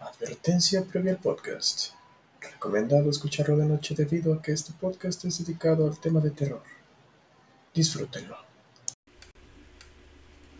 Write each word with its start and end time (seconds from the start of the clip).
Advertencia 0.00 0.82
previa 0.82 1.12
al 1.12 1.18
podcast. 1.18 1.92
Recomendado 2.40 3.10
escucharlo 3.10 3.58
de 3.58 3.66
noche 3.66 3.94
debido 3.94 4.32
a 4.32 4.40
que 4.40 4.52
este 4.52 4.72
podcast 4.72 5.26
es 5.26 5.44
dedicado 5.44 5.86
al 5.86 6.00
tema 6.00 6.20
de 6.20 6.30
terror. 6.30 6.62
Disfrútenlo. 7.74 8.34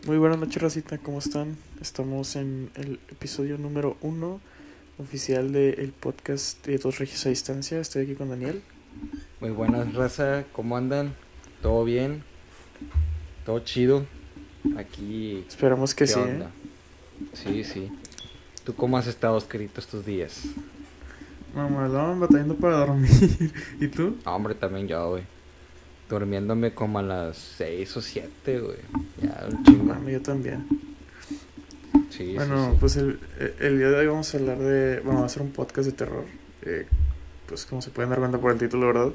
Muy 0.05 0.19
buenas 0.19 0.37
noches, 0.37 0.61
Racita, 0.61 0.99
¿cómo 0.99 1.17
están? 1.17 1.57
Estamos 1.81 2.35
en 2.35 2.69
el 2.75 2.99
episodio 3.09 3.57
número 3.57 3.97
uno 4.01 4.39
oficial 4.99 5.51
del 5.51 5.91
podcast 5.91 6.63
de 6.67 6.77
Dos 6.77 6.99
Regios 6.99 7.25
a 7.25 7.29
Distancia. 7.29 7.79
Estoy 7.79 8.03
aquí 8.03 8.13
con 8.13 8.29
Daniel. 8.29 8.61
Muy 9.39 9.49
buenas, 9.49 9.91
raza. 9.95 10.45
¿Cómo 10.53 10.77
andan? 10.77 11.15
¿Todo 11.63 11.83
bien? 11.83 12.23
¿Todo 13.43 13.59
chido? 13.61 14.05
Aquí. 14.77 15.43
Esperamos 15.47 15.95
que 15.95 16.05
¿qué 16.05 16.11
sí. 16.11 16.19
¿eh? 16.19 16.23
onda? 16.23 16.51
Sí, 17.33 17.63
sí. 17.63 17.91
¿Tú 18.63 18.75
cómo 18.75 18.97
has 18.97 19.07
estado, 19.07 19.35
Oscarito, 19.35 19.79
estos 19.79 20.05
días? 20.05 20.43
Mamalón, 21.55 22.19
batallando 22.19 22.55
para 22.55 22.77
dormir. 22.77 23.09
¿Y 23.79 23.87
tú? 23.87 24.17
Ah, 24.23 24.35
hombre, 24.35 24.53
también 24.53 24.87
yo, 24.87 25.09
güey. 25.09 25.23
Durmiéndome 26.07 26.73
como 26.73 26.99
a 26.99 27.01
las 27.01 27.37
6 27.57 27.97
o 27.97 28.01
7, 28.01 28.59
güey. 28.59 28.77
Ya, 29.21 29.47
un 29.49 29.63
chingo. 29.63 29.85
Mami, 29.85 30.11
yo 30.11 30.21
también. 30.21 30.67
Sí, 32.09 32.35
bueno, 32.35 32.65
sí, 32.65 32.71
sí. 32.71 32.77
pues 32.79 32.95
el, 32.97 33.19
el 33.59 33.77
día 33.79 33.89
de 33.89 33.95
hoy 33.95 34.07
vamos 34.07 34.33
a 34.33 34.37
hablar 34.37 34.59
de. 34.59 34.99
Bueno, 34.99 35.21
va 35.21 35.25
a 35.25 35.29
ser 35.29 35.41
un 35.41 35.51
podcast 35.51 35.87
de 35.87 35.93
terror. 35.93 36.25
Eh, 36.61 36.85
pues 37.47 37.65
como 37.65 37.81
se 37.81 37.89
pueden 37.89 38.11
dar 38.11 38.19
cuenta 38.19 38.37
por 38.37 38.51
el 38.51 38.59
título, 38.59 38.87
¿verdad? 38.87 39.11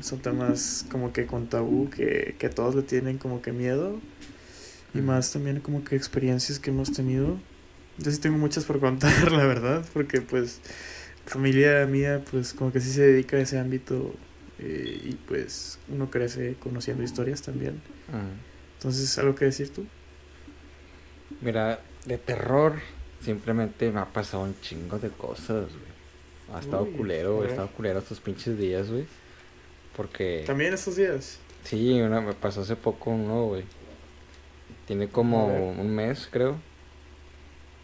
Son 0.00 0.20
temas 0.20 0.86
como 0.90 1.12
que 1.12 1.26
con 1.26 1.46
tabú, 1.46 1.90
que, 1.90 2.36
que 2.38 2.48
todos 2.48 2.74
le 2.74 2.82
tienen 2.82 3.18
como 3.18 3.42
que 3.42 3.52
miedo. 3.52 3.98
Y 4.94 4.98
más 5.00 5.32
también 5.32 5.60
como 5.60 5.84
que 5.84 5.96
experiencias 5.96 6.58
que 6.58 6.70
hemos 6.70 6.92
tenido. 6.92 7.38
Yo 7.98 8.10
sí 8.10 8.18
tengo 8.18 8.38
muchas 8.38 8.64
por 8.64 8.80
contar, 8.80 9.32
la 9.32 9.46
verdad, 9.46 9.84
porque 9.92 10.20
pues 10.20 10.60
familia 11.24 11.86
mía 11.86 12.22
pues 12.30 12.54
como 12.54 12.72
que 12.72 12.80
sí 12.80 12.92
se 12.92 13.02
dedica 13.02 13.36
a 13.36 13.40
ese 13.40 13.58
ámbito 13.58 14.14
eh, 14.58 15.00
y 15.04 15.14
pues 15.14 15.78
uno 15.88 16.10
crece 16.10 16.54
conociendo 16.60 17.02
historias 17.02 17.42
también. 17.42 17.80
Entonces, 18.76 19.18
¿algo 19.18 19.34
que 19.34 19.46
decir 19.46 19.70
tú? 19.70 19.86
Mira, 21.40 21.80
de 22.04 22.18
terror, 22.18 22.74
simplemente 23.22 23.90
me 23.90 24.00
ha 24.00 24.06
pasado 24.12 24.44
un 24.44 24.58
chingo 24.60 24.98
de 24.98 25.10
cosas, 25.10 25.70
güey. 25.70 25.96
Ha 26.54 26.60
estado 26.60 26.84
Uy, 26.84 26.92
culero. 26.92 27.42
Ha 27.42 27.46
estado 27.46 27.68
culero 27.68 27.98
estos 27.98 28.20
pinches 28.20 28.56
días, 28.56 28.90
güey. 28.90 29.06
Porque. 29.96 30.44
También 30.46 30.72
estos 30.72 30.96
días. 30.96 31.38
Sí, 31.64 32.00
una, 32.00 32.20
me 32.20 32.32
pasó 32.32 32.60
hace 32.60 32.76
poco 32.76 33.10
uno, 33.10 33.46
güey. 33.46 33.64
Tiene 34.86 35.08
como 35.08 35.70
un 35.72 35.94
mes, 35.94 36.28
creo. 36.30 36.56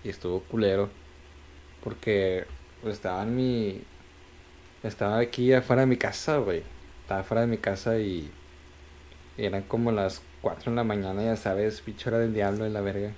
Y 0.04 0.08
estuvo 0.10 0.40
culero. 0.40 0.90
Porque 1.82 2.44
pues, 2.82 2.94
estaba 2.94 3.22
en 3.22 3.36
mi. 3.36 3.82
Estaba 4.82 5.18
aquí 5.18 5.52
afuera 5.52 5.82
de 5.82 5.86
mi 5.86 5.96
casa, 5.96 6.38
güey. 6.38 6.62
Estaba 7.02 7.20
afuera 7.20 7.40
de 7.42 7.46
mi 7.46 7.58
casa 7.58 7.98
y. 7.98 8.30
y 9.36 9.44
eran 9.44 9.62
como 9.62 9.92
las 9.92 10.22
4 10.42 10.70
de 10.72 10.76
la 10.76 10.84
mañana, 10.84 11.22
ya 11.22 11.36
sabes, 11.36 11.80
pinche 11.80 12.08
hora 12.08 12.18
del 12.18 12.34
diablo 12.34 12.64
de 12.64 12.70
la 12.70 12.80
verga. 12.80 13.12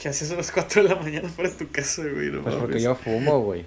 ¿Qué 0.00 0.08
haces 0.08 0.30
a 0.32 0.36
las 0.36 0.50
4 0.52 0.82
de 0.82 0.88
la 0.90 0.96
mañana 0.96 1.28
fuera 1.28 1.50
de 1.50 1.56
tu 1.56 1.70
casa, 1.70 2.02
güey? 2.02 2.30
No 2.30 2.42
Pues 2.42 2.54
porque 2.56 2.80
yo 2.80 2.94
fumo, 2.94 3.40
güey. 3.40 3.64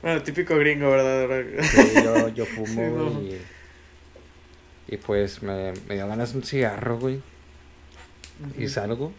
Bueno, 0.00 0.22
típico 0.22 0.56
gringo, 0.56 0.90
¿verdad? 0.90 1.44
Sí, 1.62 1.90
yo, 2.04 2.28
yo 2.28 2.46
fumo, 2.46 2.66
Sí, 2.66 2.80
no. 2.80 3.22
y, 3.22 3.40
y 4.88 4.96
pues 4.96 5.42
me, 5.42 5.72
me 5.88 5.96
dio 5.96 6.06
ganas 6.06 6.34
un 6.34 6.44
cigarro, 6.44 6.98
güey. 6.98 7.20
y 8.56 8.68
salgo. 8.68 9.12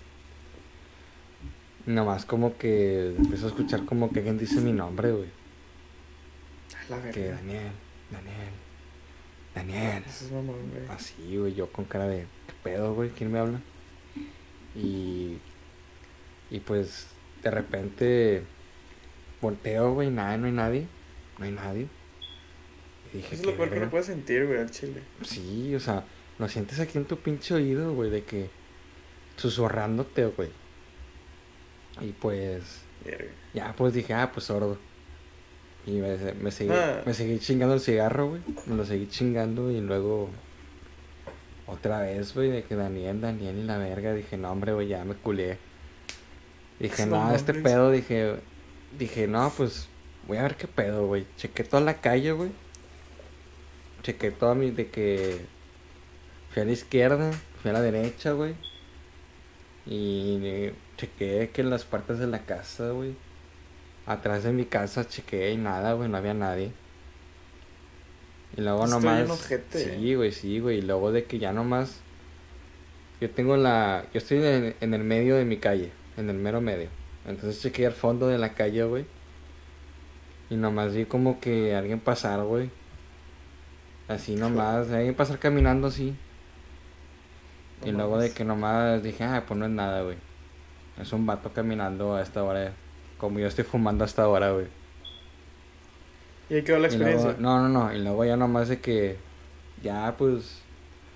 Nomás 1.85 2.25
como 2.25 2.57
que 2.57 3.15
empiezo 3.17 3.45
a 3.45 3.49
escuchar 3.49 3.85
como 3.85 4.11
que 4.11 4.19
alguien 4.19 4.37
dice 4.37 4.61
mi 4.61 4.71
nombre, 4.73 5.11
güey. 5.11 5.29
A 6.87 6.89
la 6.89 7.11
Que 7.11 7.19
verga. 7.21 7.35
Daniel, 7.37 7.71
Daniel, 8.11 8.49
Daniel. 9.55 10.03
Eso 10.07 10.25
es 10.25 10.31
mamón, 10.31 10.69
güey. 10.71 10.83
Así, 10.89 11.37
güey, 11.37 11.53
yo 11.55 11.71
con 11.71 11.85
cara 11.85 12.07
de 12.07 12.19
¿qué 12.47 12.53
pedo, 12.63 12.93
güey? 12.93 13.09
¿Quién 13.09 13.31
me 13.31 13.39
habla? 13.39 13.59
Y 14.75 15.37
y 16.51 16.59
pues 16.59 17.07
de 17.43 17.51
repente 17.51 18.43
volteo, 19.41 19.93
güey, 19.93 20.09
nada, 20.11 20.37
no 20.37 20.47
hay 20.47 20.51
nadie. 20.53 20.87
No 21.37 21.45
hay 21.45 21.51
nadie. 21.51 21.87
Y 23.13 23.17
dije, 23.17 23.35
Eso 23.35 23.41
es 23.41 23.45
lo 23.45 23.51
"¿Qué 23.51 23.57
peor 23.57 23.69
que 23.69 23.75
verga?". 23.75 23.83
uno 23.85 23.91
puede 23.91 24.03
sentir, 24.03 24.45
güey, 24.45 24.59
al 24.59 24.69
chile. 24.71 25.01
Sí, 25.23 25.73
o 25.73 25.79
sea, 25.79 26.03
lo 26.37 26.47
sientes 26.49 26.79
aquí 26.79 26.97
en 26.97 27.05
tu 27.05 27.17
pinche 27.17 27.53
oído, 27.55 27.93
güey, 27.93 28.09
de 28.11 28.23
que 28.23 28.49
susurrándote, 29.37 30.25
güey. 30.27 30.49
Y 32.01 32.11
pues, 32.13 32.63
ya 33.53 33.73
pues 33.77 33.93
dije, 33.93 34.13
ah, 34.13 34.31
pues 34.33 34.45
sordo. 34.45 34.77
Y 35.85 35.91
me, 35.93 36.17
me 36.39 36.51
seguí, 36.51 36.71
Ah. 36.71 37.01
me 37.05 37.13
seguí 37.13 37.39
chingando 37.39 37.73
el 37.73 37.79
cigarro, 37.81 38.29
güey. 38.29 38.41
Me 38.67 38.75
lo 38.75 38.85
seguí 38.85 39.07
chingando 39.07 39.71
y 39.71 39.81
luego 39.81 40.29
otra 41.67 42.01
vez, 42.01 42.33
güey, 42.33 42.49
de 42.49 42.63
que 42.63 42.75
Daniel, 42.75 43.21
Daniel 43.21 43.57
y 43.57 43.63
la 43.63 43.77
verga. 43.77 44.13
Dije, 44.13 44.37
no, 44.37 44.51
hombre, 44.51 44.73
güey, 44.73 44.87
ya 44.87 45.03
me 45.05 45.15
culé. 45.15 45.57
Dije, 46.79 47.05
No 47.05 47.25
no, 47.29 47.35
este 47.35 47.53
pedo, 47.53 47.91
dije, 47.91 48.35
dije, 48.97 49.27
no, 49.27 49.51
pues 49.55 49.87
voy 50.27 50.37
a 50.37 50.43
ver 50.43 50.55
qué 50.55 50.67
pedo, 50.67 51.07
güey. 51.07 51.25
Chequé 51.37 51.63
toda 51.63 51.81
la 51.83 51.95
calle, 52.01 52.31
güey. 52.31 52.51
Chequé 54.03 54.31
toda 54.31 54.55
mi, 54.55 54.71
de 54.71 54.89
que 54.89 55.41
fui 56.51 56.61
a 56.61 56.65
la 56.65 56.71
izquierda, 56.71 57.31
fui 57.61 57.69
a 57.71 57.73
la 57.73 57.81
derecha, 57.81 58.31
güey. 58.31 58.55
Y 59.85 60.69
eh, 60.99 61.07
chequé 61.07 61.49
que 61.51 61.61
en 61.61 61.69
las 61.69 61.85
partes 61.85 62.19
de 62.19 62.27
la 62.27 62.39
casa, 62.39 62.89
güey. 62.91 63.15
Atrás 64.05 64.43
de 64.43 64.51
mi 64.51 64.65
casa 64.65 65.07
chequé 65.07 65.51
y 65.51 65.57
nada, 65.57 65.93
güey, 65.93 66.09
no 66.09 66.17
había 66.17 66.33
nadie. 66.33 66.71
Y 68.57 68.61
luego 68.61 68.85
Estoy 68.85 69.01
nomás. 69.01 69.49
Sí, 69.71 70.15
güey, 70.15 70.31
sí, 70.31 70.59
güey. 70.59 70.79
Y 70.79 70.81
luego 70.81 71.11
de 71.11 71.25
que 71.25 71.39
ya 71.39 71.53
nomás. 71.53 71.99
Yo 73.21 73.29
tengo 73.29 73.57
la. 73.57 74.05
Yo 74.13 74.17
estoy 74.17 74.43
en, 74.43 74.75
en 74.79 74.93
el 74.93 75.03
medio 75.03 75.35
de 75.35 75.45
mi 75.45 75.57
calle, 75.57 75.91
en 76.17 76.29
el 76.29 76.37
mero 76.37 76.61
medio. 76.61 76.89
Entonces 77.27 77.61
chequé 77.61 77.85
al 77.85 77.93
fondo 77.93 78.27
de 78.27 78.37
la 78.37 78.53
calle, 78.53 78.83
güey. 78.83 79.05
Y 80.49 80.55
nomás 80.55 80.95
vi 80.95 81.05
como 81.05 81.39
que 81.39 81.75
alguien 81.75 81.99
pasar, 81.99 82.43
güey. 82.43 82.71
Así 84.07 84.35
nomás, 84.35 84.89
alguien 84.89 85.13
pasar 85.13 85.37
caminando 85.37 85.87
así. 85.87 86.15
No 87.81 87.87
y 87.87 87.91
luego 87.91 88.17
de 88.17 88.31
que 88.31 88.43
nomás 88.43 89.03
dije, 89.03 89.23
ah, 89.23 89.43
pues 89.47 89.59
no 89.59 89.65
es 89.65 89.71
nada, 89.71 90.01
güey. 90.01 90.17
Es 90.99 91.13
un 91.13 91.25
vato 91.25 91.51
caminando 91.53 92.15
a 92.15 92.21
esta 92.21 92.43
hora. 92.43 92.73
Como 93.17 93.39
yo 93.39 93.47
estoy 93.47 93.63
fumando 93.63 94.03
hasta 94.03 94.23
ahora, 94.23 94.51
güey. 94.51 94.67
Y 96.49 96.55
ahí 96.55 96.61
quedó 96.63 96.79
la 96.79 96.87
luego- 96.87 96.95
experiencia. 97.03 97.35
no, 97.39 97.61
no, 97.61 97.69
no. 97.69 97.93
Y 97.93 97.99
luego 98.01 98.25
ya 98.25 98.35
nomás 98.37 98.67
de 98.69 98.79
que. 98.79 99.17
Ya, 99.83 100.15
pues. 100.17 100.61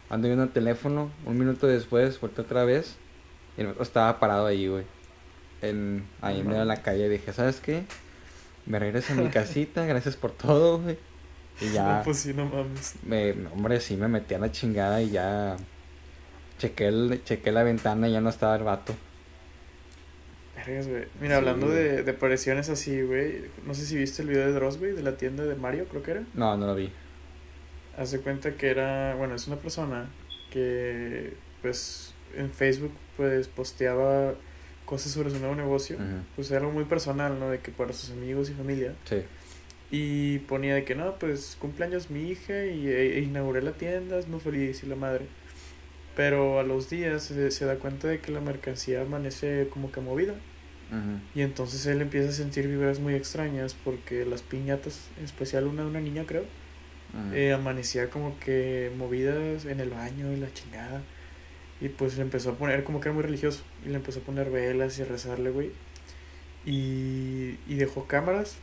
Ando 0.10 0.28
viendo 0.28 0.44
el 0.44 0.52
teléfono. 0.52 1.10
Un 1.26 1.38
minuto 1.38 1.68
después, 1.68 2.20
vuelto 2.20 2.44
otra 2.44 2.64
vez. 2.66 2.96
Y 3.58 3.62
el 3.62 3.68
vato 3.68 3.84
estaba 3.84 4.20
parado 4.20 4.46
ahí, 4.46 4.68
güey. 4.68 4.84
En, 5.62 6.06
ahí 6.22 6.40
en 6.42 6.48
medio 6.48 6.60
de 6.60 6.66
la 6.66 6.82
calle. 6.82 7.10
Dije, 7.10 7.34
¿sabes 7.34 7.60
qué? 7.60 7.84
Me 8.66 8.80
regreso 8.80 9.14
a 9.14 9.16
mi 9.16 9.28
casita. 9.30 9.86
gracias 9.86 10.16
por 10.16 10.32
todo, 10.32 10.80
güey. 10.80 10.98
Y 11.62 11.70
ya. 11.72 11.98
No, 11.98 12.04
pues 12.04 12.20
sí, 12.20 12.34
no 12.34 12.46
mames. 12.46 12.96
Me, 13.04 13.32
hombre, 13.54 13.80
sí 13.80 13.96
me 13.96 14.08
metí 14.08 14.34
a 14.34 14.40
la 14.40 14.52
chingada 14.52 15.02
y 15.02 15.10
ya. 15.12 15.56
Chequé, 16.60 16.88
el, 16.88 17.22
chequé 17.26 17.52
la 17.52 17.64
ventana 17.64 18.08
y 18.08 18.12
ya 18.14 18.22
no 18.22 18.30
estaba 18.30 18.56
el 18.56 18.64
vato. 18.64 18.94
Vergas, 20.66 20.88
güey. 20.88 21.04
Mira, 21.22 21.36
Sí, 21.36 21.40
hablando 21.40 21.68
güey. 21.68 21.78
de, 21.78 22.04
de 22.04 22.12
apariciones 22.12 22.70
así, 22.70 23.02
güey. 23.02 23.46
No 23.66 23.74
sé 23.74 23.86
si 23.86 23.96
viste 23.98 24.22
el 24.22 24.30
video 24.30 24.46
de 24.48 24.54
Dross, 24.54 24.78
güey, 24.80 24.94
de 24.94 25.04
la 25.04 25.18
tienda 25.18 25.44
de 25.44 25.56
Mario, 25.56 25.86
creo 25.90 26.04
que 26.04 26.12
era. 26.12 26.24
No, 26.34 26.56
no 26.58 26.66
lo 26.68 26.76
vi. 26.76 26.92
Hace 27.98 28.20
cuenta 28.22 28.56
que 28.56 28.70
era, 28.70 29.16
bueno, 29.16 29.36
es 29.36 29.48
una 29.48 29.58
persona 29.58 30.10
que, 30.52 31.34
pues, 31.62 32.14
en 32.36 32.50
Facebook, 32.52 32.94
pues, 33.18 33.48
posteaba 33.48 34.34
cosas 34.86 35.12
sobre 35.12 35.30
su 35.30 35.40
nuevo 35.40 35.56
negocio. 35.56 35.98
Pues 36.36 36.50
era 36.52 36.60
algo 36.62 36.72
muy 36.72 36.86
personal, 36.86 37.40
¿no? 37.40 37.50
De 37.50 37.60
que 37.60 37.72
para 37.72 37.94
sus 37.94 38.12
amigos 38.12 38.50
y 38.50 38.54
familia. 38.54 38.94
Sí. 39.06 39.22
Y 39.92 40.40
ponía 40.40 40.74
de 40.76 40.84
que, 40.86 40.96
no, 40.96 41.20
pues, 41.20 41.56
cumpleaños 41.60 42.10
mi 42.10 42.30
hija 42.30 42.66
y 42.66 42.88
e- 42.88 43.18
e 43.18 43.22
inauguré 43.22 43.62
la 43.62 43.74
tienda, 43.74 44.18
es 44.18 44.28
muy 44.28 44.40
feliz 44.40 44.84
y 44.84 44.88
la 44.88 44.96
madre. 44.96 45.26
Pero 46.16 46.60
a 46.60 46.64
los 46.64 46.90
días 46.90 47.24
se, 47.24 47.52
se 47.52 47.66
da 47.66 47.76
cuenta 47.78 48.08
de 48.08 48.20
que 48.20 48.32
la 48.32 48.40
mercancía 48.42 49.02
amanece 49.02 49.68
como 49.72 49.92
que 49.92 50.02
movida. 50.02 50.34
Y 51.34 51.42
entonces 51.42 51.86
él 51.88 52.02
empieza 52.02 52.30
a 52.30 52.34
sentir 52.34 52.68
vibras 52.68 53.00
muy 53.00 53.16
extrañas 53.16 53.74
porque 53.74 54.26
las 54.26 54.42
piñatas, 54.44 55.08
en 55.18 55.26
especial 55.26 55.66
una 55.68 55.82
de 55.84 55.88
una 55.90 56.00
niña 56.02 56.24
creo, 56.28 56.46
eh, 57.34 57.52
amanecía 57.54 58.10
como 58.10 58.40
que 58.40 58.92
movidas 58.98 59.66
en 59.66 59.80
el 59.80 59.90
baño 59.90 60.32
y 60.34 60.38
la 60.38 60.54
chingada. 60.54 61.02
Y 61.82 61.90
pues 61.90 62.16
le 62.16 62.22
empezó 62.22 62.52
a 62.52 62.56
poner, 62.56 62.84
como 62.84 63.00
que 63.02 63.10
era 63.10 63.14
muy 63.16 63.24
religioso, 63.24 63.64
y 63.86 63.90
le 63.90 63.96
empezó 63.96 64.20
a 64.20 64.24
poner 64.24 64.50
velas 64.52 64.98
y 65.00 65.02
a 65.02 65.06
rezarle, 65.06 65.50
güey. 65.50 65.72
Y, 66.66 67.58
y 67.68 67.76
dejó 67.76 68.06
cámaras. 68.08 68.58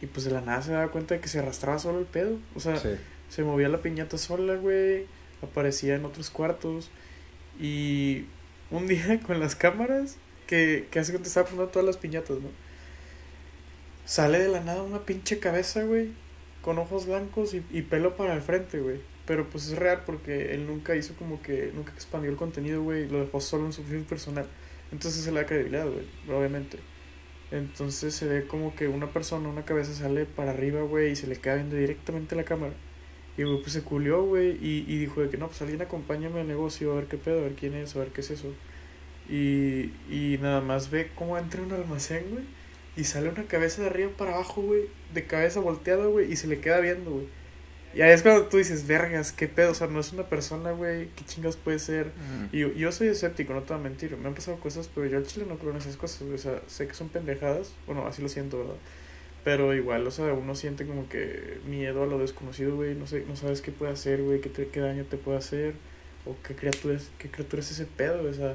Y 0.00 0.06
pues 0.06 0.24
de 0.26 0.32
la 0.32 0.40
nada 0.40 0.62
se 0.62 0.72
daba 0.72 0.88
cuenta 0.90 1.14
de 1.14 1.20
que 1.20 1.28
se 1.28 1.38
arrastraba 1.40 1.78
solo 1.78 1.98
el 1.98 2.06
pedo. 2.06 2.38
O 2.54 2.60
sea, 2.60 2.76
Sí. 2.78 2.90
se 3.28 3.42
movía 3.44 3.68
la 3.68 3.82
piñata 3.82 4.18
sola, 4.18 4.54
güey. 4.56 5.06
Aparecía 5.42 5.94
en 5.96 6.04
otros 6.04 6.30
cuartos. 6.30 6.90
Y 7.60 8.26
un 8.70 8.86
día 8.86 9.20
con 9.26 9.40
las 9.40 9.56
cámaras, 9.56 10.16
que, 10.46 10.88
que 10.90 10.98
hace 10.98 11.12
que 11.12 11.18
te 11.18 11.28
estaba 11.28 11.46
poniendo 11.46 11.70
todas 11.70 11.86
las 11.86 11.96
piñatas, 11.96 12.38
¿no? 12.40 12.48
sale 14.06 14.38
de 14.38 14.48
la 14.48 14.60
nada 14.60 14.82
una 14.82 15.00
pinche 15.04 15.38
cabeza, 15.38 15.84
güey, 15.84 16.10
con 16.62 16.78
ojos 16.78 17.06
blancos 17.06 17.52
y, 17.54 17.62
y 17.70 17.82
pelo 17.82 18.16
para 18.16 18.34
el 18.34 18.40
frente, 18.40 18.80
güey. 18.80 19.00
Pero 19.26 19.50
pues 19.50 19.68
es 19.68 19.78
real 19.78 20.02
porque 20.06 20.54
él 20.54 20.66
nunca 20.66 20.94
hizo 20.96 21.14
como 21.16 21.42
que, 21.42 21.72
nunca 21.74 21.92
expandió 21.92 22.30
el 22.30 22.36
contenido, 22.36 22.82
güey, 22.82 23.08
lo 23.08 23.20
dejó 23.20 23.40
solo 23.40 23.66
en 23.66 23.72
su 23.72 23.82
feed 23.82 24.04
personal. 24.04 24.46
Entonces 24.92 25.24
se 25.24 25.32
le 25.32 25.40
da 25.40 25.46
credibilidad, 25.46 25.86
güey, 25.86 26.06
obviamente. 26.38 26.78
Entonces 27.50 28.14
se 28.14 28.26
ve 28.26 28.46
como 28.46 28.74
que 28.74 28.88
una 28.88 29.12
persona, 29.12 29.48
una 29.48 29.64
cabeza 29.64 29.92
sale 29.94 30.24
para 30.26 30.52
arriba, 30.52 30.82
güey, 30.82 31.12
y 31.12 31.16
se 31.16 31.26
le 31.26 31.36
queda 31.36 31.56
viendo 31.56 31.76
directamente 31.76 32.34
a 32.34 32.38
la 32.38 32.44
cámara. 32.44 32.74
Y 33.36 33.42
güey, 33.42 33.60
pues 33.60 33.72
se 33.72 33.82
culió, 33.82 34.24
güey, 34.24 34.52
y, 34.62 34.84
y 34.88 34.98
dijo 34.98 35.20
de 35.22 35.28
que 35.30 35.36
no, 35.38 35.48
pues 35.48 35.60
alguien 35.62 35.82
acompáñame 35.82 36.40
al 36.40 36.48
negocio, 36.48 36.92
a 36.92 36.96
ver 36.96 37.06
qué 37.06 37.18
pedo, 37.18 37.40
a 37.40 37.42
ver 37.42 37.54
quién 37.54 37.74
es, 37.74 37.96
a 37.96 37.98
ver 38.00 38.08
qué 38.08 38.20
es 38.20 38.30
eso. 38.30 38.52
Y, 39.28 39.92
y 40.10 40.38
nada 40.40 40.60
más 40.60 40.90
ve 40.90 41.10
cómo 41.14 41.36
entra 41.38 41.60
en 41.60 41.66
un 41.66 41.72
almacén, 41.72 42.24
güey, 42.30 42.44
y 42.96 43.04
sale 43.04 43.28
una 43.28 43.44
cabeza 43.44 43.82
de 43.82 43.88
arriba 43.88 44.10
para 44.16 44.34
abajo, 44.34 44.62
güey, 44.62 44.82
de 45.12 45.24
cabeza 45.26 45.60
volteada, 45.60 46.06
güey, 46.06 46.30
y 46.32 46.36
se 46.36 46.46
le 46.46 46.60
queda 46.60 46.80
viendo, 46.80 47.10
güey. 47.10 47.26
Y 47.94 48.02
ahí 48.02 48.12
es 48.12 48.22
cuando 48.22 48.46
tú 48.46 48.58
dices, 48.58 48.86
vergas, 48.86 49.32
qué 49.32 49.48
pedo, 49.48 49.70
o 49.72 49.74
sea, 49.74 49.86
no 49.86 50.00
es 50.00 50.12
una 50.12 50.24
persona, 50.24 50.70
güey, 50.72 51.08
qué 51.16 51.24
chingas 51.24 51.56
puede 51.56 51.78
ser. 51.78 52.08
Mm. 52.08 52.54
Y 52.54 52.58
yo, 52.60 52.72
yo 52.74 52.92
soy 52.92 53.08
escéptico, 53.08 53.54
no 53.54 53.62
te 53.62 53.72
voy 53.72 53.80
a 53.80 53.84
mentir, 53.84 54.16
me 54.18 54.28
han 54.28 54.34
pasado 54.34 54.58
cosas, 54.60 54.90
pero 54.94 55.06
yo 55.06 55.16
al 55.16 55.26
chile 55.26 55.46
no 55.48 55.56
creo 55.58 55.70
en 55.72 55.78
esas 55.78 55.96
cosas, 55.96 56.20
güey, 56.22 56.34
o 56.34 56.38
sea, 56.38 56.60
sé 56.66 56.86
que 56.86 56.94
son 56.94 57.08
pendejadas, 57.08 57.72
bueno, 57.86 58.06
así 58.06 58.20
lo 58.22 58.28
siento, 58.28 58.58
¿verdad? 58.58 58.74
Pero 59.44 59.74
igual, 59.74 60.06
o 60.06 60.10
sea, 60.10 60.32
uno 60.34 60.54
siente 60.54 60.86
como 60.86 61.08
que 61.08 61.58
miedo 61.66 62.02
a 62.02 62.06
lo 62.06 62.18
desconocido, 62.18 62.76
güey, 62.76 62.94
no 62.94 63.06
sé, 63.06 63.24
no 63.26 63.34
sabes 63.36 63.60
qué 63.62 63.72
puede 63.72 63.92
hacer, 63.92 64.22
güey, 64.22 64.40
qué, 64.40 64.50
te- 64.50 64.68
qué 64.68 64.80
daño 64.80 65.04
te 65.04 65.16
puede 65.16 65.38
hacer, 65.38 65.74
o 66.26 66.36
qué 66.46 66.54
criatura 66.54 66.96
es, 66.96 67.10
qué 67.18 67.30
criatura 67.30 67.62
es 67.62 67.70
ese 67.70 67.86
pedo, 67.86 68.18
güey, 68.20 68.32
o 68.32 68.34
sea, 68.34 68.54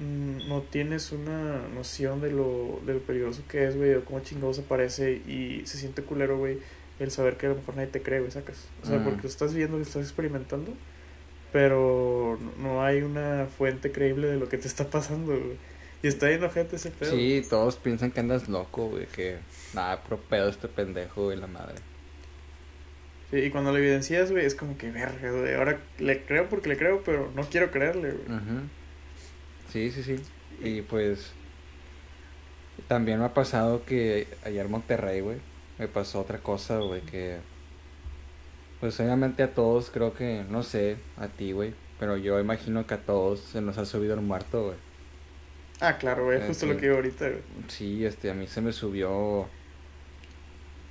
no 0.00 0.62
tienes 0.62 1.10
una 1.12 1.66
noción 1.74 2.20
de 2.20 2.30
lo, 2.30 2.80
de 2.86 2.94
lo 2.94 3.00
peligroso 3.00 3.42
que 3.48 3.66
es, 3.66 3.76
güey, 3.76 3.94
o 3.94 4.04
cómo 4.04 4.20
chingados 4.20 4.58
aparece 4.58 5.12
y 5.26 5.62
se 5.66 5.78
siente 5.78 6.02
culero, 6.02 6.38
güey, 6.38 6.58
el 7.00 7.10
saber 7.10 7.36
que 7.36 7.46
a 7.46 7.50
lo 7.50 7.56
mejor 7.56 7.76
nadie 7.76 7.88
te 7.88 8.02
cree, 8.02 8.20
güey, 8.20 8.30
sacas. 8.30 8.66
O 8.82 8.86
sea, 8.86 8.98
Mm. 8.98 9.04
porque 9.04 9.22
lo 9.22 9.28
estás 9.28 9.54
viendo, 9.54 9.76
lo 9.76 9.82
estás 9.82 10.02
experimentando, 10.02 10.72
pero 11.52 12.38
no- 12.58 12.82
hay 12.82 13.02
una 13.02 13.46
fuente 13.56 13.90
creíble 13.92 14.26
de 14.28 14.36
lo 14.36 14.48
que 14.48 14.58
te 14.58 14.68
está 14.68 14.88
pasando, 14.88 15.32
güey. 15.32 15.56
Y 16.02 16.06
está 16.06 16.28
bien 16.28 16.44
ojete 16.44 16.76
ese 16.76 16.90
pedo. 16.90 17.10
Sí, 17.10 17.42
todos 17.50 17.76
piensan 17.76 18.10
que 18.12 18.20
andas 18.20 18.48
loco, 18.48 18.88
güey, 18.88 19.06
que 19.06 19.38
nada, 19.74 20.02
puro 20.02 20.18
pedo 20.20 20.48
este 20.48 20.68
pendejo, 20.68 21.24
güey, 21.24 21.38
la 21.38 21.46
madre. 21.48 21.74
Sí, 23.30 23.38
y 23.38 23.50
cuando 23.50 23.72
lo 23.72 23.78
evidencias, 23.78 24.30
güey, 24.30 24.46
es 24.46 24.54
como 24.54 24.78
que 24.78 24.90
verga, 24.90 25.30
güey. 25.32 25.54
Ahora 25.54 25.80
le 25.98 26.22
creo 26.24 26.48
porque 26.48 26.68
le 26.68 26.76
creo, 26.76 27.02
pero 27.04 27.30
no 27.34 27.42
quiero 27.42 27.70
creerle, 27.70 28.12
güey. 28.12 28.38
Ujú. 28.38 28.60
Sí, 29.72 29.90
sí, 29.90 30.02
sí. 30.02 30.16
Y 30.62 30.82
pues 30.82 31.32
también 32.86 33.18
me 33.18 33.26
ha 33.26 33.34
pasado 33.34 33.84
que 33.84 34.26
ayer 34.44 34.66
en 34.66 34.72
Monterrey, 34.72 35.20
güey, 35.20 35.38
me 35.78 35.88
pasó 35.88 36.20
otra 36.20 36.38
cosa, 36.38 36.78
güey, 36.78 37.00
que 37.02 37.38
pues 38.80 38.98
obviamente 39.00 39.42
a 39.42 39.54
todos 39.54 39.90
creo 39.90 40.14
que, 40.14 40.44
no 40.48 40.62
sé, 40.62 40.96
a 41.16 41.26
ti, 41.28 41.52
güey, 41.52 41.74
pero 41.98 42.16
yo 42.16 42.38
imagino 42.38 42.86
que 42.86 42.94
a 42.94 42.98
todos 42.98 43.40
se 43.40 43.60
nos 43.60 43.78
ha 43.78 43.84
subido 43.84 44.14
el 44.14 44.20
muerto, 44.20 44.66
güey. 44.66 44.76
Ah, 45.80 45.98
claro, 45.98 46.24
güey, 46.24 46.40
justo 46.46 46.66
lo 46.66 46.76
que 46.76 46.82
digo 46.82 46.96
ahorita, 46.96 47.28
güey. 47.28 47.42
Sí, 47.68 48.04
este, 48.04 48.30
a 48.30 48.34
mí 48.34 48.46
se 48.46 48.60
me 48.60 48.72
subió 48.72 49.48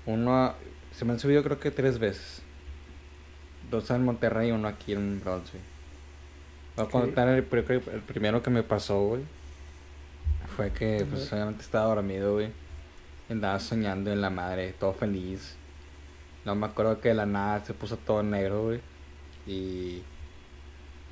uno, 0.06 0.54
se 0.92 1.06
me 1.06 1.14
han 1.14 1.20
subido 1.20 1.44
creo 1.44 1.60
que 1.60 1.72
tres 1.72 2.00
veces. 2.00 2.42
Dos 3.70 3.90
en 3.92 4.06
Monterrey 4.06 4.50
y 4.50 4.52
uno 4.52 4.68
aquí 4.68 4.94
en 4.94 5.20
Brunswick. 5.22 5.62
Voy 6.78 6.86
a 6.86 6.90
contar 6.90 7.28
el, 7.30 7.44
pri- 7.44 7.82
el 7.92 8.02
primero 8.02 8.42
que 8.42 8.50
me 8.50 8.64
pasó, 8.64 9.02
güey. 9.08 9.22
Fue 10.56 10.72
que, 10.72 11.06
pues, 11.10 11.32
obviamente 11.34 11.62
estaba 11.64 11.94
dormido, 11.94 12.34
güey. 12.34 12.50
Andaba 13.30 13.60
soñando 13.60 14.12
en 14.12 14.22
la 14.22 14.30
madre, 14.30 14.74
todo 14.80 14.94
feliz. 14.94 15.56
No 16.46 16.56
me 16.56 16.66
acuerdo 16.68 17.02
que 17.02 17.10
de 17.10 17.16
la 17.16 17.26
nada 17.26 17.64
se 17.66 17.74
puso 17.74 17.98
todo 17.98 18.24
negro, 18.24 18.64
güey. 18.64 18.80
Y, 19.46 20.02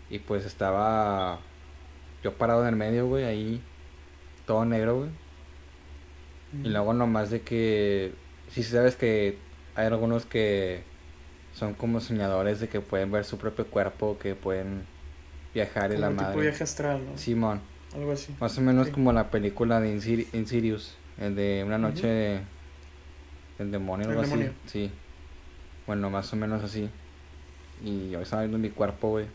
y 0.09 0.19
pues 0.19 0.45
estaba 0.45 1.39
yo 2.23 2.33
parado 2.33 2.61
en 2.61 2.69
el 2.69 2.75
medio, 2.75 3.07
güey, 3.07 3.25
ahí, 3.25 3.61
todo 4.45 4.65
negro, 4.65 4.97
güey. 4.99 5.09
Y 6.63 6.69
luego 6.69 6.93
nomás 6.93 7.31
de 7.31 7.41
que, 7.41 8.13
si 8.49 8.63
sabes 8.63 8.95
que 8.95 9.37
hay 9.75 9.87
algunos 9.87 10.25
que 10.25 10.83
son 11.53 11.73
como 11.73 11.99
soñadores 11.99 12.59
de 12.61 12.69
que 12.69 12.79
pueden 12.81 13.11
ver 13.11 13.25
su 13.25 13.37
propio 13.37 13.67
cuerpo, 13.67 14.17
que 14.17 14.35
pueden 14.35 14.85
viajar 15.55 15.91
en 15.91 16.01
la 16.01 16.09
tipo 16.09 16.21
madre. 16.21 16.41
viaje 16.41 16.63
astral, 16.63 17.01
¿no? 17.03 17.17
Simón, 17.17 17.61
Algo 17.95 18.11
así. 18.11 18.35
más 18.39 18.55
o 18.57 18.61
menos 18.61 18.87
Sí. 18.87 18.93
como 18.93 19.11
la 19.13 19.31
película 19.31 19.79
de 19.81 19.95
Insir- 19.95 20.27
Insidious, 20.33 20.95
el 21.17 21.33
de 21.35 21.63
una 21.65 21.77
noche 21.79 22.01
Ujú. 22.01 22.07
de- 22.07 22.41
del 23.57 23.71
demonio, 23.71 24.05
El 24.05 24.11
algo 24.11 24.21
así. 24.21 24.31
demonio. 24.31 24.53
Sí. 24.67 24.91
Bueno, 25.87 26.09
más 26.11 26.31
o 26.31 26.35
menos 26.35 26.63
así. 26.63 26.89
Y 27.83 28.09
yo 28.11 28.21
estaba 28.21 28.41
viendo 28.43 28.57
mi 28.57 28.69
cuerpo, 28.69 29.09
güey. 29.11 29.25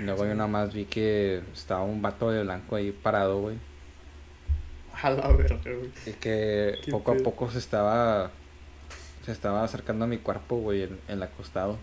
Luego 0.00 0.24
yo 0.24 0.34
nada 0.34 0.46
más 0.46 0.72
vi 0.72 0.84
que 0.84 1.42
estaba 1.52 1.82
un 1.82 2.00
vato 2.00 2.30
de 2.30 2.42
blanco 2.44 2.76
ahí 2.76 2.92
parado, 2.92 3.40
güey. 3.40 3.56
A 5.02 5.10
la 5.10 5.28
verga, 5.28 5.58
güey. 5.64 5.90
Y 6.06 6.12
que 6.12 6.78
poco 6.90 7.12
a 7.12 7.16
poco 7.16 7.50
se 7.50 7.58
estaba 7.58 8.30
se 9.24 9.32
estaba 9.32 9.64
acercando 9.64 10.04
a 10.04 10.08
mi 10.08 10.18
cuerpo, 10.18 10.56
güey, 10.58 10.82
en, 10.84 10.90
en 11.08 11.14
el 11.16 11.22
acostado. 11.24 11.76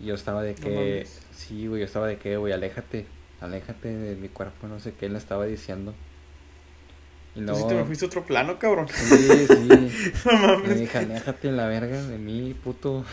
Y 0.00 0.06
yo 0.06 0.14
estaba 0.16 0.42
de 0.42 0.58
que, 0.58 1.10
mames. 1.10 1.20
sí, 1.30 1.66
güey, 1.68 1.80
yo 1.80 1.86
estaba 1.86 2.06
de 2.08 2.18
que, 2.18 2.36
güey, 2.38 2.52
aléjate, 2.52 3.06
aléjate 3.40 3.88
de 3.88 4.16
mi 4.16 4.28
cuerpo, 4.30 4.66
no 4.68 4.80
sé 4.80 4.94
qué 4.94 5.06
él 5.06 5.12
le 5.12 5.18
estaba 5.18 5.46
diciendo. 5.46 5.94
Y 7.34 7.40
Tú 7.44 7.54
luego, 7.54 7.56
sí 7.56 7.64
te 7.64 7.74
me 7.74 7.84
fuiste 7.84 8.04
a 8.04 8.08
otro 8.08 8.24
plano, 8.24 8.58
cabrón. 8.58 8.86
sí, 8.88 9.46
sí, 9.48 9.96
no 10.24 10.32
y 10.62 10.66
me 10.68 10.74
mames. 10.74 10.76
dije, 10.76 10.98
aléjate 10.98 11.48
en 11.48 11.56
la 11.56 11.66
verga 11.68 12.02
de 12.04 12.18
mí, 12.18 12.54
puto. 12.54 13.04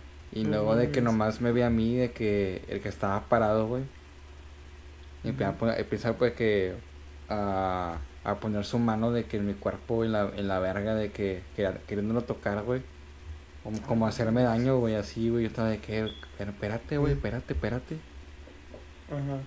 y 0.32 0.44
No 0.44 0.50
luego 0.50 0.76
de 0.76 0.90
que 0.90 1.00
mames. 1.00 1.02
nomás 1.02 1.40
me 1.40 1.52
ve 1.52 1.64
a 1.64 1.70
mí, 1.70 1.96
de 1.96 2.12
que 2.12 2.64
el 2.68 2.80
que 2.82 2.88
estaba 2.88 3.28
parado, 3.28 3.66
güey. 3.68 3.84
Y 5.22 5.28
empieza 5.28 5.50
a 5.52 5.54
Ujú. 5.54 5.58
pon- 5.58 5.74
empieza 5.76 6.16
pues 6.16 6.32
que 6.34 6.74
a, 7.28 7.98
a 8.24 8.40
poner 8.40 8.64
su 8.64 8.78
mano 8.78 9.12
de 9.12 9.26
que 9.26 9.36
en 9.38 9.46
mi 9.46 9.54
cuerpo, 9.54 10.04
en 10.04 10.12
la, 10.12 10.30
en 10.36 10.48
la 10.48 10.58
verga, 10.60 10.94
de 10.94 11.12
que, 11.12 11.42
que 11.56 11.70
queriéndolo 11.86 12.22
tocar, 12.22 12.62
güey. 12.64 12.82
Como, 13.62 13.80
como 13.82 14.06
hacerme 14.06 14.42
daño, 14.42 14.78
güey, 14.78 14.94
así, 14.94 15.28
güey. 15.28 15.44
Yo 15.44 15.48
estaba 15.48 15.68
de 15.68 15.78
que, 15.78 16.10
pero 16.38 16.50
espérate, 16.50 16.98
güey, 16.98 17.12
espérate, 17.12 17.52
espérate. 17.52 17.96
Ajá. 19.10 19.40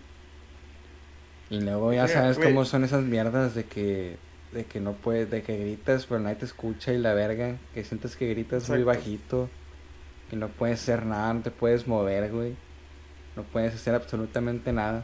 Y 1.49 1.61
luego 1.61 1.93
ya 1.93 2.07
sabes 2.07 2.39
cómo 2.39 2.65
son 2.65 2.83
esas 2.83 3.03
mierdas 3.03 3.53
de 3.53 3.65
que, 3.65 4.17
de 4.53 4.65
que 4.65 4.79
no 4.79 4.93
puedes, 4.93 5.29
de 5.29 5.43
que 5.43 5.57
gritas 5.57 6.05
pero 6.07 6.19
nadie 6.19 6.37
te 6.37 6.45
escucha 6.45 6.93
y 6.93 6.97
la 6.97 7.13
verga, 7.13 7.57
que 7.73 7.83
sientes 7.83 8.15
que 8.15 8.27
gritas 8.29 8.69
muy 8.69 8.83
bajito, 8.83 9.49
que 10.29 10.35
no 10.35 10.47
puedes 10.47 10.81
hacer 10.81 11.05
nada, 11.05 11.33
no 11.33 11.41
te 11.41 11.51
puedes 11.51 11.87
mover, 11.87 12.31
güey. 12.31 12.55
No 13.35 13.43
puedes 13.43 13.73
hacer 13.75 13.95
absolutamente 13.95 14.71
nada. 14.73 15.03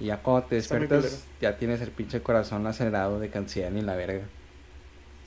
Y 0.00 0.06
ya 0.06 0.18
cuando 0.22 0.46
te 0.46 0.56
despiertas, 0.56 1.24
ya 1.40 1.56
tienes 1.56 1.80
el 1.80 1.90
pinche 1.90 2.22
corazón 2.22 2.66
acelerado 2.66 3.18
de 3.18 3.28
canción 3.28 3.76
y 3.76 3.82
la 3.82 3.96
verga. 3.96 4.24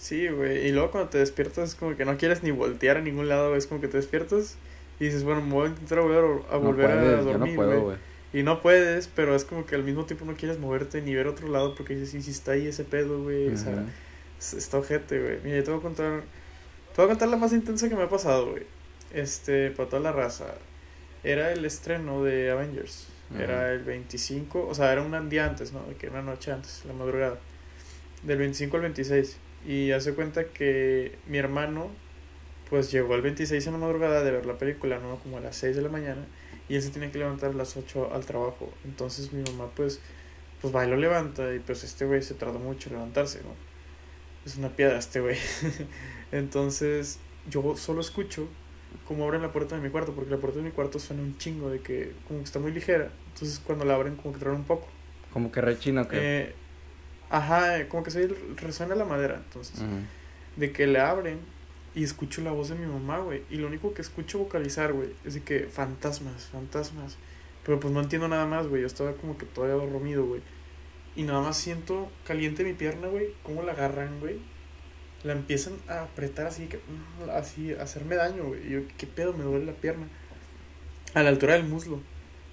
Sí, 0.02 0.28
güey. 0.30 0.68
Y 0.68 0.72
luego 0.72 0.90
cuando 0.90 1.12
te 1.12 1.20
despiertas 1.20 1.70
es 1.70 1.76
como 1.76 1.96
que 1.96 2.06
no 2.06 2.18
quieres 2.18 2.42
ni 2.42 2.50
voltear 2.50 2.98
a 2.98 3.02
ningún 3.02 3.30
lado, 3.30 3.50
güey. 3.50 3.60
Es 3.60 3.68
como 3.68 3.82
que 3.82 3.88
te 3.88 3.98
despiertas 3.98 4.58
y 5.00 5.06
dices, 5.06 5.24
bueno, 5.24 5.44
me 5.44 5.54
voy 5.54 5.68
a 5.68 5.70
intentar 5.70 6.00
volver 6.00 6.18
a, 6.18 6.54
no 6.54 6.60
volver 6.60 6.90
puedes, 6.90 7.20
a 7.20 7.22
dormir, 7.22 7.56
güey. 7.56 7.98
Y 8.34 8.42
no 8.42 8.64
puedes, 8.64 9.08
pero 9.08 9.36
es 9.36 9.46
como 9.46 9.68
que 9.68 9.76
al 9.76 9.84
mismo 9.84 10.06
tiempo 10.06 10.26
no 10.26 10.34
quieres 10.34 10.58
moverte 10.58 11.04
ni 11.04 11.14
ver 11.14 11.28
otro 11.28 11.50
lado 11.50 11.76
porque 11.76 11.94
dices, 11.94 12.10
sí, 12.10 12.24
sí 12.24 12.32
está 12.32 12.54
ahí 12.54 12.66
ese 12.66 12.84
pedo, 12.84 13.22
güey. 13.22 13.50
O 13.50 13.58
sea, 13.58 13.86
está 14.40 14.80
ojete, 14.80 15.22
güey. 15.22 15.38
Mira, 15.44 15.58
yo 15.58 15.64
te 15.66 15.70
voy 15.70 15.80
a 15.82 15.84
contar, 15.84 16.24
te 16.96 16.98
voy 16.98 17.06
a 17.06 17.10
contar 17.10 17.30
la 17.30 17.38
más 17.38 17.54
intensa 17.54 17.88
que 17.88 17.96
me 17.96 18.02
ha 18.02 18.10
pasado, 18.10 18.54
güey. 18.54 18.64
Este, 19.14 19.70
para 19.70 19.88
toda 19.88 20.02
la 20.02 20.12
raza. 20.12 20.56
Era 21.24 21.52
el 21.52 21.64
estreno 21.64 22.24
de 22.24 22.50
Avengers. 22.50 23.08
Era 23.38 23.72
el 23.72 23.84
25, 23.84 24.68
o 24.68 24.74
sea, 24.74 24.92
era 24.92 25.04
un 25.04 25.30
día 25.30 25.46
antes, 25.46 25.72
¿no? 25.72 25.84
De 25.84 25.94
que 25.94 26.10
una 26.10 26.24
noche 26.24 26.52
antes, 26.52 26.84
la 26.88 26.94
madrugada. 26.94 27.40
Del 28.24 28.40
25 28.40 28.76
al 28.78 28.82
26. 28.82 29.38
Y 29.66 29.92
hace 29.92 30.14
cuenta 30.14 30.46
que 30.46 31.18
mi 31.28 31.38
hermano, 31.38 31.90
pues 32.70 32.92
llegó 32.92 33.14
al 33.14 33.22
26 33.22 33.66
en 33.68 33.74
la 33.74 33.80
madrugada 33.80 34.24
de 34.24 34.32
ver 34.32 34.46
la 34.46 34.58
película, 34.58 35.00
¿no? 35.00 35.18
Como 35.20 35.38
a 35.38 35.42
las 35.42 35.56
6 35.58 35.76
de 35.76 35.82
la 35.82 35.90
mañana. 35.90 36.26
Y 36.68 36.76
él 36.76 36.82
se 36.82 36.90
tiene 36.90 37.12
que 37.12 37.20
levantar 37.20 37.52
a 37.52 37.54
las 37.54 37.78
8 37.78 38.14
al 38.14 38.26
trabajo. 38.26 38.72
Entonces 38.86 39.34
mi 39.34 39.44
mamá, 39.44 39.70
pues, 39.76 40.00
pues 40.62 40.74
va 40.74 40.86
y 40.86 40.90
lo 40.90 40.98
levanta. 40.98 41.54
Y 41.54 41.60
pues 41.60 41.84
este 41.84 42.06
güey 42.06 42.22
se 42.22 42.34
tardó 42.34 42.60
mucho 42.60 42.90
en 42.90 42.96
levantarse, 42.96 43.42
¿no? 43.44 43.54
Es 44.46 44.58
una 44.58 44.70
piedra 44.70 44.98
este 44.98 45.20
güey. 45.20 45.38
Entonces 46.32 47.20
yo 47.50 47.76
solo 47.78 48.02
escucho 48.02 48.48
cómo 49.08 49.26
abren 49.26 49.42
la 49.42 49.52
puerta 49.52 49.76
de 49.76 49.82
mi 49.82 49.90
cuarto, 49.90 50.14
porque 50.14 50.32
la 50.32 50.38
puerta 50.38 50.58
de 50.58 50.66
mi 50.66 50.72
cuarto 50.72 51.00
suena 51.00 51.22
un 51.22 51.38
chingo 51.38 51.70
de 51.70 51.82
que 51.82 52.14
como 52.28 52.40
que 52.40 52.46
está 52.46 52.60
muy 52.60 52.72
ligera. 52.72 53.12
Entonces 53.34 53.60
cuando 53.60 53.86
la 53.86 53.96
abren 53.96 54.16
como 54.16 54.34
que 54.34 54.40
truena 54.40 54.58
un 54.58 54.66
poco. 54.66 54.88
Como 55.32 55.52
que 55.52 55.62
rechino, 55.62 56.08
creo. 56.08 56.22
Eh, 56.22 56.56
ajá, 57.32 57.88
como 57.88 58.04
que 58.04 58.12
se 58.12 58.28
resuena 58.58 58.94
la 58.96 59.06
madera. 59.06 59.42
Entonces, 59.44 59.82
de 60.58 60.72
que 60.72 60.86
le 60.86 61.00
abren 61.00 61.40
y 61.96 62.04
escucho 62.04 62.42
la 62.42 62.52
voz 62.52 62.70
de 62.70 62.76
mi 62.76 62.86
mamá, 62.86 63.20
güey. 63.20 63.44
Y 63.50 63.56
lo 63.56 63.68
único 63.68 63.94
que 63.94 64.02
escucho 64.02 64.38
vocalizar, 64.40 64.94
güey, 64.94 65.10
es 65.26 65.34
de 65.34 65.42
que 65.42 65.62
fantasmas, 65.62 66.46
fantasmas. 66.52 67.18
Pero 67.66 67.80
pues 67.80 67.94
no 67.94 68.02
entiendo 68.02 68.28
nada 68.28 68.46
más, 68.46 68.68
güey. 68.68 68.82
Yo 68.82 68.88
estaba 68.88 69.14
como 69.14 69.38
que 69.38 69.46
todavía 69.46 69.76
dormido, 69.76 70.26
güey. 70.26 70.42
y 71.16 71.24
nada 71.24 71.42
más 71.42 71.58
siento 71.58 72.10
caliente 72.26 72.64
mi 72.64 72.74
pierna, 72.74 73.08
güey, 73.08 73.34
cómo 73.44 73.64
la 73.64 73.74
agarran, 73.74 74.20
güey. 74.22 74.40
La 75.24 75.34
empiezan 75.34 75.74
a 75.88 76.04
apretar 76.04 76.48
así, 76.48 76.68
que, 76.68 76.78
mm, 76.78 77.30
así, 77.32 77.74
a 77.74 77.84
hacerme 77.84 78.16
daño, 78.16 78.46
güey. 78.46 78.66
Y 78.68 78.70
yo, 78.72 78.80
¿qué 78.98 79.08
pedo? 79.08 79.34
Me 79.34 79.44
duele 79.44 79.66
la 79.66 79.74
pierna. 79.74 80.08
A 81.14 81.22
la 81.24 81.30
altura 81.30 81.54
del 81.56 81.66
muslo. 81.66 82.00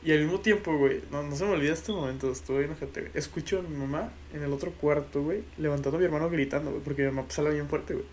Y 0.04 0.12
al 0.12 0.20
mismo 0.20 0.40
tiempo, 0.40 0.76
güey, 0.78 1.00
no, 1.10 1.22
no 1.24 1.34
se 1.34 1.44
me 1.44 1.50
olvida 1.52 1.72
este 1.72 1.90
momento, 1.92 2.30
estoy 2.30 2.64
enojate, 2.64 3.00
güey. 3.00 3.12
Escucho 3.14 3.58
a 3.58 3.62
mi 3.62 3.76
mamá 3.76 4.12
en 4.32 4.42
el 4.42 4.52
otro 4.52 4.70
cuarto, 4.72 5.22
güey, 5.22 5.42
levantando 5.58 5.96
a 5.96 6.00
mi 6.00 6.06
hermano 6.06 6.30
gritando, 6.30 6.70
güey, 6.70 6.82
porque 6.82 7.02
mi 7.02 7.10
mamá 7.10 7.26
sale 7.30 7.50
bien 7.50 7.68
fuerte, 7.68 7.94
güey. 7.94 8.06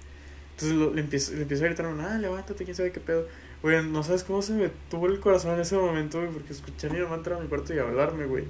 Entonces 0.56 0.78
lo- 0.78 0.94
le, 0.94 1.02
empiezo, 1.02 1.34
le 1.34 1.44
empiezo 1.44 1.64
a 1.64 1.68
gritar, 1.68 1.86
ah, 1.86 2.18
levántate, 2.18 2.64
quién 2.64 2.76
sabe 2.76 2.92
qué 2.92 3.00
pedo. 3.00 3.28
Güey, 3.62 3.84
no 3.86 4.04
sabes 4.04 4.24
cómo 4.24 4.42
se 4.42 4.54
me 4.54 4.70
tuvo 4.90 5.08
el 5.08 5.20
corazón 5.20 5.54
en 5.56 5.60
ese 5.62 5.76
momento, 5.78 6.20
güey, 6.20 6.32
porque 6.32 6.54
escuché 6.54 6.88
a 6.88 6.90
mi 6.92 7.00
mamá 7.00 7.16
entrar 7.16 7.38
a 7.40 7.42
mi 7.42 7.48
cuarto 7.48 7.74
y 7.74 7.80
hablarme, 7.80 8.26
güey. 8.26 8.46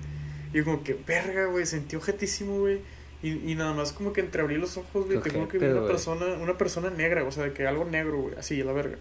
Y 0.54 0.62
como 0.62 0.84
que, 0.84 0.98
verga, 1.06 1.48
güey, 1.48 1.65
sentí 1.65 1.96
objetísimo, 1.98 2.60
güey. 2.60 2.80
Y, 3.24 3.51
y 3.51 3.56
nada 3.56 3.74
más 3.74 3.92
como 3.92 4.13
que 4.13 4.22
entreabrí 4.22 4.56
los 4.58 4.77
ojos, 4.77 5.06
güey. 5.08 5.18
Te 5.24 5.30
juro 5.39 5.48
que 5.50 5.58
vi 5.58 5.65
una 5.65 5.82
persona, 5.88 6.25
una 6.42 6.58
persona 6.58 6.89
negra, 6.89 7.24
o 7.24 7.32
sea, 7.32 7.44
de 7.44 7.54
que 7.54 7.65
algo 7.68 7.84
negro, 7.86 8.18
güey, 8.22 8.36
así, 8.36 8.62
la 8.63 8.72
verga. 8.72 8.98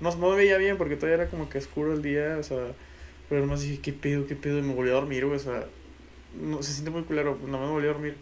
No, 0.00 0.14
no 0.16 0.30
me 0.30 0.36
veía 0.36 0.58
bien 0.58 0.76
porque 0.76 0.96
todavía 0.96 1.22
era 1.22 1.30
como 1.30 1.48
que 1.48 1.58
oscuro 1.58 1.92
el 1.94 2.02
día, 2.02 2.36
o 2.38 2.42
sea, 2.42 2.72
pero 3.28 3.40
nomás 3.42 3.62
dije, 3.62 3.80
¿qué 3.80 3.92
pedo, 3.92 4.26
qué 4.26 4.34
pedo? 4.36 4.58
Y 4.58 4.62
me 4.62 4.74
volví 4.74 4.90
a 4.90 4.94
dormir, 4.94 5.24
güey, 5.26 5.36
o 5.36 5.40
sea, 5.40 5.66
no, 6.40 6.62
se 6.62 6.72
siente 6.72 6.90
muy 6.90 7.02
culero, 7.02 7.36
pues 7.36 7.46
nada 7.46 7.58
más 7.58 7.68
me 7.68 7.74
volví 7.74 7.88
a 7.88 7.92
dormir. 7.92 8.16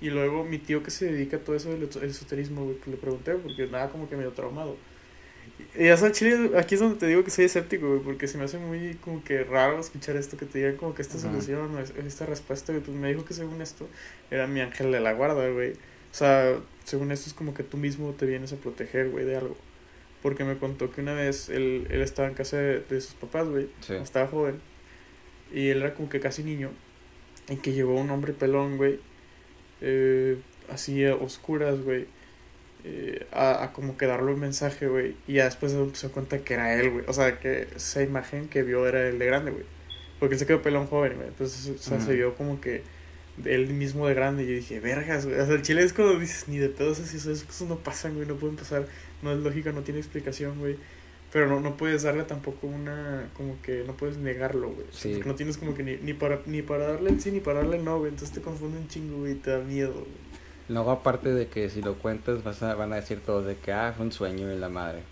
Y 0.00 0.10
luego 0.10 0.44
mi 0.44 0.58
tío 0.58 0.82
que 0.82 0.90
se 0.90 1.10
dedica 1.10 1.38
a 1.38 1.40
todo 1.40 1.56
eso 1.56 1.70
del 1.70 1.84
eso- 1.84 2.02
esoterismo, 2.02 2.64
güey, 2.64 2.76
pues 2.76 2.88
le 2.88 2.96
pregunté, 2.96 3.32
porque 3.34 3.66
nada 3.66 3.88
como 3.90 4.08
que 4.08 4.16
medio 4.16 4.32
traumado. 4.32 4.76
Y 5.78 5.84
ya 5.86 6.12
chile, 6.12 6.50
aquí 6.58 6.74
es 6.74 6.80
donde 6.80 6.96
te 6.98 7.06
digo 7.06 7.24
que 7.24 7.30
soy 7.30 7.44
escéptico, 7.46 7.88
güey, 7.88 8.00
porque 8.00 8.28
se 8.28 8.38
me 8.38 8.44
hace 8.44 8.58
muy 8.58 8.94
como 8.96 9.22
que 9.24 9.44
raro 9.44 9.78
escuchar 9.78 10.16
esto, 10.16 10.36
que 10.36 10.46
te 10.46 10.58
digan 10.58 10.76
como 10.76 10.94
que 10.94 11.02
esta 11.02 11.18
Ajá. 11.18 11.28
solución 11.28 11.70
esta 12.06 12.26
respuesta, 12.26 12.72
güey, 12.72 12.84
pues 12.84 12.96
me 12.96 13.08
dijo 13.08 13.24
que 13.24 13.34
según 13.34 13.62
esto 13.62 13.88
era 14.30 14.46
mi 14.46 14.60
ángel 14.60 14.92
de 14.92 15.00
la 15.00 15.12
guarda, 15.14 15.48
güey. 15.50 15.72
O 15.72 16.14
sea, 16.18 16.58
según 16.84 17.12
esto 17.12 17.28
es 17.28 17.34
como 17.34 17.54
que 17.54 17.62
tú 17.62 17.76
mismo 17.76 18.12
te 18.12 18.26
vienes 18.26 18.52
a 18.52 18.56
proteger, 18.56 19.10
güey, 19.10 19.24
de 19.24 19.36
algo. 19.36 19.56
Porque 20.22 20.44
me 20.44 20.56
contó 20.58 20.90
que 20.90 21.00
una 21.02 21.14
vez 21.14 21.48
él, 21.48 21.86
él 21.90 22.02
estaba 22.02 22.28
en 22.28 22.34
casa 22.34 22.56
de, 22.56 22.80
de 22.80 23.00
sus 23.00 23.14
papás, 23.14 23.48
güey, 23.48 23.68
Sí. 23.80 23.94
estaba 23.94 24.26
joven, 24.26 24.60
y 25.52 25.68
él 25.68 25.78
era 25.82 25.94
como 25.94 26.08
que 26.08 26.20
casi 26.20 26.42
niño, 26.42 26.70
y 27.48 27.56
que 27.56 27.72
llegó 27.72 27.94
un 27.94 28.10
hombre 28.10 28.32
pelón, 28.32 28.76
güey, 28.76 28.98
eh, 29.80 30.38
así 30.70 31.04
a 31.04 31.14
oscuras, 31.14 31.80
güey, 31.82 32.06
eh, 32.84 33.26
a, 33.32 33.64
a 33.64 33.72
como 33.72 33.96
que 33.96 34.06
darle 34.06 34.32
un 34.32 34.40
mensaje, 34.40 34.88
güey, 34.88 35.14
y 35.26 35.34
ya 35.34 35.44
después 35.44 35.72
se 35.72 35.78
dio 35.78 36.12
cuenta 36.12 36.38
que 36.38 36.54
era 36.54 36.74
él, 36.74 36.90
güey, 36.90 37.04
o 37.06 37.12
sea, 37.12 37.38
que 37.38 37.68
esa 37.76 38.02
imagen 38.02 38.48
que 38.48 38.62
vio 38.62 38.86
era 38.88 39.08
el 39.08 39.18
de 39.18 39.26
grande, 39.26 39.50
güey, 39.50 39.64
porque 40.18 40.34
él 40.34 40.38
se 40.40 40.46
quedó 40.46 40.62
pelón 40.62 40.86
joven, 40.86 41.14
güey, 41.16 41.28
entonces, 41.28 41.68
o 41.68 41.78
sea, 41.78 42.00
se 42.00 42.14
vio 42.14 42.34
como 42.34 42.60
que 42.60 42.82
él 43.44 43.68
mismo 43.68 44.06
de 44.06 44.14
grande, 44.14 44.44
y 44.44 44.46
yo 44.46 44.52
dije, 44.54 44.80
vergas, 44.80 45.26
güey, 45.26 45.38
o 45.38 45.46
sea, 45.46 45.54
el 45.54 45.62
chile 45.62 45.82
es 45.82 45.92
cuando 45.92 46.18
dices, 46.18 46.48
ni 46.48 46.58
de 46.58 46.68
pedos 46.68 47.00
así, 47.00 47.16
esas 47.18 47.44
cosas 47.44 47.68
no 47.68 47.76
pasan, 47.76 48.14
güey, 48.14 48.26
no 48.26 48.36
pueden 48.36 48.56
pasar, 48.56 48.86
no 49.22 49.32
es 49.32 49.38
lógica, 49.38 49.72
no 49.72 49.82
tiene 49.82 50.00
explicación, 50.00 50.58
güey. 50.58 50.76
Pero 51.32 51.48
no, 51.48 51.60
no 51.60 51.76
puedes 51.76 52.04
darle 52.04 52.22
tampoco 52.22 52.66
una, 52.66 53.28
como 53.36 53.60
que 53.60 53.82
no 53.86 53.94
puedes 53.94 54.16
negarlo, 54.16 54.70
güey. 54.70 54.86
Sí. 54.92 55.12
porque 55.14 55.28
no 55.28 55.34
tienes 55.34 55.58
como 55.58 55.74
que 55.74 55.82
ni, 55.82 55.96
ni, 55.96 56.14
para, 56.14 56.40
ni 56.46 56.62
para 56.62 56.86
darle 56.92 57.10
el 57.10 57.20
sí 57.20 57.30
ni 57.30 57.40
para 57.40 57.58
darle 57.58 57.78
no, 57.78 57.98
güey. 57.98 58.10
Entonces 58.10 58.34
te 58.34 58.40
confunde 58.40 58.78
un 58.78 58.88
chingo, 58.88 59.18
güey, 59.18 59.32
y 59.32 59.34
te 59.34 59.50
da 59.50 59.58
miedo, 59.58 59.92
güey. 59.92 60.06
Luego 60.68 60.90
aparte 60.92 61.32
de 61.34 61.48
que 61.48 61.68
si 61.68 61.82
lo 61.82 61.94
cuentas 61.98 62.42
vas 62.42 62.62
a, 62.62 62.74
van 62.74 62.92
a 62.92 62.96
decir 62.96 63.20
todos 63.20 63.44
de 63.44 63.56
que 63.56 63.72
ah, 63.72 63.92
fue 63.94 64.06
un 64.06 64.12
sueño 64.12 64.52
y 64.52 64.56
la 64.56 64.68
madre. 64.68 65.02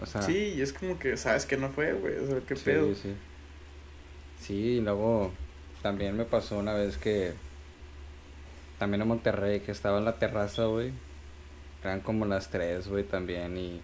O 0.00 0.06
sea, 0.06 0.22
Sí, 0.22 0.54
y 0.56 0.62
es 0.62 0.72
como 0.72 0.98
que 0.98 1.16
sabes 1.16 1.44
que 1.46 1.56
no 1.56 1.68
fue, 1.68 1.92
güey. 1.92 2.16
O 2.16 2.26
sea, 2.26 2.40
qué 2.46 2.56
sí, 2.56 2.62
pedo. 2.64 2.94
sí. 2.94 3.12
Sí, 4.40 4.54
y 4.54 4.80
luego 4.80 5.30
también 5.82 6.16
me 6.16 6.24
pasó 6.24 6.58
una 6.58 6.72
vez 6.74 6.96
que 6.96 7.32
también 8.80 9.02
en 9.02 9.08
Monterrey 9.08 9.60
que 9.60 9.72
estaba 9.72 9.98
en 9.98 10.06
la 10.06 10.18
terraza, 10.18 10.64
güey. 10.64 10.90
Eran 11.84 12.00
como 12.00 12.24
las 12.24 12.48
tres, 12.48 12.88
güey, 12.88 13.04
también 13.04 13.58
y 13.58 13.82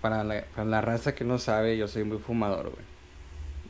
para 0.00 0.22
la, 0.22 0.44
para 0.54 0.68
la 0.68 0.80
raza 0.80 1.16
que 1.16 1.24
no 1.24 1.38
sabe, 1.38 1.76
yo 1.76 1.88
soy 1.88 2.04
muy 2.04 2.18
fumador, 2.18 2.70
güey. 2.70 2.84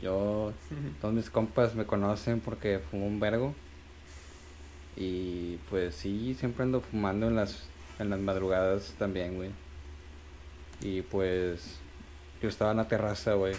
Yo 0.03 0.53
Todos 1.01 1.15
mis 1.15 1.31
compas 1.31 1.73
me 1.73 1.85
conocen 1.85 2.41
porque 2.41 2.77
fumo 2.77 3.07
un 3.07 3.19
vergo. 3.19 3.55
Y 4.95 5.57
pues 5.71 5.95
sí, 5.95 6.35
siempre 6.37 6.63
ando 6.63 6.81
fumando 6.81 7.27
en 7.27 7.35
las, 7.35 7.63
en 7.97 8.11
las 8.11 8.19
madrugadas 8.19 8.93
también, 8.99 9.35
güey. 9.35 9.49
Y 10.81 11.01
pues 11.01 11.79
yo 12.39 12.49
estaba 12.49 12.69
en 12.69 12.77
la 12.77 12.87
terraza, 12.87 13.33
güey. 13.33 13.55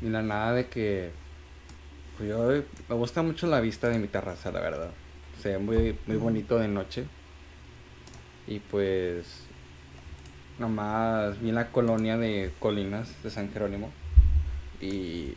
Y 0.00 0.10
la 0.10 0.22
nada 0.22 0.52
de 0.52 0.68
que... 0.68 1.23
Pues 2.16 2.28
yo 2.28 2.48
me 2.88 2.94
gusta 2.94 3.22
mucho 3.22 3.46
la 3.46 3.60
vista 3.60 3.88
de 3.88 3.98
mi 3.98 4.08
terraza, 4.08 4.52
la 4.52 4.60
verdad. 4.60 4.90
Se 5.42 5.50
ve 5.50 5.58
muy, 5.58 5.98
muy 6.06 6.16
bonito 6.16 6.58
de 6.58 6.68
noche. 6.68 7.04
Y 8.46 8.58
pues... 8.60 9.40
Nomás 10.58 11.40
vi 11.40 11.50
la 11.50 11.72
colonia 11.72 12.16
de 12.16 12.52
Colinas 12.60 13.20
de 13.24 13.30
San 13.30 13.52
Jerónimo. 13.52 13.90
Y, 14.80 15.34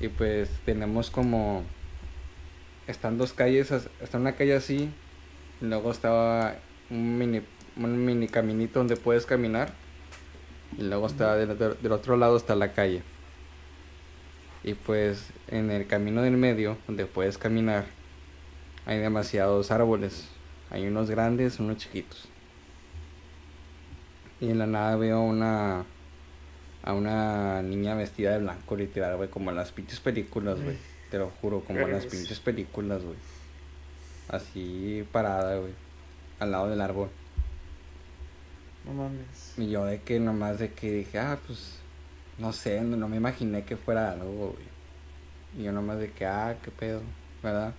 y 0.00 0.08
pues 0.16 0.48
tenemos 0.64 1.10
como... 1.10 1.62
Están 2.86 3.18
dos 3.18 3.34
calles, 3.34 3.70
está 4.00 4.16
una 4.16 4.32
calle 4.36 4.54
así. 4.54 4.88
Y 5.60 5.64
luego 5.66 5.90
estaba 5.90 6.56
un 6.88 7.18
mini, 7.18 7.42
un 7.76 8.02
mini 8.06 8.28
caminito 8.28 8.78
donde 8.78 8.96
puedes 8.96 9.26
caminar. 9.26 9.74
Y 10.78 10.84
luego 10.84 11.06
está 11.06 11.36
del, 11.36 11.50
otro- 11.50 11.74
del 11.74 11.92
otro 11.92 12.16
lado 12.16 12.38
está 12.38 12.54
la 12.54 12.72
calle. 12.72 13.02
Y 14.64 14.74
pues 14.74 15.30
en 15.48 15.70
el 15.70 15.86
camino 15.86 16.22
del 16.22 16.36
medio, 16.36 16.76
donde 16.86 17.06
puedes 17.06 17.38
caminar, 17.38 17.86
hay 18.86 18.98
demasiados 18.98 19.70
árboles. 19.70 20.28
Hay 20.70 20.86
unos 20.86 21.10
grandes, 21.10 21.60
unos 21.60 21.78
chiquitos. 21.78 22.28
Y 24.40 24.50
en 24.50 24.58
la 24.58 24.66
nada 24.66 24.96
veo 24.96 25.20
una 25.20 25.84
a 26.82 26.92
una 26.92 27.62
niña 27.62 27.94
vestida 27.94 28.32
de 28.32 28.38
blanco, 28.38 28.76
literal, 28.76 29.16
güey, 29.16 29.28
como 29.28 29.50
en 29.50 29.56
las 29.56 29.72
pinches 29.72 30.00
películas, 30.00 30.60
güey. 30.62 30.76
Te 31.10 31.18
lo 31.18 31.30
juro, 31.40 31.60
como 31.60 31.80
en 31.80 31.92
las 31.92 32.06
pinches 32.06 32.40
películas, 32.40 33.02
güey. 33.02 33.16
Así 34.28 35.06
parada, 35.10 35.58
güey. 35.58 35.72
Al 36.38 36.50
lado 36.50 36.70
del 36.70 36.80
árbol. 36.80 37.08
No 38.86 38.94
mames. 38.94 39.54
Y 39.56 39.70
yo 39.70 39.84
de 39.84 40.00
que 40.02 40.20
nomás 40.20 40.58
de 40.58 40.72
que 40.72 40.92
dije, 40.92 41.18
ah, 41.18 41.38
pues, 41.46 41.77
no 42.38 42.52
sé, 42.52 42.80
no, 42.80 42.96
no 42.96 43.08
me 43.08 43.16
imaginé 43.16 43.64
que 43.64 43.76
fuera 43.76 44.12
algo, 44.12 44.52
güey. 44.52 44.68
Y 45.58 45.64
yo 45.64 45.72
nomás 45.72 45.98
de 45.98 46.10
que, 46.12 46.24
ah, 46.24 46.56
qué 46.62 46.70
pedo, 46.70 47.02
¿verdad? 47.42 47.74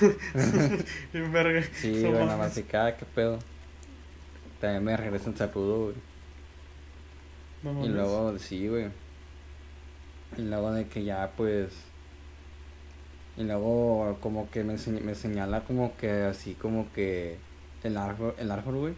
Verga. 1.12 1.62
Sí, 1.74 2.00
güey, 2.00 2.12
mames. 2.12 2.26
nomás 2.28 2.54
de 2.54 2.64
que, 2.64 2.76
ah, 2.76 2.96
qué 2.96 3.04
pedo. 3.06 3.38
También 4.60 4.84
me 4.84 4.96
regresan 4.96 5.36
saludo, 5.36 5.84
güey. 5.84 5.96
No 7.62 7.84
Y 7.84 7.88
luego, 7.88 8.38
sí, 8.38 8.68
güey. 8.68 8.88
Y 10.36 10.42
luego 10.42 10.72
de 10.72 10.86
que 10.86 11.04
ya, 11.04 11.30
pues... 11.36 11.72
Y 13.36 13.44
luego 13.44 14.18
como 14.20 14.50
que 14.50 14.64
me, 14.64 14.76
me 15.02 15.14
señala 15.14 15.64
como 15.64 15.96
que 15.96 16.10
así 16.24 16.54
como 16.54 16.92
que 16.92 17.38
el 17.82 17.96
árbol, 17.96 18.34
el 18.38 18.50
árbol, 18.50 18.76
güey. 18.76 18.94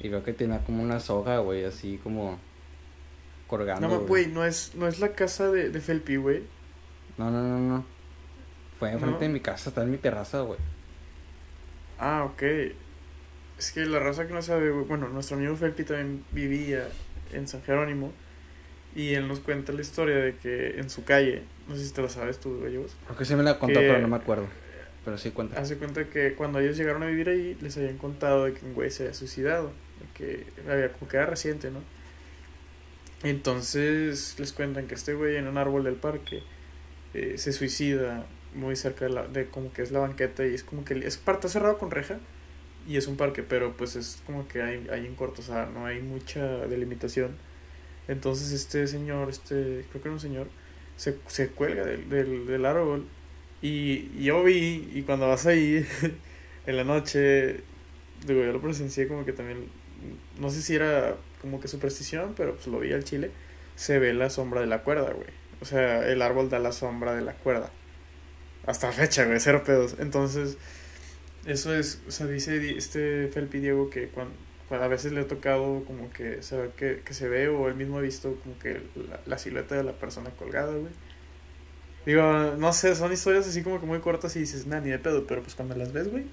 Y 0.00 0.08
veo 0.08 0.22
que 0.22 0.32
tenía 0.32 0.64
como 0.64 0.82
una 0.82 1.00
soga, 1.00 1.38
güey, 1.38 1.64
así 1.64 1.98
como 2.02 2.38
colgando. 3.48 3.88
No 3.88 4.00
güey, 4.00 4.26
no 4.26 4.44
es, 4.44 4.72
no 4.76 4.86
es 4.86 5.00
la 5.00 5.12
casa 5.14 5.50
de, 5.50 5.70
de 5.70 5.80
Felpi, 5.80 6.16
güey. 6.16 6.44
No, 7.16 7.30
no, 7.30 7.42
no, 7.42 7.58
no. 7.58 7.84
Fue 8.78 8.92
enfrente 8.92 9.16
¿No? 9.16 9.20
de 9.20 9.28
mi 9.30 9.40
casa, 9.40 9.70
está 9.70 9.82
en 9.82 9.90
mi 9.90 9.98
terraza, 9.98 10.42
güey. 10.42 10.60
Ah, 11.98 12.24
ok. 12.24 12.42
Es 13.58 13.72
que 13.72 13.84
la 13.86 13.98
raza 13.98 14.28
que 14.28 14.34
no 14.34 14.40
sabe, 14.42 14.70
güey, 14.70 14.84
bueno, 14.84 15.08
nuestro 15.08 15.36
amigo 15.36 15.56
Felpi 15.56 15.82
también 15.82 16.24
vivía 16.30 16.88
en 17.32 17.48
San 17.48 17.62
Jerónimo 17.62 18.12
y 18.94 19.14
él 19.14 19.26
nos 19.26 19.40
cuenta 19.40 19.72
la 19.72 19.80
historia 19.80 20.16
de 20.16 20.36
que 20.36 20.78
en 20.78 20.90
su 20.90 21.04
calle, 21.04 21.42
no 21.68 21.74
sé 21.74 21.86
si 21.86 21.92
te 21.92 22.00
lo 22.02 22.08
sabes 22.08 22.38
tú, 22.38 22.60
gallegos, 22.60 22.96
Creo 23.04 23.18
que 23.18 23.24
sí 23.24 23.34
me 23.34 23.42
la 23.42 23.58
contó, 23.58 23.80
pero 23.80 23.98
no 23.98 24.08
me 24.08 24.16
acuerdo. 24.16 24.46
Pero 25.04 25.18
sí 25.18 25.30
cuenta. 25.30 25.60
hace 25.60 25.76
cuenta 25.76 26.04
que 26.08 26.34
cuando 26.34 26.60
ellos 26.60 26.76
llegaron 26.76 27.02
a 27.02 27.06
vivir 27.06 27.28
ahí 27.28 27.56
les 27.60 27.76
habían 27.76 27.96
contado 27.96 28.44
de 28.44 28.52
que 28.54 28.64
un 28.64 28.74
güey 28.74 28.90
se 28.90 29.04
había 29.04 29.14
suicidado, 29.14 29.72
de 30.00 30.06
que 30.14 30.46
había 30.70 30.92
como 30.92 31.08
que 31.08 31.16
era 31.16 31.26
reciente, 31.26 31.70
¿no? 31.70 31.80
Entonces 33.22 34.36
les 34.38 34.52
cuentan 34.52 34.86
que 34.86 34.94
este 34.94 35.14
güey 35.14 35.36
en 35.36 35.48
un 35.48 35.58
árbol 35.58 35.84
del 35.84 35.96
parque 35.96 36.42
eh, 37.14 37.34
se 37.36 37.52
suicida 37.52 38.26
muy 38.54 38.76
cerca 38.76 39.06
de, 39.06 39.10
la, 39.10 39.26
de 39.26 39.46
como 39.46 39.72
que 39.72 39.82
es 39.82 39.90
la 39.90 40.00
banqueta 40.00 40.46
y 40.46 40.54
es 40.54 40.64
como 40.64 40.84
que 40.84 40.94
es 41.06 41.16
parte 41.16 41.48
cerrado 41.48 41.78
con 41.78 41.90
reja 41.90 42.18
y 42.88 42.96
es 42.96 43.06
un 43.06 43.16
parque, 43.16 43.42
pero 43.42 43.76
pues 43.76 43.96
es 43.96 44.22
como 44.26 44.48
que 44.48 44.62
hay, 44.62 44.86
hay 44.90 45.06
en 45.06 45.14
corto, 45.14 45.42
no 45.74 45.86
hay 45.86 46.00
mucha 46.00 46.42
delimitación. 46.66 47.36
Entonces 48.08 48.52
este 48.52 48.86
señor, 48.86 49.28
este, 49.30 49.84
creo 49.90 50.02
que 50.02 50.08
era 50.08 50.12
un 50.12 50.20
señor, 50.20 50.48
se, 50.96 51.16
se 51.26 51.48
cuelga 51.48 51.84
del, 51.84 52.08
del, 52.08 52.46
del 52.46 52.64
árbol 52.66 53.06
y, 53.62 54.10
y 54.16 54.24
yo 54.24 54.42
vi, 54.44 54.90
y 54.94 55.02
cuando 55.02 55.28
vas 55.28 55.46
ahí 55.46 55.84
en 56.66 56.76
la 56.76 56.84
noche, 56.84 57.60
digo, 58.26 58.42
yo 58.44 58.52
lo 58.52 58.60
presencié 58.60 59.08
como 59.08 59.24
que 59.24 59.32
también, 59.32 59.66
no 60.40 60.50
sé 60.50 60.62
si 60.62 60.74
era 60.76 61.16
como 61.40 61.60
que 61.60 61.68
superstición, 61.68 62.34
pero 62.36 62.54
pues 62.54 62.66
lo 62.66 62.80
vi 62.80 62.92
al 62.92 63.04
chile, 63.04 63.30
se 63.76 63.98
ve 63.98 64.12
la 64.12 64.30
sombra 64.30 64.60
de 64.60 64.66
la 64.66 64.82
cuerda, 64.82 65.12
güey. 65.12 65.28
O 65.60 65.64
sea, 65.64 66.06
el 66.06 66.22
árbol 66.22 66.50
da 66.50 66.58
la 66.58 66.72
sombra 66.72 67.14
de 67.14 67.22
la 67.22 67.34
cuerda. 67.34 67.70
Hasta 68.66 68.92
fecha, 68.92 69.24
güey, 69.24 69.40
cero 69.40 69.62
pedos. 69.64 69.96
Entonces, 69.98 70.56
eso 71.46 71.74
es, 71.74 72.02
o 72.06 72.10
sea, 72.10 72.26
dice 72.26 72.76
este 72.76 73.28
Felpi 73.28 73.58
Diego 73.58 73.90
que 73.90 74.08
cuando, 74.08 74.34
a 74.70 74.88
veces 74.88 75.12
le 75.12 75.20
ha 75.20 75.26
tocado 75.26 75.84
como 75.84 76.10
que 76.12 76.40
ve, 76.52 76.70
que, 76.76 77.00
que 77.04 77.14
se 77.14 77.28
ve 77.28 77.48
o 77.48 77.68
él 77.68 77.74
mismo 77.74 77.98
ha 77.98 78.02
visto 78.02 78.38
como 78.42 78.58
que 78.58 78.82
la, 79.08 79.20
la 79.24 79.38
silueta 79.38 79.74
de 79.74 79.82
la 79.82 79.92
persona 79.92 80.30
colgada, 80.30 80.72
güey. 80.72 80.92
Digo, 82.04 82.22
no 82.56 82.72
sé, 82.72 82.94
son 82.94 83.12
historias 83.12 83.46
así 83.46 83.62
como 83.62 83.80
que 83.80 83.86
muy 83.86 84.00
cortas 84.00 84.34
y 84.36 84.40
dices, 84.40 84.66
nah, 84.66 84.80
ni 84.80 84.90
de 84.90 84.98
pedo, 84.98 85.26
pero 85.26 85.42
pues 85.42 85.54
cuando 85.54 85.74
las 85.74 85.92
ves, 85.92 86.10
güey, 86.10 86.24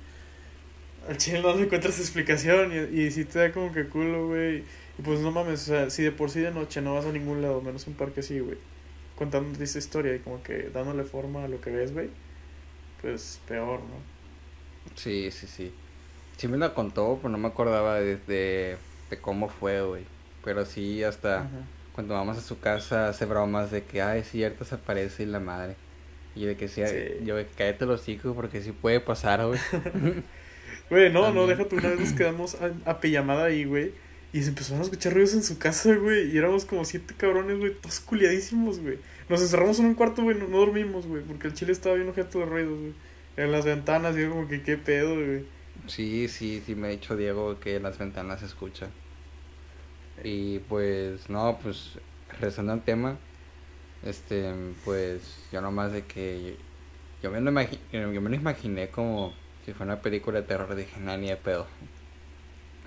al 1.08 1.18
chile 1.18 1.42
no 1.42 1.56
le 1.56 1.64
encuentras 1.64 2.00
explicación 2.00 2.72
y, 2.72 3.02
y 3.02 3.12
sí 3.12 3.26
te 3.26 3.40
da 3.40 3.52
como 3.52 3.72
que 3.72 3.86
culo, 3.88 4.28
güey. 4.28 4.64
Y 4.98 5.02
pues 5.02 5.20
no 5.20 5.32
mames, 5.32 5.64
o 5.64 5.66
sea, 5.66 5.90
si 5.90 6.04
de 6.04 6.12
por 6.12 6.30
sí 6.32 6.40
de 6.40 6.52
noche 6.52 6.82
no 6.82 6.94
vas 6.96 7.06
a 7.06 7.12
ningún 7.12 7.42
lado, 7.42 7.62
menos 7.62 7.88
un 7.88 7.96
parque 7.96 8.22
así, 8.22 8.40
güey, 8.40 8.58
contándote 9.16 9.64
esta 9.64 9.80
historia 9.80 10.16
y 10.16 10.20
como 10.20 10.42
que 10.44 10.70
dándole 10.70 11.04
forma 11.04 11.44
a 11.46 11.48
lo 11.48 11.60
que 11.62 11.72
ves, 11.72 11.94
güey, 11.94 12.10
pues 13.02 13.42
peor, 13.48 13.80
¿no? 13.82 14.08
Sí, 14.96 15.32
sí, 15.32 15.48
sí. 15.48 15.74
Sí 16.38 16.48
me 16.48 16.58
lo 16.58 16.74
contó, 16.74 17.18
pero 17.22 17.30
no 17.30 17.38
me 17.38 17.48
acordaba 17.48 18.00
de, 18.00 18.18
de, 18.18 18.78
de 19.10 19.22
cómo 19.22 19.50
fue, 19.50 19.82
güey. 19.84 20.04
Pero 20.44 20.66
sí, 20.66 21.04
hasta 21.04 21.44
Ajá. 21.44 21.50
cuando 21.94 22.14
vamos 22.14 22.38
a 22.38 22.42
su 22.42 22.60
casa 22.60 23.10
hace 23.10 23.26
bromas 23.26 23.72
de 23.72 23.84
que, 23.84 24.02
ay, 24.02 24.24
cierto, 24.24 24.66
se 24.66 24.76
aparece 24.76 25.24
y 25.24 25.28
la 25.28 25.40
madre. 25.40 25.76
Y 26.36 26.46
de 26.46 26.58
que 26.58 26.68
sí, 26.68 26.82
Sí. 26.86 26.98
yo, 27.24 27.36
cállate 27.58 27.86
los 27.86 28.08
hijos 28.10 28.36
porque 28.36 28.62
sí 28.62 28.72
puede 28.74 29.00
pasar, 29.00 29.46
güey. 29.48 29.60
Güey, 30.90 31.12
no, 31.12 31.32
no, 31.32 31.48
También. 31.48 31.48
deja 31.48 31.68
tú, 31.68 31.78
una 31.78 31.90
vez 31.90 32.00
nos 32.00 32.14
quedamos 32.14 32.56
a, 32.56 32.72
a 32.90 33.00
pijamada 33.00 33.46
ahí, 33.46 33.66
güey. 33.66 33.94
Y 34.36 34.44
se 34.44 34.50
empezaron 34.50 34.82
a 34.82 34.84
escuchar 34.84 35.14
ruidos 35.14 35.34
en 35.34 35.44
su 35.44 35.58
casa, 35.58 35.96
güey. 35.96 36.30
Y 36.30 36.38
éramos 36.38 36.66
como 36.66 36.84
siete 36.84 37.14
cabrones, 37.16 37.58
güey, 37.58 37.74
todos 37.74 38.02
culiadísimos, 38.02 38.82
güey. 38.82 38.98
Nos 39.30 39.42
encerramos 39.42 39.80
en 39.80 39.86
un 39.86 39.94
cuarto, 39.94 40.24
güey, 40.24 40.38
no, 40.38 40.46
dormimos, 40.48 41.08
güey. 41.08 41.24
Porque 41.24 41.48
el 41.48 41.54
chile 41.54 41.72
estaba 41.72 41.96
bien 41.96 42.10
objeto 42.10 42.40
de 42.40 42.46
ruidos, 42.46 42.78
güey. 42.78 42.94
En 43.38 43.54
las 43.54 43.64
ventanas, 43.64 44.14
yo 44.18 44.30
como 44.30 44.50
que 44.50 44.62
qué 44.62 44.76
pedo, 44.76 45.16
güey. 45.16 45.46
Sí, 45.88 46.28
sí, 46.28 46.62
sí 46.66 46.76
me 46.76 46.88
ha 46.88 46.90
dicho 46.90 47.16
Diego 47.16 47.62
que 47.62 47.78
en 47.78 47.84
las 47.84 47.98
ventanas 47.98 48.42
se 48.42 48.48
escucha. 48.48 48.90
Y 50.22 50.60
pues, 50.60 51.30
no, 51.30 51.58
pues, 51.64 51.92
regresando 52.30 52.74
al 52.74 52.84
tema, 52.84 53.18
este, 54.04 54.52
pues, 54.84 55.22
yo 55.54 55.62
nomás 55.62 55.94
de 55.94 56.04
que 56.04 56.58
yo 57.24 57.32
me 57.32 57.40
lo, 57.40 57.52
yo 57.94 58.22
me 58.22 58.30
lo 58.30 58.36
imaginé 58.36 58.90
como 58.90 59.34
si 59.66 59.72
fuera 59.72 59.94
una 59.94 60.02
película 60.02 60.42
de 60.42 60.46
terror, 60.46 60.76
dije, 60.76 61.00
ni 61.00 61.30
de 61.30 61.38
pedo. 61.38 61.68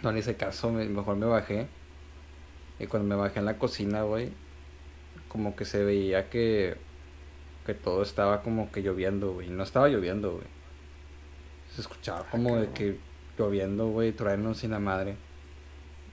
No 0.02 0.12
le 0.12 0.20
hice 0.20 0.36
caso, 0.36 0.70
me- 0.70 0.84
mejor 0.86 1.16
me 1.16 1.26
bajé. 1.26 1.66
Y 2.78 2.86
cuando 2.86 3.08
me 3.08 3.20
bajé 3.20 3.40
en 3.40 3.44
la 3.46 3.58
cocina, 3.58 4.02
güey, 4.02 4.30
como 5.28 5.56
que 5.56 5.64
se 5.64 5.82
veía 5.84 6.30
que, 6.30 6.76
que 7.66 7.74
todo 7.74 8.02
estaba 8.02 8.42
como 8.42 8.70
que 8.70 8.82
lloviendo, 8.82 9.32
güey. 9.32 9.48
No 9.50 9.62
estaba 9.64 9.88
lloviendo, 9.88 10.32
güey. 10.32 10.44
Se 11.74 11.80
escuchaba 11.80 12.24
como 12.30 12.56
de 12.56 12.68
que 12.70 12.98
lloviendo, 13.38 13.88
güey, 13.88 14.12
truenos 14.12 14.58
sin 14.58 14.70
la 14.70 14.78
madre. 14.78 15.16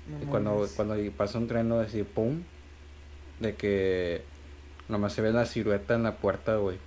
No 0.10 0.24
Y 0.24 0.26
cuando, 0.28 0.56
mames. 0.56 0.74
cuando 0.74 0.96
pasa 1.16 1.38
un 1.38 1.48
trueno, 1.48 1.80
así, 1.80 2.04
pum, 2.04 2.42
de 3.40 3.56
que 3.56 4.24
nomás 4.90 5.14
se 5.14 5.22
ve 5.22 5.32
la 5.32 5.46
silueta 5.46 5.96
en 5.96 6.04
la 6.04 6.16
puerta, 6.18 6.58
güey. 6.58 6.78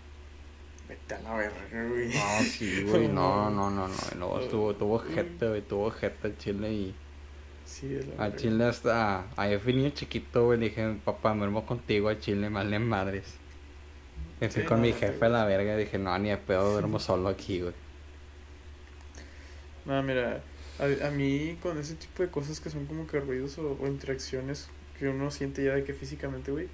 Vete 0.88 1.14
a 1.14 1.20
la 1.20 1.34
verga, 1.34 1.84
güey. 1.88 2.08
No, 2.12 2.44
sí, 2.44 2.82
güey, 2.84 3.08
no, 3.08 3.50
no, 3.50 3.70
no, 3.70 3.88
no, 3.88 4.10
no, 4.16 4.40
estuvo, 4.40 4.74
tuvo 4.76 4.98
gente, 5.00 5.46
güey, 5.48 5.62
tuvo 5.62 5.90
gente 5.90 6.26
al 6.28 6.36
chile 6.38 6.72
y 6.72 6.94
Sí, 7.64 7.94
es 7.94 8.06
la 8.08 8.14
al 8.16 8.36
chile 8.36 8.64
hasta, 8.64 9.32
ahí 9.36 9.58
fui 9.58 9.72
niño 9.72 9.90
chiquito, 9.90 10.44
güey, 10.46 10.58
le 10.58 10.66
dije, 10.70 11.00
papá, 11.04 11.32
me 11.34 11.40
duermo 11.40 11.64
contigo 11.66 12.08
al 12.08 12.20
chile, 12.20 12.50
mal 12.50 12.70
de 12.70 12.78
madres. 12.78 13.40
Me 14.40 14.50
fui 14.50 14.62
Sí, 14.62 14.64
con 14.64 14.80
no, 14.80 14.82
mi 14.82 14.92
jefe 14.92 15.26
a 15.26 15.28
la 15.28 15.44
verga, 15.44 15.76
dije, 15.76 15.98
no, 15.98 16.18
ni 16.18 16.30
de 16.30 16.38
pedo, 16.38 16.72
duermo 16.72 16.98
solo 17.00 17.28
aquí, 17.28 17.60
güey. 17.62 17.74
No, 19.84 20.02
mira, 20.02 20.42
a, 20.78 21.06
a 21.08 21.10
mí 21.10 21.58
con 21.62 21.78
ese 21.78 21.94
tipo 21.94 22.22
de 22.22 22.30
cosas 22.30 22.60
que 22.60 22.70
son 22.70 22.86
como 22.86 23.06
que 23.06 23.20
ruidos 23.20 23.58
o, 23.58 23.76
o 23.80 23.86
interacciones 23.86 24.68
que 24.98 25.08
uno 25.08 25.30
siente 25.30 25.64
ya 25.64 25.74
de 25.74 25.84
que 25.84 25.94
físicamente, 25.94 26.50
güey, 26.50 26.68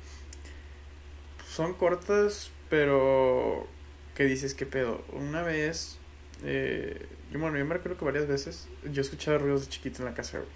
son 1.47 1.75
cortas, 1.75 2.51
pero 2.69 3.69
que 4.15 4.25
dices, 4.25 4.55
¿qué 4.55 4.67
pedo? 4.67 5.05
Una 5.13 5.43
vez, 5.43 5.99
eh, 6.45 7.07
yo, 7.33 7.39
bueno, 7.39 7.59
yo 7.59 7.65
me 7.65 7.75
recuerdo 7.75 7.99
que 7.99 8.05
varias 8.05 8.27
veces 8.27 8.69
yo 8.91 9.03
escuchaba 9.03 9.39
ruidos 9.39 9.63
de 9.63 9.69
chiquito 9.69 10.01
en 10.01 10.07
la 10.07 10.15
casa, 10.15 10.39
güey. 10.39 10.51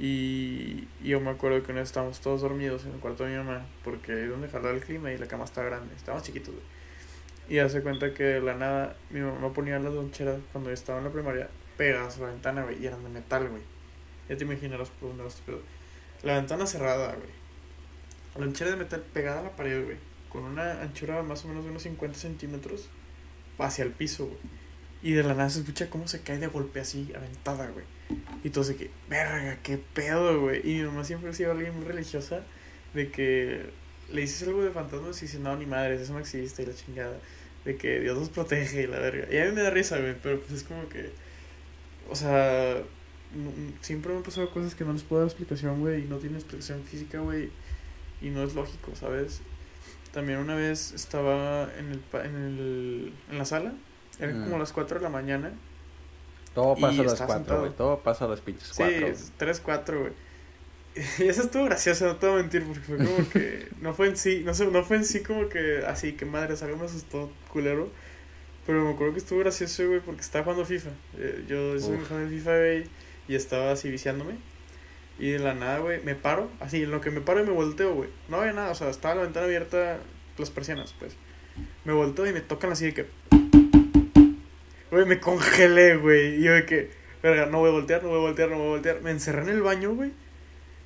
Y, 0.00 0.86
yo 1.02 1.20
me 1.20 1.30
acuerdo 1.30 1.62
que 1.62 1.72
una 1.72 1.80
vez 1.80 1.88
estábamos 1.88 2.20
todos 2.20 2.42
dormidos 2.42 2.84
en 2.84 2.92
el 2.92 3.00
cuarto 3.00 3.24
de 3.24 3.30
mi 3.30 3.36
mamá, 3.36 3.66
porque 3.82 4.24
es 4.24 4.30
donde 4.30 4.48
jalaba 4.48 4.74
el 4.74 4.80
clima 4.80 5.12
y 5.12 5.18
la 5.18 5.26
cama 5.26 5.44
estaba 5.44 5.66
grande, 5.68 5.94
estábamos 5.96 6.24
chiquitos, 6.24 6.54
güey. 6.54 6.66
Y 7.48 7.58
hace 7.58 7.82
cuenta 7.82 8.12
que 8.12 8.40
la 8.40 8.54
nada 8.54 8.96
mi 9.10 9.20
mamá 9.20 9.52
ponía 9.52 9.78
las 9.78 9.92
loncheras 9.94 10.38
cuando 10.52 10.70
estaba 10.70 10.98
en 10.98 11.04
la 11.04 11.10
primaria 11.10 11.48
pegadas 11.78 12.18
a 12.18 12.22
la 12.22 12.26
ventana, 12.28 12.62
güey, 12.62 12.80
y 12.80 12.86
eran 12.86 13.02
de 13.02 13.08
metal, 13.08 13.48
güey. 13.48 13.62
Ya 14.28 14.36
te 14.36 14.44
imaginarás 14.44 14.90
por 14.90 15.08
dónde 15.08 15.22
va 15.22 15.28
este 15.30 15.42
pedo. 15.46 15.62
La 16.22 16.34
ventana 16.34 16.66
cerrada, 16.66 17.14
güey. 17.14 17.30
La 18.34 18.44
lonchera 18.44 18.72
de 18.72 18.76
metal 18.76 19.02
pegada 19.14 19.40
a 19.40 19.44
la 19.44 19.56
pared, 19.56 19.84
güey. 19.84 19.96
Con 20.30 20.44
una 20.44 20.82
anchura 20.82 21.22
más 21.22 21.44
o 21.44 21.48
menos 21.48 21.64
de 21.64 21.70
unos 21.70 21.82
50 21.82 22.18
centímetros 22.18 22.88
hacia 23.58 23.84
el 23.84 23.92
piso, 23.92 24.26
güey. 24.26 24.38
Y 25.02 25.12
de 25.12 25.22
la 25.22 25.34
nada 25.34 25.48
se 25.48 25.60
escucha 25.60 25.88
cómo 25.90 26.08
se 26.08 26.22
cae 26.22 26.38
de 26.38 26.48
golpe 26.48 26.80
así, 26.80 27.12
aventada, 27.14 27.68
güey. 27.68 27.84
Y 28.42 28.50
todo 28.50 28.64
de 28.64 28.76
que, 28.76 28.90
verga, 29.08 29.58
qué 29.62 29.78
pedo, 29.78 30.40
güey. 30.40 30.60
Y 30.64 30.76
mi 30.76 30.82
mamá 30.84 31.04
siempre 31.04 31.30
ha 31.30 31.32
sido 31.32 31.52
alguien 31.52 31.74
muy 31.74 31.84
religiosa 31.84 32.42
de 32.94 33.10
que 33.10 33.70
le 34.12 34.20
dices 34.22 34.46
algo 34.48 34.62
de 34.62 34.70
fantasmas 34.70 35.18
y 35.22 35.26
dice, 35.26 35.38
no, 35.38 35.56
ni 35.56 35.66
madres, 35.66 36.00
eso 36.00 36.12
no 36.12 36.18
existe 36.18 36.62
y 36.62 36.66
la 36.66 36.74
chingada. 36.74 37.18
De 37.64 37.76
que 37.76 38.00
Dios 38.00 38.18
nos 38.18 38.28
protege 38.28 38.82
y 38.82 38.86
la 38.86 38.98
verga. 38.98 39.32
Y 39.32 39.38
a 39.38 39.44
mí 39.44 39.52
me 39.52 39.62
da 39.62 39.70
risa, 39.70 39.98
güey, 39.98 40.16
pero 40.20 40.40
pues 40.40 40.52
es 40.52 40.64
como 40.64 40.88
que, 40.88 41.10
o 42.08 42.16
sea, 42.16 42.82
siempre 43.80 44.12
me 44.12 44.18
han 44.18 44.24
pasado 44.24 44.50
cosas 44.50 44.74
que 44.74 44.84
no 44.84 44.92
les 44.92 45.02
puedo 45.02 45.22
dar 45.22 45.28
explicación, 45.28 45.80
güey, 45.80 46.04
y 46.04 46.06
no 46.06 46.16
tiene 46.16 46.36
explicación 46.36 46.82
física, 46.82 47.20
güey, 47.20 47.50
y 48.20 48.30
no 48.30 48.42
es 48.42 48.54
lógico, 48.54 48.96
¿sabes? 48.96 49.42
También 50.12 50.38
una 50.38 50.54
vez 50.54 50.92
estaba 50.92 51.68
en 51.78 51.90
el, 51.92 52.00
en 52.24 52.36
el 52.36 53.12
en 53.30 53.38
la 53.38 53.44
sala, 53.44 53.72
eran 54.18 54.40
Mm. 54.40 54.44
como 54.44 54.58
las 54.58 54.72
4 54.72 54.98
de 54.98 55.02
la 55.04 55.10
mañana. 55.10 55.52
Todo 56.54 56.74
pasa 56.74 57.00
a 57.00 57.04
las 57.04 57.12
estaba 57.12 57.26
cuatro, 57.26 57.36
sentado. 57.44 57.60
güey, 57.60 57.72
todo 57.76 57.98
pasa 58.00 58.24
a 58.24 58.28
las 58.28 58.40
pinches 58.40 58.68
Sí, 58.68 58.74
cuatro. 58.78 59.00
güey. 59.00 59.14
3, 59.36 59.60
4, 59.60 60.00
güey. 60.00 60.12
Y 61.18 61.28
eso 61.28 61.42
estuvo 61.42 61.64
gracioso, 61.64 62.06
no 62.06 62.16
te 62.16 62.26
voy 62.26 62.38
a 62.40 62.42
mentir, 62.42 62.64
porque 62.64 62.80
fue 62.80 62.96
como 62.96 63.28
que. 63.30 63.68
No 63.80 63.94
fue 63.94 64.08
en 64.08 64.16
sí, 64.16 64.42
no 64.44 64.54
sé, 64.54 64.66
no 64.66 64.82
fue 64.82 64.96
en 64.96 65.04
sí 65.04 65.22
como 65.22 65.48
que 65.48 65.84
así, 65.86 66.14
que 66.14 66.24
madre, 66.24 66.54
algo 66.60 66.76
me 66.78 66.86
asustó, 66.86 67.30
culero. 67.52 67.88
Pero 68.66 68.84
me 68.84 68.90
acuerdo 68.92 69.12
que 69.14 69.20
estuvo 69.20 69.38
gracioso, 69.38 69.86
güey, 69.86 70.00
porque 70.00 70.20
estaba 70.22 70.44
jugando 70.44 70.64
FIFA. 70.66 70.90
Eh, 71.18 71.44
Yo 71.48 71.78
soy 71.78 71.96
un 71.96 72.04
fan 72.04 72.28
de 72.28 72.36
FIFA, 72.36 72.58
güey, 72.58 72.84
y 73.28 73.34
estaba 73.34 73.70
así 73.72 73.88
viciándome. 73.90 74.34
Y 75.18 75.30
de 75.30 75.38
la 75.40 75.54
nada, 75.54 75.78
güey, 75.78 76.02
me 76.04 76.14
paro, 76.14 76.48
así, 76.60 76.82
en 76.82 76.90
lo 76.92 77.00
que 77.00 77.10
me 77.10 77.20
paro 77.20 77.42
y 77.42 77.46
me 77.46 77.52
volteo, 77.52 77.94
güey. 77.94 78.08
No 78.28 78.38
había 78.38 78.52
nada, 78.52 78.70
o 78.70 78.74
sea, 78.74 78.88
estaba 78.88 79.16
la 79.16 79.22
ventana 79.22 79.46
abierta, 79.46 79.98
las 80.36 80.50
persianas, 80.50 80.94
pues. 80.98 81.16
Me 81.84 81.92
volteo 81.92 82.26
y 82.26 82.32
me 82.32 82.40
tocan 82.40 82.70
así 82.70 82.86
de 82.86 82.94
que. 82.94 83.06
Güey, 84.90 85.04
me 85.06 85.18
congelé, 85.18 85.96
güey. 85.96 86.36
Y 86.36 86.44
yo 86.44 86.52
de 86.52 86.64
que, 86.64 86.90
verga, 87.22 87.46
no 87.46 87.58
voy 87.58 87.70
a 87.70 87.72
voltear, 87.72 88.02
no 88.02 88.10
voy 88.10 88.18
a 88.18 88.20
voltear, 88.20 88.50
no 88.50 88.58
voy 88.58 88.66
a 88.66 88.70
voltear. 88.70 89.00
Me 89.02 89.10
encerré 89.10 89.42
en 89.42 89.48
el 89.48 89.62
baño, 89.62 89.94
güey. 89.94 90.12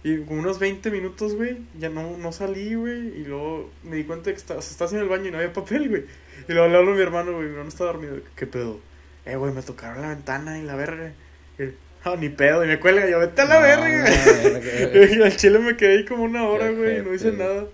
Y 0.05 0.23
con 0.23 0.39
unos 0.39 0.59
20 0.59 0.91
minutos, 0.91 1.37
güey, 1.37 1.59
ya 1.79 1.89
no, 1.89 2.17
no 2.17 2.33
salí, 2.33 2.75
güey. 2.75 3.21
Y 3.21 3.25
luego 3.25 3.71
me 3.85 3.97
di 3.97 4.05
cuenta 4.05 4.31
de 4.31 4.35
que 4.35 4.41
estaba, 4.41 4.61
o 4.61 4.91
en 4.91 4.99
el 4.99 5.09
baño 5.09 5.29
y 5.29 5.31
no 5.31 5.39
había 5.39 5.53
papel, 5.53 5.89
güey. 5.89 6.05
Y 6.49 6.53
luego 6.53 6.69
le 6.69 6.79
a 6.79 6.95
mi 6.95 7.03
hermano, 7.03 7.33
güey. 7.33 7.45
Mi 7.45 7.51
hermano 7.51 7.69
estaba 7.69 7.93
dormido. 7.93 8.17
¿Qué 8.35 8.47
pedo? 8.47 8.81
Eh, 9.25 9.37
güey, 9.37 9.53
me 9.53 9.63
tocaron 9.63 10.03
la 10.03 10.09
ventana 10.09 10.59
y 10.59 10.63
la 10.63 10.75
verga. 10.75 11.13
Ah, 12.05 12.17
ni 12.19 12.29
pedo. 12.29 12.65
Y 12.65 12.69
me 12.69 12.79
cuelga. 12.81 13.09
Yo, 13.09 13.19
vete 13.19 13.43
a 13.43 13.45
la 13.47 13.55
No, 13.57 13.61
verga. 13.63 14.11
Y 15.17 15.23
al 15.23 15.37
chile 15.37 15.59
me 15.59 15.77
quedé 15.77 15.99
ahí 15.99 16.05
como 16.05 16.25
una 16.25 16.45
hora, 16.49 16.71
güey, 16.71 16.99
y 16.99 17.03
no 17.03 17.15
hice 17.15 17.33
nada. 17.33 17.67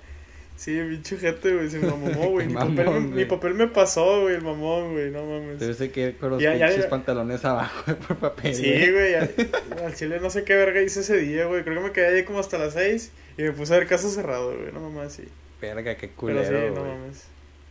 Sí, 0.57 0.77
pinche 0.88 1.17
gente, 1.19 1.55
güey, 1.55 1.71
se 1.71 1.79
me 1.79 1.87
mamó, 1.87 2.31
güey. 2.31 2.49
Mi, 2.49 2.53
Mamón, 2.55 2.75
papel 2.77 3.01
me- 3.01 3.01
mi 3.14 3.25
papel 3.27 3.55
me 3.55 3.69
pasó, 3.69 4.23
güey, 4.23 4.35
el 4.35 4.43
mamón, 4.43 4.93
güey, 4.93 5.11
no 5.12 5.25
mames. 5.25 5.77
Ser 5.77 5.93
que 5.93 6.01
ir 6.09 6.17
con 6.17 6.31
los 6.31 6.43
Ya, 6.43 6.51
pinches 6.53 6.83
ya. 6.83 6.88
pantalones 6.88 7.45
abajo 7.45 7.85
güey, 7.87 7.97
por 7.97 8.17
papel. 8.17 8.55
Sí, 8.57 8.91
güey, 8.91 9.14
al 9.85 9.95
chile 9.95 10.19
no 10.21 10.31
sé 10.31 10.43
qué 10.43 10.57
verga 10.57 10.83
hice 10.83 11.01
ese 11.01 11.17
día, 11.19 11.45
güey. 11.47 11.62
Creo 11.62 11.77
que 11.77 11.81
me 11.88 11.93
quedé 11.93 12.09
ahí 12.17 12.25
como 12.25 12.41
hasta 12.41 12.59
las 12.59 12.73
6 12.75 13.12
y 13.38 13.43
me 13.43 13.53
puse 13.53 13.73
a 13.75 13.79
ver 13.79 13.87
caso 13.87 14.11
cerrado, 14.11 14.53
güey, 14.59 14.73
no 14.73 14.81
mames, 14.91 15.12
sí. 15.12 15.29
Verga, 15.61 15.95
qué 15.97 16.09
Pero 16.09 16.43
sí, 16.43 16.49
culero, 16.51 16.75
no 16.75 16.85
mames. 16.85 17.25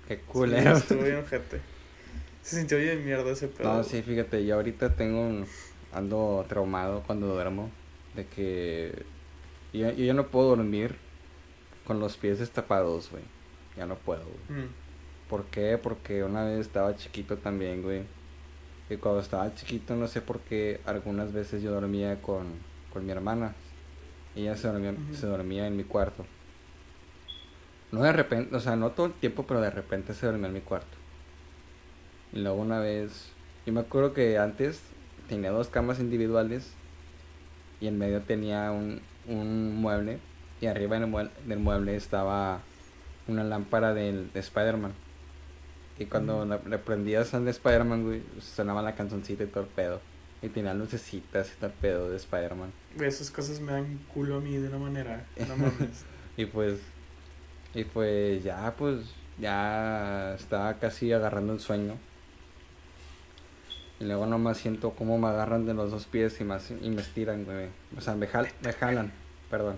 Qué 0.08 0.15
Sí, 0.15 0.22
culero. 0.26 0.78
estuvo 0.78 1.04
bien 1.04 1.17
ojete. 1.17 1.58
Se 2.41 2.56
sintió 2.56 2.78
bien 2.78 3.04
mierda 3.04 3.30
ese 3.32 3.50
pedo. 3.50 3.74
No, 3.74 3.84
sí, 3.84 4.02
fíjate, 4.02 4.46
yo 4.46 4.56
ahorita 4.56 4.96
tengo 4.96 5.20
un... 5.28 5.46
Ando 5.93 6.45
traumado 6.47 7.04
cuando 7.06 7.28
duermo. 7.28 7.69
De 8.15 8.26
que... 8.26 9.06
Yo, 9.73 9.91
yo 9.91 10.06
ya 10.06 10.13
no 10.13 10.28
puedo 10.28 10.56
dormir 10.56 10.95
con 11.86 12.00
los 12.00 12.17
pies 12.17 12.39
destapados, 12.39 13.10
güey. 13.12 13.23
Ya 13.78 13.86
no 13.86 13.95
puedo, 13.95 14.23
güey. 14.23 14.62
Mm, 14.62 14.69
¿Por 15.30 15.45
qué? 15.45 15.78
Porque 15.78 16.23
una 16.23 16.43
vez 16.43 16.60
estaba 16.60 16.95
chiquito 16.95 17.38
también, 17.38 17.82
güey. 17.82 18.04
Y 18.89 18.97
cuando 18.97 19.21
estaba 19.21 19.54
chiquito, 19.54 19.95
no 19.95 20.08
sé 20.08 20.21
por 20.21 20.39
qué, 20.41 20.82
algunas 20.86 21.34
veces 21.34 21.62
yo 21.62 21.71
dormía 21.71 22.21
con, 22.21 22.45
con 22.91 23.06
mi 23.06 23.12
hermana. 23.12 23.54
Ella 24.36 24.56
se 24.56 24.67
dormía, 24.67 24.93
se 25.13 25.28
dormía 25.28 25.67
en 25.67 25.76
mi 25.76 25.84
cuarto. 25.84 26.26
No 27.91 28.02
de 28.02 28.12
repente, 28.12 28.56
o 28.56 28.60
sea, 28.60 28.76
no 28.76 28.91
todo 28.91 29.08
el 29.08 29.13
tiempo, 29.13 29.45
pero 29.47 29.62
de 29.62 29.69
repente 29.69 30.13
se 30.13 30.26
dormía 30.26 30.47
en 30.47 30.54
mi 30.54 30.62
cuarto. 30.62 30.97
Y 32.34 32.39
luego 32.39 32.58
una 32.62 32.80
vez, 32.80 33.32
yo 33.65 33.73
me 33.73 33.82
acuerdo 33.82 34.13
que 34.13 34.38
antes 34.38 34.82
tenía 35.28 35.52
dos 35.52 35.68
camas 35.70 36.00
individuales 36.00 36.72
y 37.80 37.88
en 37.88 37.98
medio 37.98 38.22
tenía 38.22 38.72
un, 38.72 39.02
un 39.28 39.76
mueble 39.76 40.20
y 40.62 40.66
arriba 40.68 40.98
del 41.00 41.08
mueble, 41.10 41.32
del 41.46 41.60
mueble 41.60 41.96
estaba 41.96 42.62
una 43.28 43.44
lámpara 43.44 43.94
del, 43.94 44.32
de 44.34 44.40
Spider-Man. 44.40 44.94
Y 46.00 46.06
cuando 46.06 46.38
Ujú. 46.40 46.46
la- 46.48 46.62
le 46.68 46.78
prendías 46.78 47.34
al 47.34 47.46
de 47.46 47.52
Spider-Man, 47.52 48.04
güey, 48.04 48.24
sonaba 48.40 48.82
la 48.82 48.96
canzoncita 48.96 49.44
y 49.44 49.48
todo 49.48 49.63
el 49.63 49.70
pedo. 49.70 50.00
Y 50.42 50.50
tenía 50.50 50.74
lucecitas 50.76 51.52
y 51.52 51.56
todo 51.58 51.68
el 51.68 51.74
pedo 51.74 52.10
de 52.10 52.18
Spider-Man. 52.18 52.72
Esas 53.00 53.32
cosas 53.32 53.60
me 53.60 53.72
dan 53.72 54.00
culo 54.13 54.38
a 54.38 54.40
mí 54.40 54.56
de 54.58 54.68
una 54.70 54.78
manera. 54.78 55.26
No 55.48 55.58
mames. 55.58 56.06
Y 56.38 56.46
pues, 56.46 56.80
y 57.74 57.84
pues 57.84 58.44
ya, 58.44 58.72
pues, 58.78 59.00
ya 59.40 60.36
estaba 60.36 60.76
casi 60.76 61.12
agarrando 61.12 61.52
el 61.54 61.60
sueño. 61.60 61.96
Y 64.00 64.04
luego 64.06 64.26
nomás 64.28 64.58
siento 64.58 64.92
cómo 64.92 65.18
me 65.18 65.28
agarran 65.28 65.66
de 65.66 65.74
los 65.74 65.90
dos 65.92 66.06
pies 66.06 66.40
y, 66.40 66.44
más, 66.44 66.70
y 66.70 66.90
me 66.90 67.02
estiran, 67.02 67.46
güey. 67.46 67.68
O 67.98 68.02
sea, 68.02 68.14
me, 68.16 68.28
jal- 68.28 68.52
me 68.64 68.72
jalan, 68.74 69.12
perdón. 69.50 69.78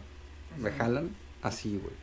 Me 0.57 0.71
jalan 0.71 1.15
así, 1.41 1.77
güey. 1.81 1.93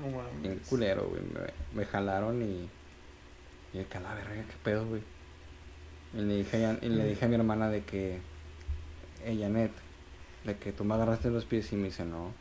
No 0.00 0.16
mames. 0.16 0.42
Bien 0.42 0.60
culero, 0.68 1.08
güey. 1.08 1.22
Me, 1.22 1.78
me 1.80 1.86
jalaron 1.86 2.42
y. 2.42 2.68
Y 3.72 3.78
de 3.78 3.86
que 3.86 3.96
a 3.98 4.00
la 4.00 4.14
verga, 4.14 4.34
qué 4.34 4.54
pedo, 4.62 4.86
güey. 4.86 5.02
Y 6.12 6.18
le 6.18 6.36
dije, 6.36 6.66
a, 6.66 6.78
y 6.82 6.88
le 6.90 7.06
dije 7.06 7.24
a 7.24 7.28
mi 7.28 7.36
hermana 7.36 7.70
de 7.70 7.82
que. 7.82 8.18
Hey, 9.24 9.38
Janet, 9.40 9.72
de 10.44 10.56
que 10.58 10.72
tú 10.72 10.84
me 10.84 10.94
agarraste 10.94 11.30
los 11.30 11.44
pies 11.46 11.72
y 11.72 11.76
me 11.76 11.84
dice, 11.86 12.04
no. 12.04 12.32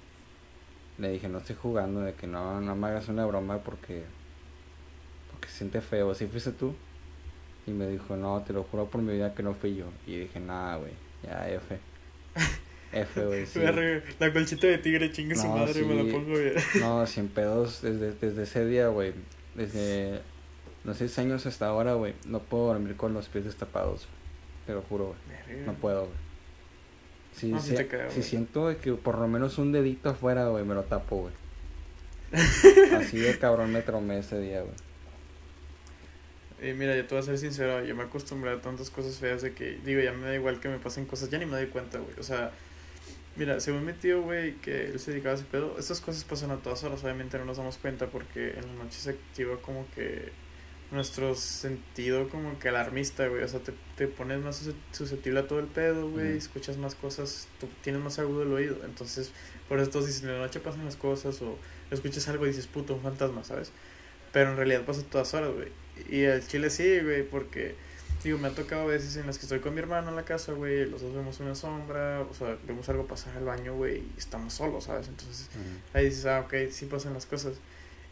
Le 0.97 1.09
dije, 1.11 1.29
no 1.29 1.37
estoy 1.37 1.55
jugando, 1.59 2.01
de 2.01 2.13
que 2.13 2.27
no, 2.27 2.59
no 2.59 2.75
me 2.75 2.87
hagas 2.87 3.07
una 3.07 3.25
broma 3.25 3.59
porque. 3.59 4.03
Porque 5.31 5.47
se 5.47 5.59
siente 5.59 5.79
feo. 5.81 6.11
¿Así 6.11 6.27
fuiste 6.27 6.51
tú? 6.51 6.75
Y 7.65 7.71
me 7.71 7.87
dijo, 7.87 8.15
no, 8.17 8.41
te 8.45 8.51
lo 8.53 8.63
juro 8.63 8.85
por 8.87 9.01
mi 9.01 9.13
vida 9.13 9.33
que 9.33 9.43
no 9.43 9.53
fui 9.53 9.75
yo. 9.75 9.85
Y 10.05 10.17
dije, 10.19 10.39
nada, 10.39 10.77
güey, 10.77 10.91
ya, 11.23 11.49
F. 11.49 11.77
F, 12.91 13.25
güey, 13.25 13.45
sí. 13.45 13.59
La 14.19 14.31
colchita 14.33 14.67
de 14.67 14.77
tigre, 14.77 15.11
chingue 15.11 15.35
su 15.35 15.47
No, 15.47 15.57
madre, 15.57 15.81
me 15.83 16.01
sí. 16.01 16.07
la 16.07 16.13
pongo 16.13 16.37
bien. 16.37 16.53
No, 16.79 17.07
sin 17.07 17.27
pedos, 17.29 17.81
desde, 17.81 18.11
desde 18.13 18.43
ese 18.43 18.65
día, 18.65 18.87
güey. 18.89 19.13
Desde 19.55 20.21
los 20.83 20.97
seis 20.97 21.17
años 21.19 21.45
hasta 21.45 21.67
ahora, 21.67 21.93
güey. 21.93 22.13
No 22.25 22.39
puedo 22.39 22.67
dormir 22.67 22.95
con 22.95 23.13
los 23.13 23.29
pies 23.29 23.45
destapados. 23.45 24.01
güey. 24.07 24.23
Te 24.67 24.73
lo 24.73 24.81
juro, 24.83 25.15
güey. 25.47 25.61
No 25.65 25.73
puedo, 25.73 26.01
güey. 26.01 26.23
Si, 27.35 27.47
No, 27.47 27.59
siento 27.59 28.77
que 28.79 28.93
por 28.93 29.17
lo 29.17 29.27
menos 29.27 29.57
un 29.57 29.71
dedito 29.71 30.09
afuera, 30.09 30.49
güey, 30.49 30.63
me 30.65 30.75
lo 30.75 30.83
tapo, 30.83 31.21
güey. 31.21 31.33
Así 32.95 33.17
de 33.17 33.37
cabrón 33.39 33.71
me 33.71 33.81
traumé 33.81 34.19
ese 34.19 34.39
día, 34.39 34.61
güey. 34.61 34.73
Y 36.63 36.73
mira, 36.73 36.95
yo 36.95 37.05
te 37.05 37.15
voy 37.15 37.21
a 37.21 37.25
ser 37.25 37.37
sincero, 37.37 37.83
yo 37.83 37.95
me 37.95 38.03
acostumbré 38.03 38.51
a 38.51 38.61
tantas 38.61 38.89
cosas 38.89 39.17
feas 39.17 39.41
de 39.41 39.53
que, 39.53 39.79
digo, 39.83 40.01
ya 40.01 40.13
me 40.13 40.27
da 40.27 40.35
igual 40.35 40.59
que 40.59 40.69
me 40.69 40.79
pasen 40.79 41.05
cosas, 41.05 41.29
ya 41.29 41.37
ni 41.37 41.45
me 41.45 41.57
doy 41.57 41.67
cuenta, 41.67 41.97
güey. 41.99 42.13
O 42.19 42.23
sea, 42.23 42.51
mira, 43.35 43.59
según 43.59 43.85
mi 43.85 43.93
tío, 43.93 44.21
güey, 44.21 44.55
que 44.61 44.85
él 44.85 44.99
se 44.99 45.11
dedicaba 45.11 45.33
a 45.35 45.37
ese 45.37 45.45
pedo, 45.45 45.75
estas 45.77 45.99
cosas 46.01 46.23
pasan 46.23 46.51
a 46.51 46.57
todas 46.57 46.83
horas, 46.83 47.03
obviamente 47.03 47.37
no 47.37 47.45
nos 47.45 47.57
damos 47.57 47.77
cuenta 47.77 48.07
porque 48.07 48.51
en 48.51 48.65
la 48.67 48.83
noche 48.83 48.99
se 48.99 49.09
activa 49.11 49.57
como 49.61 49.85
que 49.95 50.31
nuestro 50.91 51.33
sentido 51.35 52.29
como 52.29 52.59
que 52.59 52.69
alarmista, 52.69 53.27
güey. 53.27 53.43
O 53.43 53.47
sea, 53.47 53.59
te, 53.59 53.73
te 53.97 54.07
pones 54.07 54.39
más 54.41 54.57
sus- 54.57 54.75
susceptible 54.91 55.39
a 55.41 55.47
todo 55.47 55.59
el 55.59 55.65
pedo, 55.67 56.09
güey, 56.11 56.37
escuchas 56.37 56.77
más 56.77 56.95
cosas, 56.95 57.47
tú 57.59 57.67
tienes 57.81 58.01
más 58.01 58.19
agudo 58.19 58.43
el 58.43 58.53
oído. 58.53 58.77
Entonces, 58.85 59.31
por 59.67 59.79
eso 59.79 59.89
todos 59.89 60.07
dicen, 60.07 60.29
en 60.29 60.35
la 60.35 60.41
noche 60.45 60.59
pasan 60.59 60.85
las 60.85 60.95
cosas 60.95 61.41
o 61.41 61.57
escuchas 61.91 62.27
algo 62.29 62.45
y 62.45 62.49
dices, 62.49 62.67
puto, 62.67 62.93
un 62.93 63.01
fantasma, 63.01 63.43
¿sabes? 63.43 63.71
Pero 64.31 64.51
en 64.51 64.57
realidad 64.57 64.83
pasa 64.85 65.01
a 65.01 65.05
todas 65.05 65.33
horas, 65.33 65.51
güey. 65.53 65.69
Y 66.09 66.21
el 66.21 66.45
chile 66.45 66.69
sí, 66.69 66.99
güey, 66.99 67.23
porque, 67.23 67.75
digo, 68.23 68.37
me 68.37 68.47
ha 68.47 68.51
tocado 68.51 68.87
veces 68.87 69.15
en 69.17 69.27
las 69.27 69.37
que 69.37 69.45
estoy 69.45 69.59
con 69.59 69.73
mi 69.73 69.79
hermano 69.79 70.09
en 70.09 70.15
la 70.15 70.25
casa, 70.25 70.53
güey, 70.53 70.89
los 70.89 71.01
dos 71.01 71.13
vemos 71.13 71.39
una 71.39 71.55
sombra, 71.55 72.21
o 72.21 72.33
sea, 72.33 72.57
vemos 72.67 72.87
algo 72.89 73.05
pasar 73.05 73.37
al 73.37 73.45
baño, 73.45 73.75
güey, 73.75 73.97
y 73.99 74.13
estamos 74.17 74.53
solos, 74.53 74.85
¿sabes? 74.85 75.07
Entonces, 75.07 75.49
ahí 75.93 76.05
dices, 76.05 76.25
ah, 76.25 76.41
ok, 76.41 76.53
sí 76.71 76.85
pasan 76.85 77.13
las 77.13 77.25
cosas. 77.25 77.55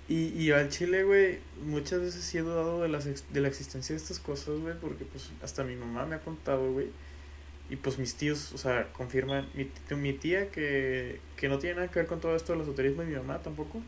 Y, 0.08 0.28
y 0.30 0.52
al 0.52 0.70
chile, 0.70 1.04
güey, 1.04 1.40
muchas 1.64 2.02
veces 2.02 2.24
sí 2.24 2.38
he 2.38 2.42
dudado 2.42 2.82
de, 2.82 2.90
las 2.90 3.06
de 3.06 3.42
la 3.42 3.48
existencia 3.48 3.96
de 3.96 4.02
estas 4.02 4.20
cosas, 4.20 4.60
güey, 4.60 4.76
porque 4.80 5.06
pues 5.06 5.30
hasta 5.42 5.64
mi 5.64 5.76
mamá 5.76 6.06
me 6.06 6.16
ha 6.16 6.20
contado, 6.20 6.72
güey. 6.72 6.88
Y 7.70 7.78
pues 7.78 7.98
mis 7.98 8.16
tíos, 8.16 8.52
o 8.52 8.58
sea, 8.58 8.92
confirman, 8.92 9.48
mi, 9.54 9.72
mi 9.96 10.12
tía 10.12 10.52
que, 10.52 11.22
que 11.38 11.48
no 11.48 11.60
tiene 11.60 11.76
nada 11.76 11.88
que 11.88 12.00
ver 12.00 12.08
con 12.08 12.20
todo 12.20 12.36
esto 12.36 12.52
del 12.52 12.64
esoterismo 12.64 13.04
y 13.04 13.06
mi 13.06 13.16
mamá 13.16 13.42
tampoco, 13.42 13.82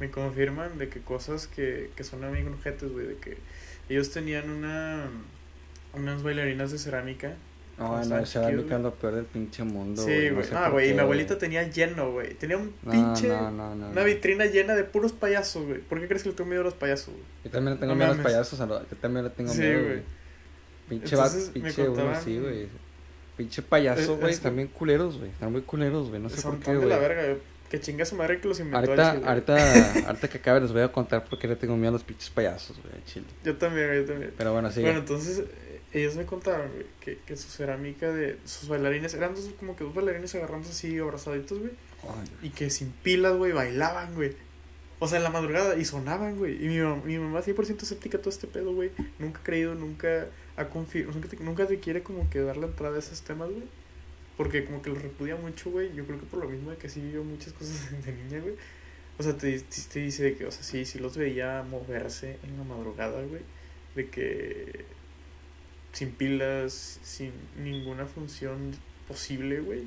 me 0.00 0.10
confirman 0.10 0.78
de 0.78 0.88
que 0.88 1.00
cosas 1.00 1.46
que, 1.46 1.90
que 1.96 2.04
son 2.04 2.24
amigos 2.24 2.52
objetos, 2.54 2.92
güey, 2.92 3.06
de 3.06 3.16
que 3.16 3.38
ellos 3.88 4.10
tenían 4.10 4.50
una 4.50 5.06
unas 5.94 6.22
bailarinas 6.22 6.72
de 6.72 6.78
cerámica. 6.78 7.34
No, 7.78 7.88
Cuando 7.88 8.16
no, 8.16 8.22
esa 8.22 8.40
chiquillos, 8.42 8.70
es 8.70 8.80
lo 8.80 8.94
peor 8.94 9.14
del 9.14 9.24
pinche 9.24 9.64
mundo, 9.64 10.02
Sí, 10.04 10.28
no 10.28 10.34
güey. 10.36 10.46
sé 10.46 10.54
No, 10.54 10.60
por 10.62 10.70
güey, 10.72 10.90
y 10.90 10.94
mi 10.94 11.00
abuelita 11.00 11.38
tenía 11.38 11.68
lleno, 11.70 12.12
güey. 12.12 12.34
Tenía 12.34 12.58
un 12.58 12.72
No, 12.82 12.92
pinche 12.92 13.28
no, 13.28 13.50
no, 13.50 13.74
no, 13.74 13.88
una 13.90 14.02
vitrina 14.04 14.44
llena 14.46 14.74
de 14.74 14.84
puros 14.84 15.12
payasos, 15.12 15.66
güey. 15.66 15.80
¿Por 15.80 15.98
qué 16.00 16.06
crees 16.06 16.22
que 16.22 16.28
le 16.30 16.34
tengo 16.34 16.48
miedo 16.48 16.60
a 16.62 16.64
los 16.64 16.74
payasos, 16.74 17.08
güey? 17.14 17.24
Yo 17.44 17.50
también 17.50 17.74
le 17.74 17.80
tengo 17.80 17.94
miedo 17.94 18.10
a 18.12 18.14
los 18.14 18.22
payasos, 18.24 18.60
a 18.60 18.66
lo- 18.66 18.80
yo 18.88 18.96
también 19.00 19.24
le 19.24 19.30
tengo 19.30 19.52
Sí, 19.52 19.60
miedo, 19.60 19.72
güey. 19.74 19.84
güey. 19.86 20.02
Pinche 20.88 21.14
Entonces, 21.14 21.48
pinche 21.50 21.82
uno 21.82 21.90
contaban- 21.94 22.14
así, 22.14 22.38
güey. 22.38 22.68
Pinche 23.36 23.62
payaso, 23.62 24.00
Es- 24.14 24.20
güey, 24.20 24.32
es 24.34 24.54
bien 24.54 24.68
culeros, 24.68 25.18
güey. 25.18 25.30
Están 25.30 25.52
muy 25.52 25.62
culeros, 25.62 26.10
güey, 26.10 26.20
no 26.20 26.28
sé 26.28 26.40
Son 26.40 26.56
por 26.56 26.64
qué, 26.64 26.70
de 26.72 26.86
la 26.86 26.96
güey. 26.98 27.08
verga, 27.08 27.22
güey. 27.24 27.38
Que 27.72 27.80
chinga 27.80 28.04
su 28.04 28.16
madre 28.16 28.38
que 28.38 28.46
los 28.48 28.60
inventó 28.60 28.78
Ahorita, 28.92 29.12
ahorita, 29.30 29.92
ahorita 30.06 30.28
que 30.28 30.36
acabe 30.38 30.60
les 30.60 30.72
voy 30.72 30.82
a 30.82 30.92
contar 30.92 31.24
por 31.24 31.38
qué 31.38 31.48
le 31.48 31.56
tengo 31.56 31.74
miedo 31.74 31.88
a 31.88 31.92
los 31.92 32.04
pinches 32.04 32.28
payasos, 32.28 32.78
güey, 32.82 33.02
chile. 33.06 33.24
Yo 33.42 33.56
también, 33.56 33.94
yo 33.94 34.04
también. 34.04 34.34
Pero 34.36 34.52
bueno, 34.52 34.70
sí. 34.70 34.82
Bueno, 34.82 34.98
entonces 34.98 35.38
eh, 35.38 35.80
ellos 35.94 36.14
me 36.16 36.26
contaron, 36.26 36.70
güey, 36.70 36.84
que, 37.00 37.16
que 37.24 37.34
su 37.34 37.48
cerámica 37.48 38.12
de 38.12 38.38
sus 38.44 38.68
bailarines, 38.68 39.14
eran 39.14 39.34
dos, 39.34 39.48
como 39.58 39.74
que 39.74 39.84
dos 39.84 39.94
bailarines 39.94 40.34
agarrándose 40.34 40.72
así, 40.72 40.98
abrazaditos, 40.98 41.60
güey. 41.60 41.70
Y 42.42 42.50
que 42.50 42.68
sin 42.68 42.90
pilas, 42.90 43.34
güey, 43.38 43.52
bailaban, 43.52 44.14
güey. 44.14 44.36
O 44.98 45.08
sea, 45.08 45.16
en 45.16 45.24
la 45.24 45.30
madrugada 45.30 45.74
y 45.76 45.86
sonaban, 45.86 46.36
güey. 46.36 46.62
Y 46.62 46.68
mi, 46.68 46.76
mam- 46.76 47.02
mi 47.04 47.18
mamá 47.18 47.40
100% 47.42 47.82
escéptica 47.82 48.18
todo 48.18 48.28
este 48.28 48.46
pedo, 48.48 48.74
güey. 48.74 48.90
Nunca 49.18 49.40
ha 49.40 49.42
creído, 49.44 49.74
nunca 49.74 50.26
ha 50.56 50.68
confiado, 50.68 51.10
nunca 51.12 51.26
te, 51.28 51.36
nunca 51.38 51.66
te 51.66 51.80
quiere 51.80 52.02
como 52.02 52.28
que 52.28 52.40
dar 52.40 52.58
la 52.58 52.66
entrada 52.66 52.96
a 52.96 52.98
esos 52.98 53.22
temas, 53.22 53.48
güey. 53.48 53.64
Porque 54.36 54.64
como 54.64 54.82
que 54.82 54.90
los 54.90 55.02
repudia 55.02 55.36
mucho, 55.36 55.70
güey. 55.70 55.94
Yo 55.94 56.06
creo 56.06 56.18
que 56.18 56.26
por 56.26 56.40
lo 56.40 56.48
mismo 56.48 56.70
de 56.70 56.76
que 56.76 56.88
sí 56.88 57.00
vivió 57.00 57.22
muchas 57.24 57.52
cosas 57.52 57.90
de 58.04 58.12
niña, 58.12 58.40
güey. 58.40 58.54
O 59.18 59.22
sea, 59.22 59.36
te, 59.36 59.60
te, 59.60 60.00
dice 60.00 60.22
de 60.22 60.34
que, 60.36 60.46
o 60.46 60.50
sea, 60.50 60.62
sí, 60.62 60.84
sí 60.84 60.98
los 60.98 61.16
veía 61.16 61.62
moverse 61.68 62.38
en 62.42 62.56
la 62.56 62.64
madrugada, 62.64 63.22
güey. 63.22 63.42
De 63.94 64.08
que 64.08 64.84
sin 65.92 66.12
pilas, 66.12 66.98
sin 67.02 67.32
ninguna 67.62 68.06
función 68.06 68.72
posible, 69.06 69.60
güey. 69.60 69.82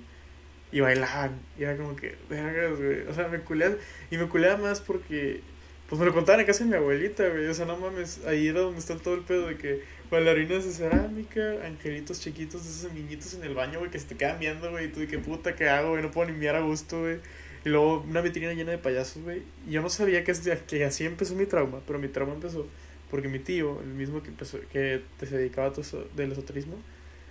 Y 0.72 0.80
bailaban. 0.82 1.40
Y 1.58 1.64
era 1.64 1.76
como 1.76 1.96
que, 1.96 2.16
vergas, 2.30 2.78
güey. 2.80 3.02
O 3.08 3.14
sea, 3.14 3.28
me 3.28 3.40
culea. 3.40 3.76
Y 4.12 4.18
me 4.18 4.28
culea 4.28 4.58
más 4.58 4.80
porque, 4.82 5.42
pues 5.90 6.00
me 6.00 6.06
lo 6.06 6.14
contaban 6.14 6.42
en 6.42 6.46
casa 6.46 6.64
de 6.64 6.70
mi 6.70 6.76
abuelita, 6.76 7.28
güey. 7.28 7.48
O 7.48 7.54
sea, 7.54 7.66
no 7.66 7.78
mames. 7.78 8.24
Ahí 8.26 8.48
era 8.48 8.62
donde 8.62 8.80
está 8.80 8.96
todo 8.98 9.16
el 9.16 9.22
pedo 9.22 9.48
de 9.48 9.58
que 9.58 9.84
bailarinas 10.10 10.66
de 10.66 10.72
cerámica, 10.72 11.66
angelitos 11.66 12.20
chiquitos, 12.20 12.66
esos 12.66 12.92
niñitos 12.94 13.34
en 13.34 13.44
el 13.44 13.54
baño, 13.54 13.80
güey, 13.80 13.92
que 13.92 14.00
se 14.00 14.08
te 14.08 14.16
quedan 14.16 14.40
viendo, 14.40 14.70
güey. 14.72 14.86
Y 14.86 14.88
tú 14.90 15.02
qué 15.10 15.20
puta, 15.20 15.56
¿qué 15.56 15.70
hago, 15.70 15.92
güey? 15.92 16.02
No 16.02 16.12
puedo 16.12 16.30
ni 16.30 16.38
mirar 16.38 16.56
a 16.58 16.62
gusto, 16.62 17.02
güey. 17.02 17.20
Y 17.64 17.70
luego 17.70 18.02
una 18.02 18.22
vitrina 18.22 18.54
llena 18.54 18.72
de 18.72 18.78
payasos, 18.78 19.24
güey. 19.24 19.44
Y 19.68 19.72
yo 19.72 19.82
no 19.82 19.90
sabía 19.90 20.24
que, 20.24 20.34
que 20.68 20.86
así 20.86 21.06
empezó 21.06 21.36
mi 21.36 21.46
trauma, 21.46 21.80
pero 21.86 22.00
mi 22.00 22.08
trauma 22.08 22.34
empezó 22.34 22.68
porque 23.10 23.28
mi 23.28 23.40
tío, 23.40 23.82
el 23.82 23.94
mismo 23.94 24.22
que 24.24 24.30
empezó, 24.30 24.60
que 24.72 25.02
se 25.20 25.38
dedicaba 25.38 25.68
a 25.68 25.72
todo 25.72 25.82
eso 25.82 26.08
del 26.16 26.32
esoterismo, 26.32 26.76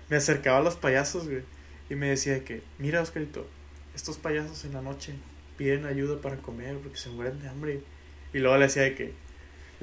me 0.09 0.17
acercaba 0.17 0.59
a 0.59 0.63
los 0.63 0.77
payasos, 0.77 1.29
güey. 1.29 1.43
Y 1.91 1.95
me 1.95 2.09
decía 2.09 2.45
que, 2.45 2.63
mira, 2.79 3.03
Oscarito, 3.03 3.47
estos 3.95 4.17
payasos 4.17 4.65
en 4.65 4.73
la 4.73 4.83
noche 4.83 5.15
piden 5.57 5.85
ayuda 5.85 6.21
para 6.21 6.37
comer 6.39 6.79
porque 6.79 6.97
se 6.97 7.11
mueren 7.11 7.41
de 7.41 7.49
hambre. 7.49 7.83
Y 8.33 8.39
luego 8.39 8.57
le 8.57 8.65
decía 8.65 8.83
de 8.83 8.95
que, 8.95 9.13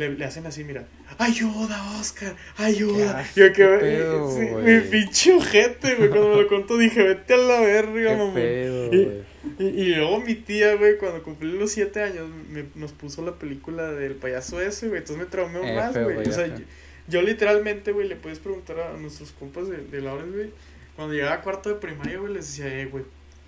le, 0.02 0.18
le 0.18 0.26
hacen 0.26 0.46
así, 0.46 0.64
mira, 0.64 0.86
ayuda, 1.18 2.00
Oscar, 2.00 2.36
ayuda. 2.58 3.24
Yo 3.36 3.54
que, 3.54 3.66
pedo, 3.66 4.36
sí, 4.36 4.48
güey. 4.48 4.64
mi 4.64 4.82
pinche 4.82 5.34
ojete, 5.34 5.96
güey, 5.96 6.10
cuando 6.10 6.30
me 6.30 6.42
lo 6.42 6.48
contó 6.48 6.78
dije, 6.78 7.04
vete 7.04 7.36
a 7.36 7.38
la 7.38 7.62
verga, 7.62 8.18
mamá. 8.18 8.40
Y-. 8.40 9.24
Y, 9.60 9.64
y 9.64 9.96
luego 9.96 10.20
mi 10.22 10.36
tía, 10.36 10.76
güey, 10.76 10.98
cuando 10.98 11.24
cumplí 11.24 11.52
los 11.52 11.72
siete 11.72 12.02
años, 12.02 12.28
me, 12.50 12.66
nos 12.76 12.92
puso 12.92 13.24
la 13.24 13.34
película 13.34 13.92
del 13.92 14.16
payaso 14.16 14.62
ese, 14.62 14.88
güey. 14.88 15.00
Entonces 15.00 15.24
me 15.24 15.30
traumé 15.30 15.60
F, 15.60 15.76
más, 15.76 15.98
güey. 15.98 16.18
O 16.18 16.32
sea, 16.32 16.48
yo, 16.48 16.64
yo 17.08 17.22
literalmente, 17.22 17.92
güey, 17.92 18.08
le 18.08 18.16
puedes 18.16 18.40
preguntar 18.40 18.80
a 18.80 18.98
nuestros 18.98 19.32
compas 19.32 19.68
de, 19.68 19.78
de 19.78 20.02
Lawrence, 20.02 20.36
güey. 20.36 20.52
Cuando 20.96 21.14
llegaba 21.14 21.36
a 21.36 21.42
cuarto 21.42 21.70
de 21.70 21.76
primaria, 21.76 22.20
güey, 22.20 22.34
les 22.34 22.48
decía, 22.48 22.82
eh, 22.82 22.86
güey, 22.86 23.04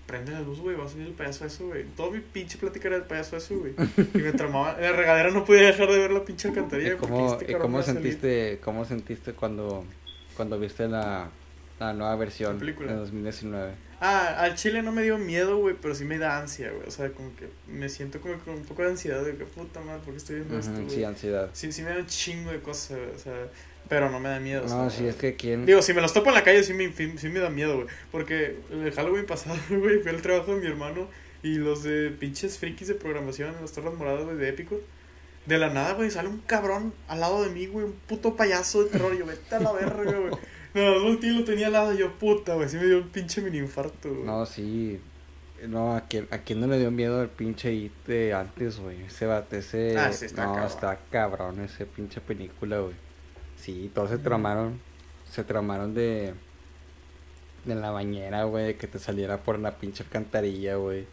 prende 0.05 0.31
la 0.31 0.41
luz, 0.41 0.59
güey, 0.59 0.75
va 0.75 0.85
a 0.85 0.89
salir 0.89 1.07
el 1.07 1.13
payaso 1.13 1.45
eso, 1.45 1.67
güey. 1.67 1.85
Todo 1.95 2.11
mi 2.11 2.19
pinche 2.19 2.57
plática 2.57 2.87
era 2.87 2.97
del 2.97 3.07
payaso 3.07 3.37
eso, 3.37 3.57
güey. 3.57 3.73
Y 4.13 4.17
me 4.17 4.31
traumaba. 4.33 4.75
En 4.77 4.83
la 4.83 4.91
regadera 4.91 5.31
no 5.31 5.45
podía 5.45 5.67
dejar 5.67 5.89
de 5.89 5.97
ver 5.97 6.11
la 6.11 6.25
pinche 6.25 6.49
alcantarilla. 6.49 6.93
¿Y 6.93 6.95
porque 6.95 7.13
cómo, 7.13 7.33
este 7.33 7.57
cómo 7.57 7.83
sentiste, 7.83 8.59
cómo 8.63 8.85
sentiste 8.85 9.33
cuando, 9.33 9.85
cuando 10.35 10.59
viste 10.59 10.87
la, 10.87 11.29
La 11.79 11.93
nueva 11.93 12.15
versión 12.15 12.59
de 12.59 12.73
2019. 12.73 13.73
Ah, 14.05 14.35
al 14.39 14.55
chile 14.55 14.81
no 14.81 14.91
me 14.91 15.01
dio 15.01 15.17
miedo, 15.17 15.57
güey, 15.57 15.77
pero 15.81 15.95
sí 15.95 16.03
me 16.03 16.17
da 16.17 16.37
ansia, 16.37 16.71
güey. 16.71 16.85
O 16.85 16.91
sea, 16.91 17.09
como 17.13 17.33
que 17.37 17.47
me 17.67 17.87
siento 17.87 18.19
como 18.19 18.37
con 18.39 18.55
un 18.55 18.65
poco 18.65 18.81
de 18.81 18.89
ansiedad 18.89 19.23
de 19.23 19.37
que 19.37 19.45
puta 19.45 19.79
madre, 19.79 20.01
¿por 20.03 20.13
qué 20.13 20.17
estoy 20.17 20.35
viendo 20.37 20.59
esto, 20.59 20.89
sí, 20.89 21.05
ansiedad. 21.05 21.49
Sí, 21.53 21.71
sí 21.71 21.83
me 21.83 21.91
da 21.91 21.99
un 21.99 22.07
chingo 22.07 22.51
de 22.51 22.59
cosas, 22.59 22.97
güey, 22.97 23.15
o 23.15 23.17
sea, 23.17 23.47
pero 23.89 24.09
no 24.09 24.19
me 24.19 24.29
da 24.29 24.39
miedo. 24.39 24.63
o 24.63 24.67
No, 24.67 24.89
sea, 24.89 24.99
sí, 24.99 25.07
es 25.07 25.15
que 25.15 25.35
quién. 25.35 25.65
Digo, 25.65 25.81
si 25.81 25.93
me 25.93 26.01
los 26.01 26.13
topo 26.13 26.29
en 26.29 26.35
la 26.35 26.43
calle 26.43 26.63
sí 26.63 26.73
me, 26.73 26.91
sí, 26.91 27.29
me 27.29 27.39
da 27.39 27.49
miedo, 27.49 27.75
güey. 27.75 27.87
Porque 28.11 28.57
el 28.71 28.91
Halloween 28.91 29.25
pasado, 29.25 29.55
güey, 29.69 29.99
fui 29.99 30.09
al 30.11 30.21
trabajo 30.21 30.55
de 30.55 30.61
mi 30.61 30.67
hermano 30.67 31.07
y 31.41 31.55
los 31.55 31.83
de 31.83 32.09
pinches 32.11 32.57
frikis 32.57 32.87
de 32.87 32.95
programación 32.95 33.53
en 33.55 33.61
las 33.61 33.73
torres 33.73 33.93
moradas, 33.95 34.23
güey, 34.25 34.37
de 34.37 34.49
épico. 34.49 34.79
De 35.45 35.57
la 35.57 35.69
nada, 35.69 35.93
güey, 35.93 36.09
sale 36.09 36.29
un 36.29 36.39
cabrón 36.39 36.93
al 37.09 37.19
lado 37.19 37.43
de 37.43 37.49
mí, 37.49 37.65
güey, 37.67 37.85
un 37.85 37.93
puto 38.07 38.35
payaso 38.35 38.83
de 38.83 38.89
terror. 38.91 39.13
Y 39.13 39.17
yo, 39.19 39.25
vete 39.25 39.55
a 39.55 39.59
la 39.59 39.73
verga, 39.73 40.17
güey. 40.17 40.33
No, 40.73 41.05
un 41.05 41.19
tío 41.19 41.33
lo 41.33 41.43
tenía 41.43 41.67
al 41.67 41.73
lado 41.73 41.93
y 41.93 41.97
yo, 41.97 42.13
puta, 42.13 42.55
güey, 42.55 42.69
sí 42.69 42.77
me 42.77 42.85
dio 42.85 42.97
un 42.99 43.09
pinche 43.09 43.41
mini 43.41 43.57
infarto, 43.59 44.09
güey. 44.09 44.23
No, 44.23 44.45
sí. 44.45 44.99
No, 45.67 45.95
¿a 45.95 46.01
quién, 46.07 46.27
¿a 46.31 46.39
quién 46.39 46.59
no 46.59 46.67
le 46.67 46.79
dio 46.79 46.91
miedo 46.91 47.21
el 47.21 47.29
pinche 47.29 47.71
It 47.73 47.91
de 48.07 48.33
antes, 48.33 48.79
güey? 48.79 49.03
Ese 49.03 49.25
bate, 49.25 49.59
ese... 49.59 49.97
Ah, 49.97 50.11
sí, 50.11 50.25
está 50.25 50.45
no, 50.45 50.53
cabrón. 50.53 50.71
está 50.71 50.99
cabrón 51.11 51.59
ese 51.61 51.85
pinche 51.85 52.21
película, 52.21 52.79
güey. 52.79 52.95
Sí, 53.63 53.89
todos 53.95 54.09
se 54.09 54.17
tramaron. 54.17 54.79
Se 55.31 55.45
tramaron 55.45 55.93
de... 55.93 56.33
De 57.63 57.75
la 57.75 57.91
bañera, 57.91 58.43
güey, 58.43 58.75
que 58.75 58.87
te 58.87 58.99
saliera 58.99 59.37
por 59.41 59.57
la 59.57 59.77
pinche 59.77 60.03
alcantarilla, 60.03 60.75
güey. 60.75 61.05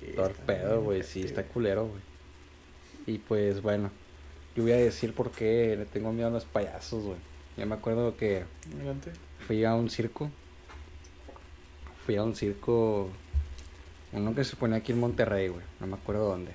Sí, 0.00 0.12
Todo 0.16 0.26
el 0.26 0.32
está 0.32 0.44
pedo, 0.44 0.72
bien 0.72 0.84
güey, 0.84 1.02
sí, 1.04 1.20
está 1.22 1.44
culero, 1.44 1.86
güey. 1.86 2.00
Y 3.06 3.18
pues, 3.18 3.62
bueno, 3.62 3.92
yo 4.56 4.64
voy 4.64 4.72
a 4.72 4.76
decir 4.76 5.14
por 5.14 5.30
qué 5.30 5.76
le 5.78 5.86
tengo 5.86 6.12
miedo 6.12 6.26
a 6.26 6.32
los 6.32 6.44
payasos, 6.44 7.04
güey. 7.04 7.18
Yo 7.56 7.64
me 7.64 7.76
acuerdo 7.76 8.16
que 8.16 8.42
Adelante. 8.74 9.12
fui 9.46 9.64
a 9.64 9.74
un 9.74 9.88
circo. 9.88 10.28
Fui 12.04 12.16
a 12.16 12.24
un 12.24 12.34
circo. 12.34 13.08
Uno 14.12 14.34
que 14.34 14.42
se 14.42 14.56
pone 14.56 14.74
aquí 14.74 14.90
en 14.90 14.98
Monterrey, 14.98 15.46
güey. 15.46 15.62
No 15.78 15.86
me 15.86 15.94
acuerdo 15.94 16.28
dónde. 16.28 16.52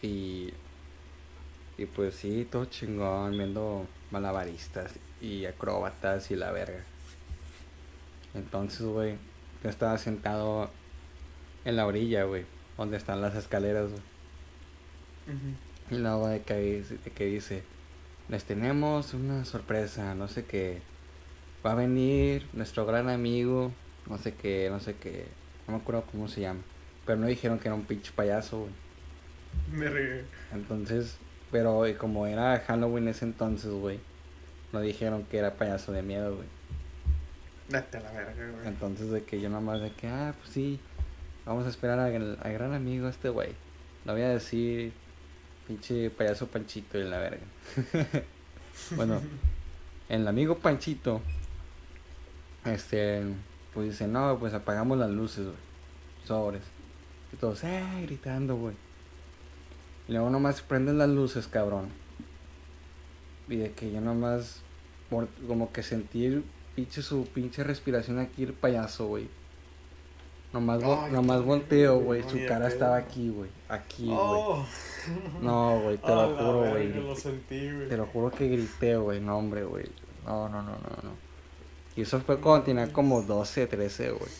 Y. 0.00 0.52
Y 1.76 1.86
pues 1.86 2.14
sí, 2.14 2.46
todo 2.48 2.66
chingón, 2.66 3.32
viendo 3.36 3.86
malabaristas 4.16 4.94
y 5.20 5.44
acróbatas 5.44 6.30
y 6.30 6.36
la 6.36 6.50
verga. 6.50 6.82
Entonces, 8.34 8.80
güey, 8.80 9.16
yo 9.62 9.68
estaba 9.68 9.98
sentado 9.98 10.70
en 11.66 11.76
la 11.76 11.86
orilla, 11.86 12.24
güey, 12.24 12.46
donde 12.78 12.96
están 12.96 13.20
las 13.20 13.34
escaleras, 13.34 13.90
güey. 13.90 14.02
Y 15.90 15.98
luego 15.98 16.28
de 16.28 16.40
que, 16.40 16.54
de 16.54 17.10
que 17.10 17.26
dice, 17.26 17.62
les 18.30 18.44
tenemos 18.44 19.12
una 19.12 19.44
sorpresa, 19.44 20.14
no 20.14 20.28
sé 20.28 20.46
qué. 20.46 20.80
Va 21.64 21.72
a 21.72 21.74
venir 21.74 22.46
nuestro 22.54 22.86
gran 22.86 23.10
amigo, 23.10 23.70
no 24.08 24.16
sé 24.16 24.32
qué, 24.32 24.68
no 24.70 24.80
sé 24.80 24.94
qué. 24.94 25.26
No 25.66 25.74
me 25.74 25.80
acuerdo 25.82 26.04
cómo 26.10 26.26
se 26.26 26.40
llama. 26.40 26.60
Pero 27.04 27.18
no 27.18 27.26
dijeron 27.26 27.58
que 27.58 27.68
era 27.68 27.74
un 27.74 27.84
pinche 27.84 28.12
payaso, 28.16 28.60
güey. 28.60 28.72
Me 29.72 29.90
regué. 29.90 30.24
Entonces, 30.54 31.18
pero 31.50 31.84
como 31.98 32.26
era 32.26 32.58
Halloween 32.66 33.08
ese 33.08 33.24
entonces, 33.24 33.70
güey. 33.70 34.00
No 34.72 34.80
dijeron 34.80 35.24
que 35.24 35.38
era 35.38 35.54
payaso 35.54 35.92
de 35.92 36.02
miedo, 36.02 36.36
güey. 36.36 36.48
Date 37.68 37.98
a 37.98 38.00
la 38.00 38.12
verga, 38.12 38.50
güey. 38.50 38.66
Entonces 38.66 39.10
de 39.10 39.24
que 39.24 39.40
yo 39.40 39.48
nomás 39.48 39.80
de 39.80 39.90
que, 39.92 40.08
ah, 40.08 40.34
pues 40.38 40.50
sí, 40.50 40.80
vamos 41.44 41.66
a 41.66 41.68
esperar 41.68 41.98
al, 41.98 42.38
al 42.42 42.52
gran 42.52 42.74
amigo 42.74 43.08
este 43.08 43.28
güey. 43.28 43.50
Le 44.04 44.12
voy 44.12 44.22
a 44.22 44.28
decir, 44.28 44.92
pinche 45.66 46.10
payaso 46.10 46.46
Panchito 46.46 46.98
y 46.98 47.04
la 47.04 47.18
verga. 47.18 47.44
bueno, 48.96 49.20
el 50.08 50.26
amigo 50.28 50.58
Panchito, 50.58 51.20
este, 52.64 53.22
pues 53.74 53.90
dice, 53.90 54.06
no, 54.06 54.38
pues 54.38 54.54
apagamos 54.54 54.98
las 54.98 55.10
luces, 55.10 55.44
güey. 55.44 55.56
Sobres. 56.24 56.62
Y 57.32 57.36
todos, 57.36 57.62
eh, 57.64 57.84
gritando, 58.02 58.56
güey. 58.56 58.74
Y 60.08 60.12
luego 60.12 60.30
nomás 60.30 60.62
prenden 60.62 60.98
las 60.98 61.08
luces, 61.08 61.48
cabrón. 61.48 61.88
Y 63.48 63.56
de 63.56 63.72
que 63.72 63.90
yo 63.92 64.00
nomás, 64.00 64.62
como 65.46 65.72
que 65.72 65.82
sentir 65.82 66.44
pinche 66.74 67.02
su 67.02 67.24
pinche 67.26 67.64
respiración 67.64 68.18
aquí 68.18 68.44
el 68.44 68.52
payaso, 68.52 69.06
güey. 69.06 69.28
Nomás, 70.52 70.82
Ay, 70.82 71.12
nomás 71.12 71.42
volteo, 71.42 71.98
güey. 72.00 72.22
Su 72.22 72.38
cara 72.46 72.66
pedo. 72.66 72.68
estaba 72.68 72.96
aquí, 72.96 73.30
güey. 73.30 73.50
Aquí, 73.68 74.06
güey. 74.06 74.18
Oh. 74.18 74.66
No, 75.42 75.80
güey, 75.80 75.98
te 75.98 76.08
lo 76.08 76.36
juro, 76.36 76.70
güey. 76.70 77.16
Sentí. 77.16 77.68
Te 77.88 77.96
lo 77.96 78.06
juro 78.06 78.30
que 78.30 78.48
grité, 78.48 78.96
güey. 78.96 79.20
No, 79.20 79.38
hombre, 79.38 79.64
güey. 79.64 79.86
No, 80.24 80.48
no, 80.48 80.62
no, 80.62 80.72
no, 80.72 81.02
no. 81.02 81.26
Y 81.96 82.02
eso 82.02 82.20
fue 82.20 82.38
cuando 82.38 82.64
tenía 82.64 82.92
como 82.92 83.22
12, 83.22 83.66
13, 83.66 84.10
güey. 84.10 84.30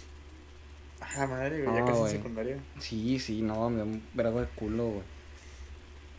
Ah, 1.01 1.27
madre, 1.27 1.63
güey, 1.65 1.77
ya 1.77 1.85
casi 1.85 1.93
en 1.93 2.01
güey. 2.01 2.13
secundaria. 2.13 2.59
Sí, 2.79 3.19
sí, 3.19 3.43
no, 3.43 3.69
me 3.71 3.79
da 3.79 3.85
un 3.85 4.03
vergo 4.15 4.41
de 4.41 4.47
culo, 4.49 4.87
güey. 4.87 5.16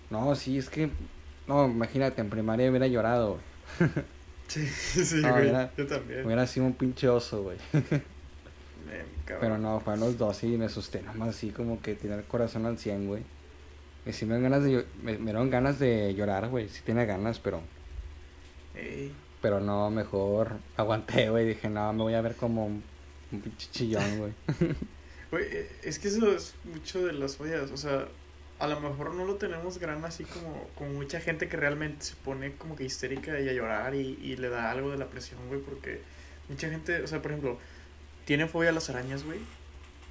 No, 0.10 0.36
sí, 0.36 0.58
es 0.58 0.70
que. 0.70 0.90
No, 1.48 1.66
imagínate, 1.66 2.22
en 2.22 2.30
primaria 2.30 2.70
hubiera 2.70 2.88
llorado, 2.88 3.40
güey. 3.80 4.06
Sí, 4.48 4.66
sí, 4.68 5.22
No, 5.22 5.32
güey. 5.32 5.52
Yo 5.78 5.88
también. 5.88 6.26
Hubiera 6.26 6.48
sido 6.48 6.66
un 6.66 6.74
pinche 6.74 7.10
oso, 7.10 7.44
güey. 7.44 7.58
Pero 9.28 9.58
no, 9.58 9.80
fue 9.82 9.94
a 9.94 9.98
los 9.98 10.18
12 10.18 10.48
y 10.48 10.58
me 10.58 10.66
asusté 10.66 11.02
nomás 11.02 11.30
así 11.30 11.50
como 11.50 11.82
que 11.82 11.96
tenía 11.96 12.16
el 12.16 12.24
corazón 12.24 12.66
al 12.66 12.78
100, 12.78 13.08
güey. 13.08 13.24
Y 14.06 14.14
sí 14.14 14.26
me 14.26 14.38
dieron 14.38 14.52
ganas 14.52 14.64
de, 14.64 14.86
me, 15.04 15.18
me 15.18 15.26
dieron 15.26 15.50
ganas 15.50 15.80
de 15.80 16.14
llorar, 16.16 16.48
güey. 16.48 16.70
Sí 16.70 16.82
tenía 16.86 17.04
ganas, 17.04 17.40
pero... 17.40 17.62
Ey. 18.74 19.12
Pero 19.42 19.60
no, 19.60 19.90
mejor 19.90 20.54
aguanté, 20.78 21.30
güey. 21.30 21.46
Dije, 21.46 21.70
no, 21.70 21.92
me 21.92 22.04
voy 22.04 22.14
a 22.14 22.22
ver 22.22 22.36
como 22.36 22.66
un, 22.66 22.84
un 23.34 23.42
pinche 23.42 23.68
chillón, 23.72 24.18
güey. 24.18 24.34
Güey, 25.30 25.44
es 25.84 26.00
que 26.00 26.08
eso 26.08 26.32
es 26.32 26.56
mucho 26.64 27.06
de 27.06 27.12
las 27.12 27.38
ollas, 27.42 27.70
o 27.72 27.76
sea, 27.76 28.08
a 28.60 28.68
lo 28.68 28.80
mejor 28.80 29.14
no 29.14 29.26
lo 29.26 29.36
tenemos 29.36 29.78
gran 29.80 30.04
así 30.06 30.24
como, 30.24 30.68
como 30.76 30.92
mucha 30.94 31.20
gente 31.20 31.48
que 31.48 31.58
realmente 31.58 32.06
se 32.06 32.16
pone 32.16 32.54
como 32.54 32.76
que 32.76 32.84
histérica 32.86 33.40
y 33.40 33.48
a 33.50 33.54
llorar 33.54 33.94
y, 33.96 34.18
y 34.22 34.36
le 34.38 34.50
da 34.50 34.72
algo 34.72 34.92
de 34.92 34.98
la 34.98 35.08
presión, 35.08 35.40
güey, 35.48 35.62
porque 35.62 36.02
mucha 36.50 36.70
gente, 36.70 37.02
o 37.02 37.08
sea, 37.08 37.22
por 37.22 37.32
ejemplo, 37.32 37.60
tiene 38.26 38.48
fobia 38.48 38.70
a 38.70 38.74
las 38.74 38.90
arañas, 38.90 39.24
güey, 39.24 39.40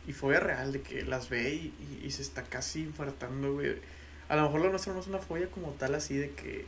y 0.07 0.13
fobia 0.13 0.39
real 0.41 0.73
de 0.73 0.83
que 0.83 1.03
las 1.03 1.29
ve 1.29 1.55
y, 1.55 1.75
y- 2.03 2.07
y 2.07 2.11
se 2.13 2.23
está 2.23 2.45
casi 2.45 2.83
infartando, 2.83 3.55
güey. 3.55 3.77
A 4.29 4.37
lo 4.37 4.43
mejor 4.43 4.61
lo 4.61 4.71
nuestro 4.71 4.95
no 4.95 5.01
es 5.01 5.07
una 5.09 5.19
fobia 5.19 5.49
como 5.51 5.71
tal 5.73 5.95
así 5.97 6.17
de 6.17 6.31
que... 6.31 6.65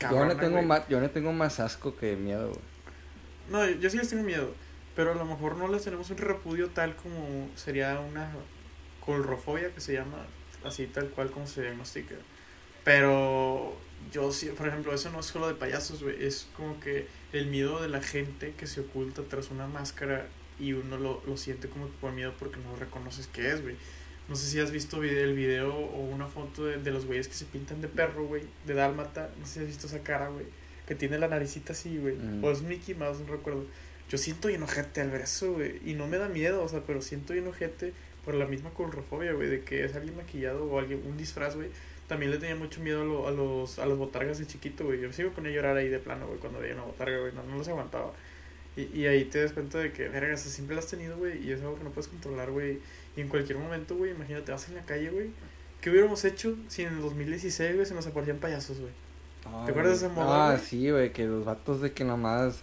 yo, 0.00 0.24
le 0.24 0.34
tengo 0.34 0.62
más, 0.62 0.88
yo 0.88 1.00
le 1.00 1.08
tengo 1.08 1.32
más 1.32 1.60
asco 1.60 1.96
que 1.96 2.16
miedo, 2.16 2.48
güey. 2.48 2.60
No, 3.50 3.68
yo 3.80 3.90
sí 3.90 3.96
les 3.98 4.08
tengo 4.08 4.22
miedo, 4.24 4.52
pero 4.96 5.12
a 5.12 5.14
lo 5.14 5.24
mejor 5.24 5.56
no 5.56 5.68
les 5.68 5.82
tenemos 5.84 6.10
un 6.10 6.18
repudio 6.18 6.70
tal 6.70 6.96
como 6.96 7.48
sería 7.56 8.00
una 8.00 8.30
colrofobia 9.04 9.72
que 9.74 9.80
se 9.80 9.92
llama 9.94 10.26
así 10.64 10.86
tal 10.86 11.08
cual 11.10 11.30
como 11.30 11.46
se 11.46 11.62
diagnostica. 11.62 12.14
Pero 12.84 13.76
yo 14.12 14.32
sí, 14.32 14.46
por 14.56 14.68
ejemplo, 14.68 14.92
eso 14.92 15.10
no 15.10 15.20
es 15.20 15.26
solo 15.26 15.48
de 15.48 15.54
payasos, 15.54 16.02
güey, 16.02 16.24
es 16.24 16.48
como 16.56 16.78
que 16.80 17.06
el 17.32 17.46
miedo 17.46 17.80
de 17.80 17.88
la 17.88 18.02
gente 18.02 18.52
que 18.56 18.66
se 18.66 18.80
oculta 18.80 19.22
tras 19.22 19.50
una 19.50 19.66
máscara 19.66 20.26
y 20.58 20.72
uno 20.72 20.98
lo, 20.98 21.22
lo 21.26 21.36
siente 21.36 21.68
como 21.68 21.86
que 21.86 21.92
por 22.00 22.12
miedo 22.12 22.34
porque 22.38 22.58
no 22.60 22.76
reconoces 22.76 23.28
qué 23.28 23.50
es, 23.52 23.62
güey. 23.62 23.76
No 24.28 24.36
sé 24.36 24.46
si 24.48 24.60
has 24.60 24.70
visto 24.70 25.00
vide- 25.00 25.22
el 25.22 25.34
video 25.34 25.74
o 25.74 26.00
una 26.00 26.26
foto 26.26 26.64
de, 26.64 26.78
de 26.78 26.90
los 26.90 27.06
güeyes 27.06 27.28
que 27.28 27.34
se 27.34 27.44
pintan 27.44 27.80
de 27.80 27.88
perro, 27.88 28.26
güey, 28.26 28.42
de 28.66 28.74
dálmata. 28.74 29.30
No 29.38 29.46
sé 29.46 29.54
si 29.54 29.60
has 29.60 29.66
visto 29.66 29.86
esa 29.86 30.00
cara, 30.02 30.28
güey, 30.28 30.46
que 30.86 30.94
tiene 30.94 31.18
la 31.18 31.28
naricita 31.28 31.72
así, 31.72 31.98
güey. 31.98 32.14
Mm. 32.16 32.42
O 32.44 32.50
es 32.50 32.62
Mickey 32.62 32.94
Mouse, 32.94 33.20
no 33.20 33.32
recuerdo. 33.32 33.64
Yo 34.08 34.18
siento 34.18 34.48
bien 34.48 34.62
ojete 34.62 35.00
al 35.00 35.10
ver 35.10 35.22
eso, 35.22 35.52
güey. 35.54 35.80
Y 35.84 35.94
no 35.94 36.06
me 36.06 36.18
da 36.18 36.28
miedo, 36.28 36.62
o 36.62 36.68
sea, 36.68 36.82
pero 36.86 37.00
siento 37.02 37.32
bien 37.32 37.46
ojete 37.48 37.92
por 38.24 38.34
la 38.34 38.46
misma 38.46 38.70
colrofobia, 38.70 39.32
güey, 39.32 39.48
de 39.48 39.62
que 39.62 39.84
es 39.84 39.94
alguien 39.96 40.16
maquillado 40.16 40.64
o 40.64 40.78
alguien, 40.78 41.02
un 41.06 41.16
disfraz, 41.16 41.56
güey. 41.56 41.68
También 42.08 42.30
le 42.30 42.38
tenía 42.38 42.56
mucho 42.56 42.80
miedo 42.80 43.02
a, 43.02 43.04
lo- 43.04 43.28
a 43.28 43.30
los 43.30 43.78
a 43.78 43.86
los 43.86 43.98
botargas 43.98 44.38
de 44.38 44.46
chiquito, 44.46 44.84
güey. 44.84 45.00
Yo 45.00 45.12
sigo 45.12 45.30
ponía 45.30 45.50
a 45.50 45.54
llorar 45.54 45.76
ahí 45.76 45.88
de 45.88 45.98
plano, 45.98 46.26
güey, 46.26 46.38
cuando 46.38 46.58
veía 46.60 46.74
una 46.74 46.82
botarga, 46.84 47.18
güey. 47.20 47.32
No, 47.32 47.42
no 47.44 47.56
los 47.58 47.68
aguantaba. 47.68 48.12
Y, 48.76 48.82
y 48.98 49.06
ahí 49.06 49.24
te 49.26 49.42
das 49.42 49.52
cuenta 49.52 49.78
de 49.78 49.92
que, 49.92 50.08
verga, 50.08 50.36
siempre 50.36 50.74
lo 50.74 50.80
has 50.80 50.86
tenido, 50.88 51.16
güey, 51.18 51.44
y 51.46 51.52
es 51.52 51.60
algo 51.60 51.76
que 51.76 51.84
no 51.84 51.90
puedes 51.90 52.08
controlar, 52.08 52.50
güey. 52.50 52.78
Y 53.16 53.20
en 53.20 53.28
cualquier 53.28 53.58
momento, 53.58 53.96
güey, 53.96 54.12
imagínate, 54.12 54.50
vas 54.52 54.68
en 54.68 54.76
la 54.76 54.82
calle, 54.82 55.10
güey. 55.10 55.30
¿Qué 55.80 55.90
hubiéramos 55.90 56.24
hecho 56.24 56.56
si 56.68 56.82
en 56.82 56.94
el 56.94 57.00
2016, 57.02 57.74
güey, 57.74 57.86
se 57.86 57.94
nos 57.94 58.06
aparecían 58.06 58.38
payasos, 58.38 58.78
güey? 58.78 58.92
¿Te 59.66 59.72
acuerdas 59.72 60.00
de 60.00 60.06
esa 60.06 60.14
moda, 60.14 60.52
Ah, 60.52 60.58
sí, 60.58 60.90
güey, 60.90 61.12
que 61.12 61.24
los 61.26 61.44
vatos 61.44 61.80
de 61.82 61.92
que 61.92 62.04
nomás 62.04 62.62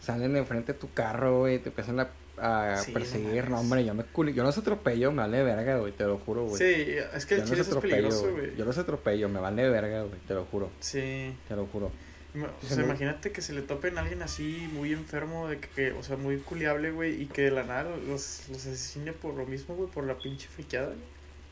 salen 0.00 0.36
enfrente 0.36 0.72
de 0.72 0.78
tu 0.78 0.90
carro, 0.92 1.40
güey, 1.40 1.58
te 1.58 1.70
empiezan 1.70 1.98
a, 2.00 2.08
a 2.38 2.76
Sí, 2.76 2.92
perseguir. 2.92 3.48
No, 3.48 3.60
hombre, 3.60 3.84
yo 3.84 3.94
me 3.94 4.04
culi- 4.04 4.32
yo 4.34 4.42
los 4.42 4.56
atropello, 4.58 5.12
me 5.12 5.22
vale 5.22 5.42
verga, 5.42 5.78
güey, 5.78 5.92
te 5.92 6.04
lo 6.04 6.18
juro, 6.18 6.44
güey. 6.44 6.56
Sí, 6.58 6.96
es 7.14 7.26
que 7.26 7.34
el 7.36 7.40
yo 7.42 7.46
chile 7.46 7.58
los 7.58 7.68
eso 7.68 7.78
es 7.78 7.82
peligroso, 7.82 8.32
güey. 8.32 8.56
Yo 8.56 8.64
los 8.64 8.76
atropello, 8.78 9.28
me 9.28 9.40
vale 9.40 9.68
verga, 9.68 10.02
güey, 10.02 10.18
te 10.26 10.34
lo 10.34 10.44
juro, 10.46 10.70
Sí. 10.80 11.34
te 11.48 11.54
lo 11.56 11.66
juro. 11.66 11.90
O 12.36 12.66
Se 12.66 12.74
sea, 12.74 12.82
imagínate 12.84 13.30
que 13.30 13.40
se 13.42 13.52
le 13.52 13.62
topen 13.62 13.96
a 13.96 14.00
alguien 14.00 14.20
así, 14.22 14.68
muy 14.72 14.92
enfermo, 14.92 15.48
de 15.48 15.60
que, 15.60 15.92
o 15.92 16.02
sea, 16.02 16.16
muy 16.16 16.38
culiable, 16.38 16.90
güey, 16.90 17.22
y 17.22 17.26
que 17.26 17.42
de 17.42 17.50
la 17.52 17.62
nada 17.62 17.84
los, 17.84 18.48
los 18.48 18.66
asesine 18.66 19.12
por 19.12 19.34
lo 19.34 19.46
mismo, 19.46 19.76
güey, 19.76 19.88
por 19.88 20.04
la 20.04 20.18
pinche 20.18 20.48
friqueada. 20.48 20.86
güey. 20.88 20.98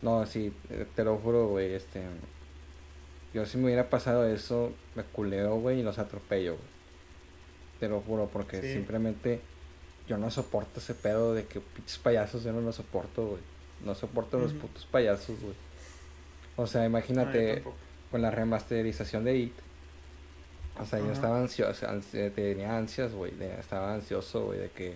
No, 0.02 0.26
sí, 0.26 0.52
eh, 0.70 0.84
te 0.96 1.04
lo 1.04 1.16
juro, 1.18 1.46
güey, 1.46 1.72
este... 1.74 2.00
Yo 3.32 3.46
si 3.46 3.56
me 3.58 3.66
hubiera 3.66 3.88
pasado 3.88 4.26
eso, 4.26 4.72
me 4.96 5.04
culeo, 5.04 5.54
güey, 5.60 5.78
y 5.80 5.82
los 5.84 5.98
atropello, 5.98 6.54
güey. 6.56 6.72
te 7.78 7.88
lo 7.88 8.00
juro, 8.00 8.28
porque 8.32 8.60
Sí. 8.60 8.72
simplemente 8.74 9.40
yo 10.08 10.18
no 10.18 10.30
soporto 10.30 10.80
ese 10.80 10.94
pedo 10.94 11.34
de 11.34 11.44
que 11.46 11.60
pinches 11.60 11.98
payasos 11.98 12.42
yo 12.44 12.52
no 12.52 12.60
lo 12.60 12.72
soporto, 12.72 13.26
güey. 13.26 13.40
No 13.84 13.94
soporto 13.94 14.38
los 14.38 14.52
putos 14.52 14.86
payasos, 14.86 15.40
güey. 15.40 15.54
O 16.56 16.66
sea, 16.66 16.84
imagínate 16.84 17.62
con 18.10 18.22
la 18.22 18.30
remasterización 18.30 19.24
de 19.24 19.36
It. 19.36 19.54
O 20.80 20.84
sea, 20.86 20.98
yo 21.00 21.12
estaba 21.12 21.38
ansioso, 21.40 21.86
ansi- 21.86 22.32
tenía 22.34 22.76
ansias, 22.76 23.12
güey. 23.12 23.32
Estaba 23.58 23.94
ansioso, 23.94 24.46
güey, 24.46 24.58
de 24.60 24.70
que 24.70 24.94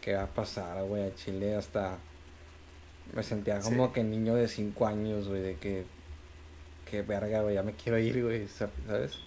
qué 0.00 0.14
va 0.14 0.24
a 0.24 0.26
pasar, 0.26 0.84
güey, 0.84 1.02
a 1.04 1.14
Chile 1.14 1.54
hasta 1.54 1.96
me 3.14 3.22
sentía 3.22 3.60
como 3.60 3.86
Sí. 3.88 3.92
que 3.94 4.04
niño 4.04 4.34
de 4.34 4.48
5 4.48 4.86
años, 4.86 5.28
güey, 5.28 5.40
de 5.42 5.56
que 5.56 5.84
que 6.90 7.00
verga, 7.02 7.40
güey, 7.42 7.54
ya 7.54 7.62
me 7.62 7.72
quiero 7.72 7.98
ir, 7.98 8.22
güey, 8.22 8.46
sa- 8.46 8.68
¿sabes? 8.86 9.18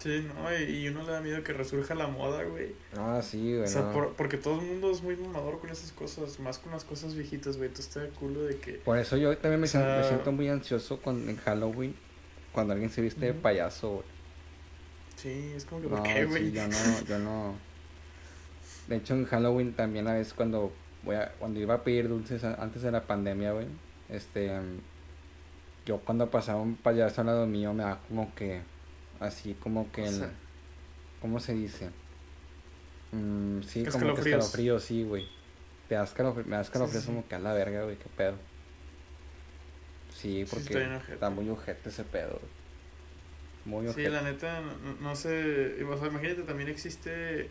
Sí, 0.00 0.26
no, 0.34 0.58
y, 0.58 0.88
uno 0.88 1.02
le 1.04 1.12
da 1.12 1.20
miedo 1.20 1.44
que 1.44 1.52
resurja 1.52 1.94
la 1.94 2.06
moda, 2.06 2.42
güey. 2.44 2.74
No, 2.96 3.20
sí, 3.22 3.50
güey. 3.52 3.64
O 3.64 3.66
sea, 3.66 3.82
no. 3.82 3.92
por- 3.92 4.14
porque 4.14 4.38
todo 4.38 4.58
el 4.58 4.66
mundo 4.66 4.90
es 4.90 5.02
muy 5.02 5.14
mamador 5.14 5.60
con 5.60 5.68
esas 5.68 5.92
cosas, 5.92 6.40
más 6.40 6.58
con 6.58 6.72
las 6.72 6.84
cosas 6.84 7.14
viejitas, 7.14 7.58
güey. 7.58 7.68
Tú 7.68 7.82
estás 7.82 8.04
de 8.04 8.08
culo 8.08 8.42
de 8.44 8.56
que... 8.56 8.72
Por 8.72 8.96
eso 8.98 9.18
yo 9.18 9.36
también 9.36 9.60
me, 9.60 9.66
O 9.66 9.68
siento, 9.68 9.88
me 9.88 9.94
sea- 10.00 10.08
siento 10.08 10.32
muy 10.32 10.48
ansioso 10.48 10.98
cuando, 11.00 11.30
en 11.30 11.36
Halloween 11.36 11.94
cuando 12.52 12.72
alguien 12.72 12.90
se 12.90 13.02
viste 13.02 13.26
de 13.26 13.34
payaso, 13.34 13.90
güey. 13.96 14.04
Sí, 15.16 15.52
es 15.54 15.66
como 15.66 15.82
que, 15.82 15.88
No, 15.88 15.96
¿por 15.96 16.02
qué, 16.02 16.24
güey? 16.24 16.44
sí, 16.46 16.52
yo 16.52 16.66
no, 16.66 16.76
yo 17.08 17.18
no. 17.18 17.54
De 18.88 18.96
hecho, 18.96 19.12
en 19.14 19.26
Halloween 19.26 19.74
también 19.74 20.08
a 20.08 20.14
veces 20.14 20.32
cuando 20.32 20.72
voy 21.02 21.16
a, 21.16 21.32
cuando 21.38 21.60
iba 21.60 21.74
a 21.74 21.84
pedir 21.84 22.08
dulces 22.08 22.42
antes 22.42 22.80
de 22.82 22.90
la 22.90 23.02
pandemia, 23.02 23.52
güey, 23.52 23.66
este, 24.08 24.50
yo 25.84 25.98
cuando 25.98 26.30
pasaba 26.30 26.60
un 26.62 26.76
payaso 26.76 27.20
al 27.20 27.26
lado 27.28 27.46
mío 27.46 27.72
me 27.74 27.82
da 27.84 27.98
como 28.08 28.34
que, 28.34 28.62
así 29.20 29.54
como 29.62 29.90
que, 29.92 30.02
O 30.02 30.06
el- 30.06 30.14
sea, 30.14 30.30
¿cómo 31.20 31.38
se 31.40 31.54
dice? 31.54 31.90
Mm, 33.12 33.62
sí, 33.62 33.84
como 33.86 34.14
que 34.14 34.20
escalofrío, 34.22 34.78
sí, 34.80 35.04
güey. 35.04 35.28
Te 35.88 35.94
da 35.96 36.04
escalofrío, 36.04 36.44
me 36.46 36.56
da 36.56 36.62
escalofrío 36.62 37.00
Sí, 37.00 37.06
sí, 37.06 37.12
como 37.12 37.26
que 37.28 37.34
a 37.34 37.38
la 37.38 37.52
verga, 37.52 37.84
güey, 37.84 37.96
qué 37.96 38.06
pedo. 38.16 38.34
Sí, 40.14 40.44
Sí, 40.44 40.46
porque 40.50 40.64
está 40.66 40.78
bien 40.78 40.94
ojete. 40.94 41.14
está 41.14 41.30
muy 41.30 41.48
ojete 41.48 41.88
ese 41.88 42.04
pedo, 42.04 42.30
güey. 42.30 42.60
Muy 43.64 43.84
Sí, 43.86 43.90
ojete. 43.92 44.10
la 44.10 44.22
neta, 44.22 44.60
no, 44.60 44.94
no 45.00 45.16
sé. 45.16 45.82
O 45.84 45.98
sea, 45.98 46.08
imagínate, 46.08 46.42
también 46.42 46.68
existe 46.68 47.48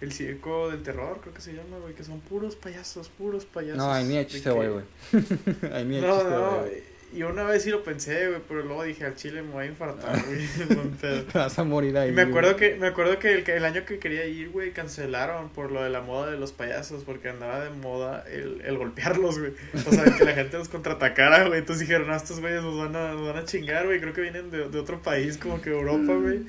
el 0.00 0.12
circo 0.12 0.70
del 0.70 0.82
terror, 0.82 1.20
creo 1.20 1.34
que 1.34 1.40
se 1.40 1.52
llama, 1.52 1.78
güey, 1.78 1.94
que 1.94 2.04
son 2.04 2.20
puros 2.20 2.56
payasos, 2.56 3.08
puros 3.08 3.44
payasos. 3.44 3.78
No, 3.78 3.92
ahí 3.92 4.04
ni 4.04 4.24
chiste 4.26 4.50
voy, 4.50 4.68
güey. 4.68 4.84
ahí 5.72 5.84
ni 5.84 6.00
No, 6.00 6.14
chiste 6.16 6.30
no, 6.30 6.58
güey. 6.60 6.82
Y 7.14 7.22
una 7.22 7.44
vez 7.44 7.62
sí 7.62 7.70
lo 7.70 7.82
pensé, 7.82 8.28
güey, 8.28 8.40
pero 8.48 8.62
luego 8.62 8.84
dije, 8.84 9.04
al 9.04 9.14
chile 9.14 9.42
me 9.42 9.52
voy 9.52 9.64
a 9.64 9.68
infartar, 9.68 10.24
güey. 10.24 10.46
buen 10.74 10.90
pedo. 10.92 11.22
Te 11.32 11.38
vas 11.38 11.58
a 11.58 11.64
morir 11.64 11.96
ahí. 11.96 12.10
Y 12.10 12.12
me 12.12 12.22
acuerdo 12.22 12.54
güey. 12.54 12.72
que, 12.72 12.76
me 12.78 12.86
acuerdo 12.86 13.18
que 13.18 13.32
el, 13.34 13.48
el 13.48 13.64
año 13.64 13.84
que 13.84 13.98
quería 13.98 14.24
ir, 14.26 14.50
güey, 14.50 14.72
cancelaron 14.72 15.50
por 15.50 15.70
lo 15.70 15.82
de 15.82 15.90
la 15.90 16.00
moda 16.00 16.30
de 16.30 16.38
los 16.38 16.52
payasos, 16.52 17.04
porque 17.04 17.28
andaba 17.28 17.62
de 17.64 17.70
moda 17.70 18.24
el, 18.30 18.62
el 18.64 18.78
golpearlos, 18.78 19.38
güey. 19.38 19.52
O 19.74 19.92
sea, 19.92 20.04
que 20.04 20.24
la 20.24 20.32
gente 20.32 20.58
los 20.58 20.68
contraatacara, 20.68 21.46
güey. 21.48 21.58
Entonces 21.60 21.86
dijeron, 21.86 22.08
no, 22.08 22.16
estos 22.16 22.40
güeyes 22.40 22.62
nos 22.62 22.78
van 22.78 22.96
a, 22.96 23.12
nos 23.12 23.26
van 23.26 23.36
a 23.36 23.44
chingar, 23.44 23.86
güey. 23.86 24.00
Creo 24.00 24.12
que 24.12 24.20
vienen 24.22 24.50
de, 24.50 24.68
de 24.68 24.78
otro 24.78 25.02
país, 25.02 25.36
como 25.36 25.60
que 25.60 25.70
Europa, 25.70 26.14
güey. 26.14 26.42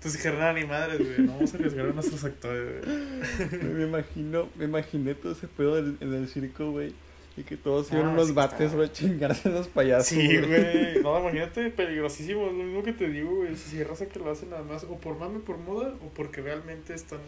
Entonces 0.00 0.14
dijeron, 0.14 0.42
ah, 0.42 0.52
ni 0.52 0.64
madres, 0.64 0.98
güey. 0.98 1.26
No 1.26 1.34
vamos 1.34 1.52
a 1.52 1.56
arriesgar 1.58 1.86
a 1.86 1.92
nuestros 1.92 2.24
actores, 2.24 2.84
güey. 2.84 3.62
Me 3.74 3.84
imagino, 3.84 4.48
me 4.56 4.64
imaginé 4.64 5.14
todo 5.14 5.32
ese 5.32 5.46
pedo 5.46 5.78
en, 5.78 5.98
en 6.00 6.14
el 6.14 6.28
circo, 6.28 6.70
güey. 6.70 6.94
Y 7.36 7.42
que 7.42 7.56
todos 7.56 7.90
iban 7.92 8.06
Ah, 8.06 8.10
unos 8.10 8.26
sí, 8.28 8.32
bates, 8.34 8.60
está. 8.60 8.76
güey, 8.76 8.88
a 8.88 8.92
chingarse 8.92 9.48
a 9.48 9.52
los 9.52 9.68
payasos. 9.68 10.08
Sí, 10.08 10.36
güey. 10.38 11.00
No, 11.02 11.18
imagínate, 11.20 11.70
peligrosísimo. 11.70 12.46
Es 12.48 12.52
lo 12.52 12.64
mismo 12.64 12.82
que 12.82 12.92
te 12.92 13.08
digo, 13.08 13.34
güey. 13.36 13.56
Si 13.56 13.82
raza 13.82 14.06
que 14.06 14.18
lo 14.18 14.30
hacen 14.30 14.50
nada 14.50 14.62
más 14.62 14.84
o 14.84 14.98
por 14.98 15.16
mame, 15.18 15.38
por 15.40 15.56
moda, 15.58 15.94
o 16.04 16.08
porque 16.08 16.42
realmente 16.42 16.92
están 16.94 17.20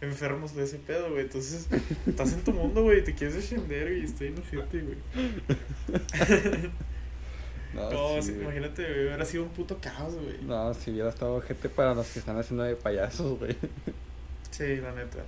enfermos 0.00 0.54
de 0.54 0.64
ese 0.64 0.76
pedo, 0.78 1.10
güey. 1.10 1.22
Entonces, 1.22 1.66
estás 2.06 2.32
en 2.34 2.44
tu 2.44 2.52
mundo, 2.52 2.82
güey, 2.82 3.00
y 3.00 3.02
te 3.02 3.14
quieres 3.14 3.34
defender, 3.34 3.92
y 3.96 4.04
estoy 4.04 4.28
inocente, 4.28 4.80
güey. 4.82 4.98
No, 7.74 7.90
No, 7.90 8.22
sí, 8.22 8.32
imagínate, 8.32 8.82
güey, 8.84 9.06
hubiera 9.06 9.24
sido 9.24 9.42
un 9.42 9.50
puto 9.50 9.76
caos, 9.80 10.14
güey. 10.14 10.38
No, 10.42 10.72
si 10.72 10.90
hubiera 10.92 11.10
estado 11.10 11.40
gente 11.42 11.68
para 11.68 11.94
los 11.94 12.06
que 12.08 12.20
están 12.20 12.38
haciendo 12.38 12.62
de 12.64 12.74
payasos, 12.76 13.38
güey. 13.38 13.54
Sí, 14.50 14.76
la 14.76 14.92
neta. 14.92 15.26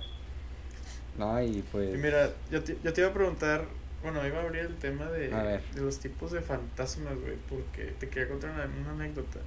No, 1.17 1.43
y 1.43 1.63
pues. 1.71 1.93
Y 1.93 1.97
mira, 1.97 2.31
yo 2.49 2.63
te, 2.63 2.75
yo 2.83 2.91
te 2.93 3.01
iba 3.01 3.09
a 3.11 3.13
preguntar, 3.13 3.65
bueno, 4.01 4.25
iba 4.25 4.39
a 4.39 4.43
abrir 4.43 4.61
el 4.65 4.75
tema 4.77 5.05
de, 5.09 5.29
de 5.73 5.81
los 5.81 5.99
tipos 5.99 6.31
de 6.31 6.41
fantasmas, 6.41 7.19
güey, 7.19 7.35
porque 7.49 7.93
te 7.99 8.09
quería 8.09 8.29
contar 8.29 8.51
una, 8.51 8.65
una 8.65 8.91
anécdota. 8.91 9.39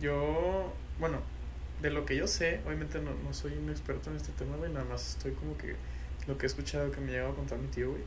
Yo, 0.00 0.72
bueno, 0.98 1.20
de 1.82 1.90
lo 1.90 2.04
que 2.06 2.16
yo 2.16 2.26
sé, 2.26 2.60
obviamente 2.66 3.00
no, 3.00 3.12
no 3.24 3.32
soy 3.32 3.52
un 3.54 3.70
experto 3.70 4.10
en 4.10 4.16
este 4.16 4.32
tema, 4.32 4.56
güey, 4.56 4.72
nada 4.72 4.84
más 4.84 5.10
estoy 5.16 5.32
como 5.32 5.56
que 5.56 5.74
lo 6.26 6.36
que 6.38 6.46
he 6.46 6.48
escuchado 6.48 6.90
que 6.90 7.00
me 7.00 7.10
llegó 7.10 7.28
a 7.28 7.34
contar 7.34 7.58
mi 7.58 7.68
tío, 7.68 7.90
güey. 7.90 8.02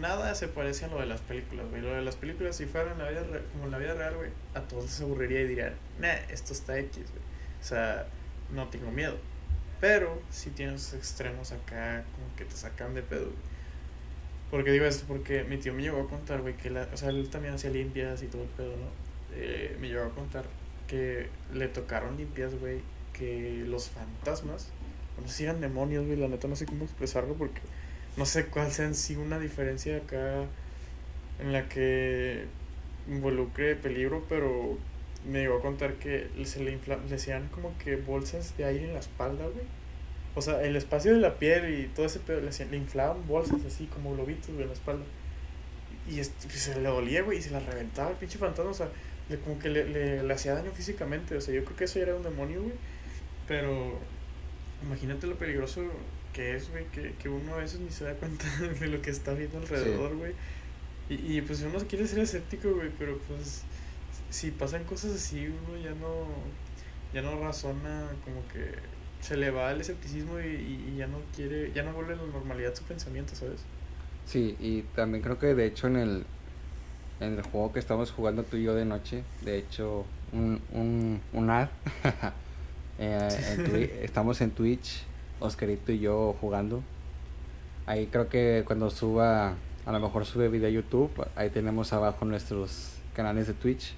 Nada 0.00 0.34
se 0.34 0.48
parece 0.48 0.86
a 0.86 0.88
lo 0.88 0.98
de 0.98 1.06
las 1.06 1.20
películas, 1.20 1.66
güey. 1.70 1.80
Lo 1.80 1.94
de 1.94 2.02
las 2.02 2.16
películas, 2.16 2.56
si 2.56 2.66
fuera 2.66 2.90
en 2.92 2.98
la 2.98 3.08
vida 3.08 3.22
re- 3.22 3.44
como 3.52 3.66
en 3.66 3.70
la 3.70 3.78
vida 3.78 3.94
real, 3.94 4.16
güey, 4.16 4.30
a 4.54 4.60
todos 4.62 4.84
les 4.84 5.00
aburriría 5.00 5.42
y 5.42 5.46
dirían, 5.46 5.74
nah, 6.00 6.08
esto 6.28 6.52
está 6.52 6.76
X, 6.78 6.96
güey. 6.96 7.22
O 7.60 7.64
sea, 7.64 8.06
no 8.52 8.66
tengo 8.68 8.90
miedo. 8.90 9.16
Pero 9.80 10.20
si 10.30 10.50
tienes 10.50 10.92
extremos 10.92 11.52
acá, 11.52 12.04
como 12.14 12.34
que 12.36 12.44
te 12.44 12.56
sacan 12.56 12.94
de 12.94 13.02
pedo, 13.02 13.26
güey. 13.26 13.55
Porque 14.50 14.70
digo 14.70 14.84
esto, 14.84 15.04
porque 15.08 15.44
mi 15.44 15.56
tío 15.58 15.74
me 15.74 15.82
llegó 15.82 16.00
a 16.00 16.08
contar, 16.08 16.42
güey, 16.42 16.56
que 16.56 16.70
la, 16.70 16.88
o 16.92 16.96
sea, 16.96 17.10
él 17.10 17.28
también 17.30 17.54
hacía 17.54 17.70
limpias 17.70 18.22
y 18.22 18.26
todo 18.26 18.42
el 18.42 18.48
pedo, 18.48 18.76
¿no? 18.76 18.86
Eh, 19.34 19.76
me 19.80 19.88
llegó 19.88 20.04
a 20.04 20.10
contar 20.10 20.44
que 20.86 21.28
le 21.52 21.68
tocaron 21.68 22.16
limpias, 22.16 22.54
güey, 22.58 22.80
que 23.12 23.64
los 23.66 23.90
fantasmas, 23.90 24.68
no 25.20 25.28
sé 25.28 25.34
si 25.34 25.44
eran 25.44 25.60
demonios, 25.60 26.06
güey, 26.06 26.16
la 26.16 26.28
neta 26.28 26.46
no 26.46 26.56
sé 26.56 26.66
cómo 26.66 26.84
expresarlo 26.84 27.34
porque 27.34 27.60
no 28.16 28.26
sé 28.26 28.46
cuál 28.46 28.70
sea 28.70 28.86
en 28.86 28.94
sí 28.94 29.16
una 29.16 29.38
diferencia 29.38 29.96
acá 29.96 30.44
en 31.40 31.52
la 31.52 31.68
que 31.68 32.44
involucre 33.08 33.76
peligro, 33.76 34.24
pero 34.28 34.78
me 35.30 35.40
llegó 35.40 35.58
a 35.58 35.62
contar 35.62 35.94
que 35.94 36.30
se 36.44 36.62
le, 36.62 36.72
infla, 36.72 36.98
le 37.08 37.14
hacían 37.14 37.48
como 37.48 37.76
que 37.78 37.96
bolsas 37.96 38.56
de 38.56 38.64
aire 38.64 38.84
en 38.84 38.94
la 38.94 39.00
espalda, 39.00 39.44
güey. 39.44 39.66
O 40.36 40.42
sea, 40.42 40.62
el 40.62 40.76
espacio 40.76 41.14
de 41.14 41.18
la 41.18 41.38
piel 41.38 41.80
y 41.80 41.86
todo 41.88 42.04
ese 42.04 42.20
pedo, 42.20 42.42
le, 42.42 42.50
hacían, 42.50 42.70
le 42.70 42.76
inflaban 42.76 43.26
bolsas 43.26 43.64
así 43.66 43.86
como 43.86 44.14
globitos, 44.14 44.50
en 44.50 44.66
la 44.66 44.72
espalda. 44.72 45.04
Y, 46.08 46.20
y 46.20 46.24
se 46.24 46.78
le 46.78 46.88
dolía, 46.88 47.22
güey, 47.22 47.38
y 47.38 47.42
se 47.42 47.50
la 47.50 47.58
reventaba 47.58 48.10
el 48.10 48.16
pinche 48.16 48.38
fantasma, 48.38 48.70
o 48.70 48.74
sea, 48.74 48.88
le, 49.30 49.38
como 49.38 49.58
que 49.58 49.70
le, 49.70 49.86
le, 49.88 50.22
le 50.22 50.34
hacía 50.34 50.54
daño 50.54 50.70
físicamente, 50.72 51.36
o 51.36 51.40
sea, 51.40 51.54
yo 51.54 51.64
creo 51.64 51.76
que 51.76 51.84
eso 51.84 51.98
ya 51.98 52.04
era 52.04 52.14
un 52.14 52.22
demonio, 52.22 52.62
güey. 52.62 52.74
Pero 53.48 53.98
imagínate 54.82 55.26
lo 55.26 55.36
peligroso 55.36 55.82
que 56.34 56.54
es, 56.54 56.70
güey, 56.70 56.84
que, 56.92 57.14
que 57.14 57.30
uno 57.30 57.54
a 57.54 57.58
veces 57.58 57.80
ni 57.80 57.90
se 57.90 58.04
da 58.04 58.12
cuenta 58.12 58.44
de 58.80 58.88
lo 58.88 59.00
que 59.00 59.10
está 59.10 59.32
viendo 59.32 59.56
alrededor, 59.56 60.16
güey. 60.16 60.34
Y, 61.08 61.38
y 61.38 61.40
pues 61.40 61.62
uno 61.62 61.78
quiere 61.88 62.06
ser 62.06 62.18
escéptico, 62.18 62.74
güey, 62.74 62.90
pero 62.98 63.18
pues 63.26 63.62
si 64.28 64.50
pasan 64.50 64.84
cosas 64.84 65.12
así, 65.12 65.46
uno 65.46 65.78
ya 65.82 65.92
no, 65.92 66.26
ya 67.14 67.22
no 67.22 67.40
razona, 67.40 68.10
como 68.22 68.46
que 68.48 68.95
se 69.26 69.36
le 69.36 69.50
va 69.50 69.72
el 69.72 69.80
escepticismo 69.80 70.38
y, 70.38 70.44
y, 70.44 70.96
ya 70.96 71.08
no 71.08 71.18
quiere, 71.34 71.72
ya 71.72 71.82
no 71.82 71.92
vuelve 71.92 72.14
a 72.14 72.16
la 72.16 72.26
normalidad 72.26 72.74
su 72.74 72.84
pensamiento, 72.84 73.34
¿sabes? 73.34 73.60
Sí, 74.24 74.56
y 74.60 74.82
también 74.94 75.22
creo 75.22 75.38
que 75.38 75.54
de 75.54 75.66
hecho 75.66 75.88
en 75.88 75.96
el, 75.96 76.24
en 77.20 77.34
el 77.34 77.42
juego 77.42 77.72
que 77.72 77.80
estamos 77.80 78.12
jugando 78.12 78.44
tú 78.44 78.56
y 78.56 78.62
yo 78.62 78.74
de 78.74 78.84
noche, 78.84 79.24
de 79.42 79.58
hecho, 79.58 80.04
un, 80.32 80.60
un, 80.72 81.20
un 81.32 81.50
ad, 81.50 81.68
eh, 82.98 83.28
en 83.58 84.04
estamos 84.04 84.40
en 84.40 84.52
Twitch, 84.52 85.02
Oscarito 85.40 85.92
y 85.92 85.98
yo 85.98 86.36
jugando. 86.40 86.82
Ahí 87.86 88.06
creo 88.06 88.28
que 88.28 88.62
cuando 88.66 88.90
suba, 88.90 89.54
a 89.86 89.92
lo 89.92 90.00
mejor 90.00 90.24
sube 90.24 90.48
video 90.48 90.68
a 90.68 90.72
YouTube, 90.72 91.26
ahí 91.34 91.50
tenemos 91.50 91.92
abajo 91.92 92.24
nuestros 92.24 92.94
canales 93.14 93.46
de 93.46 93.54
Twitch. 93.54 93.94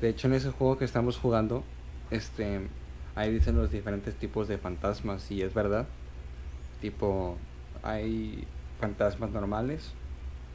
De 0.00 0.08
hecho, 0.08 0.28
en 0.28 0.34
ese 0.34 0.50
juego 0.50 0.78
que 0.78 0.84
estamos 0.84 1.16
jugando, 1.16 1.62
este, 2.10 2.60
ahí 3.14 3.32
dicen 3.32 3.56
los 3.56 3.70
diferentes 3.70 4.14
tipos 4.14 4.48
de 4.48 4.58
fantasmas, 4.58 5.30
y 5.30 5.42
es 5.42 5.54
verdad. 5.54 5.86
Tipo, 6.80 7.36
hay 7.82 8.46
fantasmas 8.80 9.30
normales, 9.30 9.92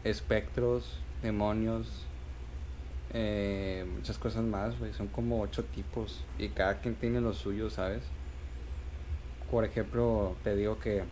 espectros, 0.03 0.99
demonios, 1.21 2.05
eh, 3.13 3.85
muchas 3.95 4.17
cosas 4.17 4.43
más, 4.43 4.77
güey. 4.79 4.93
Son 4.93 5.07
como 5.07 5.41
ocho 5.41 5.63
tipos 5.63 6.23
y 6.37 6.49
cada 6.49 6.79
quien 6.79 6.95
tiene 6.95 7.21
lo 7.21 7.33
suyo, 7.33 7.69
¿sabes? 7.69 8.03
Por 9.49 9.63
ejemplo, 9.63 10.35
te 10.43 10.55
digo 10.55 10.79
que, 10.79 11.03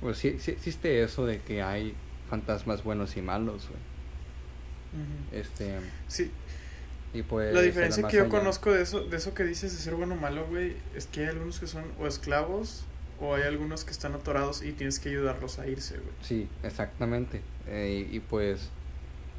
pues 0.00 0.18
sí, 0.18 0.38
sí 0.38 0.50
existe 0.50 1.02
eso 1.02 1.24
de 1.24 1.40
que 1.40 1.62
hay 1.62 1.94
fantasmas 2.28 2.84
buenos 2.84 3.16
y 3.16 3.22
malos, 3.22 3.68
güey. 3.68 3.80
Este, 5.32 5.80
Sí, 6.06 6.30
y 7.14 7.22
pues... 7.22 7.54
la 7.54 7.62
diferencia 7.62 8.06
que 8.08 8.16
yo 8.16 8.22
allá- 8.24 8.30
conozco 8.30 8.72
de 8.72 8.82
eso, 8.82 9.00
de 9.04 9.16
eso 9.16 9.32
que 9.34 9.44
dices 9.44 9.72
de 9.72 9.78
ser 9.78 9.94
bueno 9.94 10.14
o 10.14 10.18
malo, 10.18 10.46
güey, 10.46 10.76
es 10.94 11.06
que 11.06 11.20
hay 11.20 11.28
algunos 11.28 11.60
que 11.60 11.66
son 11.66 11.84
o 11.98 12.06
esclavos 12.06 12.84
o 13.20 13.34
hay 13.34 13.42
algunos 13.44 13.84
que 13.84 13.92
están 13.92 14.14
atorados 14.14 14.62
y 14.62 14.72
tienes 14.72 14.98
que 14.98 15.08
ayudarlos 15.10 15.58
a 15.58 15.66
irse, 15.66 15.94
güey. 15.96 16.10
Sí, 16.20 16.48
exactamente. 16.62 17.40
Eh, 17.68 18.06
y, 18.10 18.16
y 18.16 18.20
pues 18.20 18.70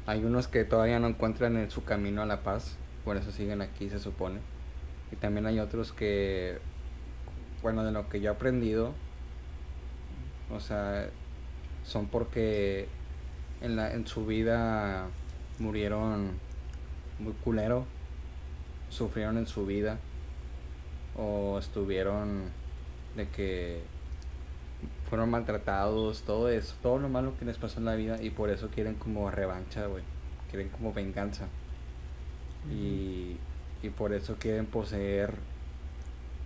hay 0.06 0.24
unos 0.24 0.48
que 0.48 0.64
todavía 0.64 0.98
no 0.98 1.06
encuentran 1.06 1.56
en 1.56 1.70
su 1.70 1.84
camino 1.84 2.22
a 2.22 2.26
la 2.26 2.42
paz, 2.42 2.76
por 3.04 3.16
eso 3.16 3.30
siguen 3.30 3.60
aquí, 3.60 3.90
se 3.90 3.98
supone. 3.98 4.40
Y 5.12 5.16
también 5.16 5.46
hay 5.46 5.60
otros 5.60 5.92
que 5.92 6.58
bueno, 7.62 7.84
de 7.84 7.92
lo 7.92 8.08
que 8.08 8.20
yo 8.20 8.30
he 8.30 8.34
aprendido, 8.34 8.92
o 10.50 10.60
sea, 10.60 11.08
son 11.84 12.06
porque 12.06 12.88
en, 13.60 13.76
la, 13.76 13.92
en 13.92 14.06
su 14.06 14.24
vida 14.26 15.06
murieron 15.58 16.32
muy 17.18 17.32
culero, 17.32 17.84
sufrieron 18.90 19.38
en 19.38 19.46
su 19.46 19.66
vida 19.66 19.98
o 21.16 21.58
estuvieron 21.58 22.44
de 23.16 23.28
que 23.28 23.80
fueron 25.08 25.30
maltratados, 25.30 26.22
todo 26.22 26.48
eso, 26.48 26.74
todo 26.82 26.98
lo 26.98 27.08
malo 27.08 27.36
que 27.38 27.44
les 27.44 27.56
pasó 27.56 27.78
en 27.78 27.86
la 27.86 27.94
vida 27.94 28.22
y 28.22 28.30
por 28.30 28.50
eso 28.50 28.68
quieren 28.68 28.94
como 28.94 29.30
revancha, 29.30 29.86
güey, 29.86 30.02
quieren 30.50 30.68
como 30.68 30.92
venganza. 30.92 31.46
Y, 32.70 33.36
y 33.82 33.90
por 33.90 34.12
eso 34.12 34.36
quieren 34.38 34.66
poseer 34.66 35.34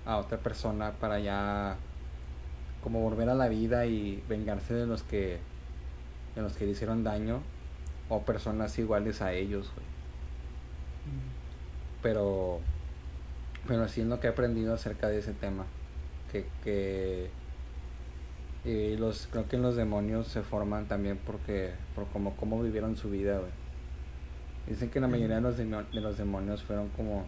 a 0.04 0.18
otra 0.18 0.38
persona 0.38 0.92
para 0.92 1.18
ya 1.18 1.76
como 2.82 3.00
volver 3.00 3.28
a 3.28 3.34
la 3.34 3.48
vida 3.48 3.86
y 3.86 4.22
vengarse 4.28 4.74
de 4.74 4.86
los 4.86 5.02
que 5.02 5.38
de 6.34 6.42
los 6.42 6.54
que 6.54 6.64
le 6.64 6.72
hicieron 6.72 7.02
daño 7.02 7.40
o 8.08 8.22
personas 8.22 8.78
iguales 8.78 9.20
a 9.22 9.32
ellos, 9.32 9.70
güey. 9.74 9.86
Pero 12.02 12.60
pero 13.66 13.84
así 13.84 14.00
es 14.00 14.06
lo 14.06 14.20
que 14.20 14.26
he 14.26 14.30
aprendido 14.30 14.74
acerca 14.74 15.08
de 15.08 15.18
ese 15.18 15.32
tema, 15.32 15.64
que 16.32 16.46
que 16.64 17.30
y 18.64 18.96
los 18.96 19.26
creo 19.30 19.48
que 19.48 19.56
los 19.56 19.74
demonios 19.76 20.28
se 20.28 20.42
forman 20.42 20.86
también 20.86 21.18
porque 21.24 21.72
por 21.94 22.06
como 22.08 22.36
cómo 22.36 22.62
vivieron 22.62 22.96
su 22.96 23.10
vida, 23.10 23.38
güey. 23.38 23.50
Dicen 24.66 24.90
que 24.90 25.00
la 25.00 25.08
mayoría 25.08 25.36
de 25.36 25.42
los, 25.42 25.56
de 25.56 26.00
los 26.00 26.18
demonios 26.18 26.62
fueron 26.62 26.88
como 26.90 27.26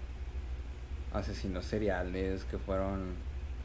asesinos 1.12 1.64
seriales, 1.64 2.44
que 2.44 2.58
fueron 2.58 3.14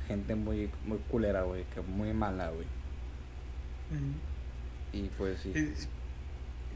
gente 0.08 0.36
muy 0.36 0.70
muy 0.86 0.98
culera, 1.10 1.44
güey, 1.44 1.66
que 1.74 1.82
muy 1.82 2.14
mala, 2.14 2.50
güey. 2.50 2.66
Y 4.94 5.10
pues 5.18 5.40
sí. 5.42 5.54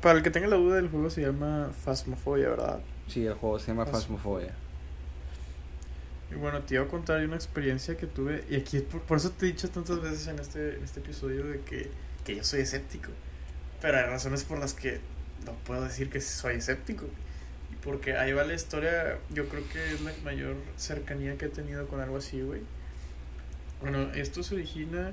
Para 0.01 0.17
el 0.17 0.23
que 0.23 0.31
tenga 0.31 0.47
la 0.47 0.57
duda, 0.57 0.79
el 0.79 0.89
juego 0.89 1.09
se 1.09 1.21
llama 1.21 1.71
Phasmophobia, 1.85 2.49
¿verdad? 2.49 2.79
Sí, 3.11 3.25
el 3.25 3.33
juego 3.33 3.59
se 3.59 3.67
llama 3.67 3.85
Phas- 3.85 3.91
Phasmophobia. 4.03 4.53
Y 6.31 6.35
bueno, 6.35 6.61
te 6.61 6.75
iba 6.75 6.83
a 6.83 6.87
contar 6.87 7.23
una 7.25 7.35
experiencia 7.35 7.97
que 7.97 8.07
tuve. 8.07 8.43
Y 8.49 8.55
aquí, 8.55 8.79
por, 8.79 9.01
por 9.01 9.17
eso 9.17 9.31
te 9.31 9.45
he 9.47 9.49
dicho 9.51 9.69
tantas 9.69 10.01
veces 10.01 10.27
en 10.27 10.39
este, 10.39 10.75
en 10.77 10.83
este 10.83 10.99
episodio 11.01 11.45
de 11.45 11.59
que, 11.61 11.89
que 12.23 12.35
yo 12.37 12.43
soy 12.43 12.61
escéptico. 12.61 13.09
Pero 13.81 13.97
hay 13.97 14.05
razones 14.05 14.43
por 14.45 14.59
las 14.59 14.73
que 14.73 14.99
no 15.45 15.53
puedo 15.65 15.83
decir 15.83 16.09
que 16.09 16.21
soy 16.21 16.55
escéptico. 16.55 17.05
Porque 17.83 18.15
ahí 18.15 18.31
va 18.31 18.43
la 18.43 18.53
historia, 18.53 19.17
yo 19.31 19.49
creo 19.49 19.67
que 19.73 19.93
es 19.93 20.01
la 20.01 20.13
mayor 20.23 20.55
cercanía 20.77 21.35
que 21.37 21.45
he 21.45 21.49
tenido 21.49 21.87
con 21.87 21.99
algo 21.99 22.17
así, 22.17 22.41
güey. 22.41 22.61
Bueno, 23.81 24.13
esto 24.13 24.43
se 24.43 24.53
origina 24.55 25.11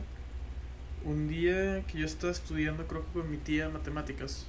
un 1.05 1.29
día 1.29 1.83
que 1.87 1.99
yo 1.99 2.05
estaba 2.07 2.31
estudiando, 2.31 2.87
creo 2.87 3.05
que 3.07 3.13
con 3.21 3.31
mi 3.31 3.39
tía, 3.39 3.71
matemáticas. 3.71 4.47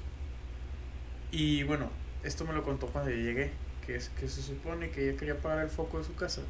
Y 1.31 1.63
bueno, 1.63 1.89
esto 2.23 2.45
me 2.45 2.53
lo 2.53 2.63
contó 2.63 2.87
cuando 2.87 3.11
yo 3.11 3.17
llegué. 3.17 3.51
Que, 3.85 3.95
es, 3.95 4.09
que 4.09 4.27
se 4.27 4.41
supone 4.41 4.91
que 4.91 5.09
ella 5.09 5.17
quería 5.17 5.33
apagar 5.35 5.63
el 5.63 5.69
foco 5.69 5.97
de 5.97 6.03
su 6.03 6.13
casa. 6.15 6.41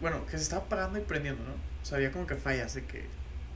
Bueno, 0.00 0.24
que 0.26 0.32
se 0.32 0.42
estaba 0.42 0.62
apagando 0.62 0.98
y 0.98 1.02
prendiendo, 1.02 1.44
¿no? 1.44 1.52
O 1.52 1.84
sea, 1.84 1.98
había 1.98 2.10
como 2.10 2.26
que 2.26 2.34
fallas 2.34 2.74
de 2.74 2.84
que, 2.84 3.04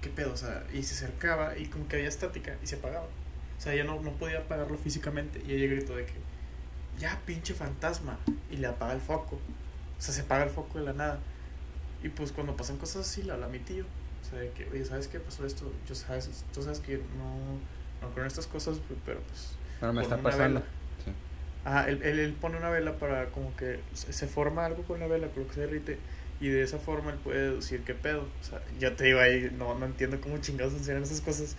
¿qué 0.00 0.08
pedo? 0.08 0.32
O 0.32 0.36
sea, 0.36 0.64
y 0.72 0.82
se 0.82 0.94
acercaba 0.94 1.58
y 1.58 1.66
como 1.66 1.88
que 1.88 1.96
había 1.96 2.08
estática 2.08 2.56
y 2.62 2.66
se 2.66 2.76
apagaba. 2.76 3.06
O 3.06 3.60
sea, 3.60 3.74
ella 3.74 3.84
no, 3.84 4.00
no 4.00 4.12
podía 4.12 4.38
apagarlo 4.38 4.78
físicamente 4.78 5.42
y 5.46 5.52
ella 5.52 5.74
gritó 5.74 5.96
de 5.96 6.06
que, 6.06 6.14
ya, 6.98 7.20
pinche 7.26 7.54
fantasma. 7.54 8.18
Y 8.50 8.56
le 8.58 8.68
apaga 8.68 8.92
el 8.92 9.00
foco. 9.00 9.36
O 9.98 10.00
sea, 10.00 10.14
se 10.14 10.22
apaga 10.22 10.44
el 10.44 10.50
foco 10.50 10.78
de 10.78 10.84
la 10.84 10.92
nada. 10.92 11.18
Y 12.02 12.08
pues 12.08 12.30
cuando 12.30 12.56
pasan 12.56 12.76
cosas 12.76 13.08
así, 13.08 13.22
la 13.22 13.34
habla 13.34 13.48
mi 13.48 13.58
tío. 13.58 13.84
O 14.22 14.30
sea, 14.30 14.38
de 14.38 14.50
que, 14.50 14.68
oye, 14.70 14.84
¿sabes 14.84 15.08
qué 15.08 15.18
pasó 15.18 15.44
esto? 15.44 15.72
Yo 15.88 15.94
sabes, 15.94 16.44
tú 16.52 16.62
sabes 16.62 16.78
que 16.78 16.98
no, 16.98 17.58
no 18.00 18.12
creo 18.12 18.24
en 18.24 18.28
estas 18.28 18.46
cosas, 18.46 18.78
pero 19.04 19.20
pues 19.20 19.57
Pero 19.80 19.92
me 19.92 20.02
está 20.02 20.18
pasando. 20.18 20.60
Sí. 21.04 21.12
Ajá, 21.64 21.88
él, 21.88 22.00
él, 22.02 22.18
él 22.18 22.32
pone 22.32 22.56
una 22.56 22.70
vela 22.70 22.98
para 22.98 23.26
como 23.26 23.54
que 23.56 23.80
se 23.94 24.26
forma 24.26 24.64
algo 24.64 24.82
con 24.84 25.00
la 25.00 25.06
vela, 25.06 25.28
lo 25.34 25.46
que 25.46 25.54
se 25.54 25.60
derrite, 25.60 25.98
y 26.40 26.48
de 26.48 26.62
esa 26.62 26.78
forma 26.78 27.10
él 27.10 27.18
puede 27.18 27.40
deducir 27.40 27.82
qué 27.82 27.94
pedo. 27.94 28.26
O 28.40 28.44
sea, 28.44 28.62
ya 28.78 28.94
te 28.96 29.04
digo 29.04 29.20
ahí, 29.20 29.52
no, 29.56 29.74
no 29.78 29.86
entiendo 29.86 30.20
cómo 30.20 30.38
chingados 30.38 30.72
funcionan 30.72 31.02
esas 31.02 31.20
cosas, 31.20 31.56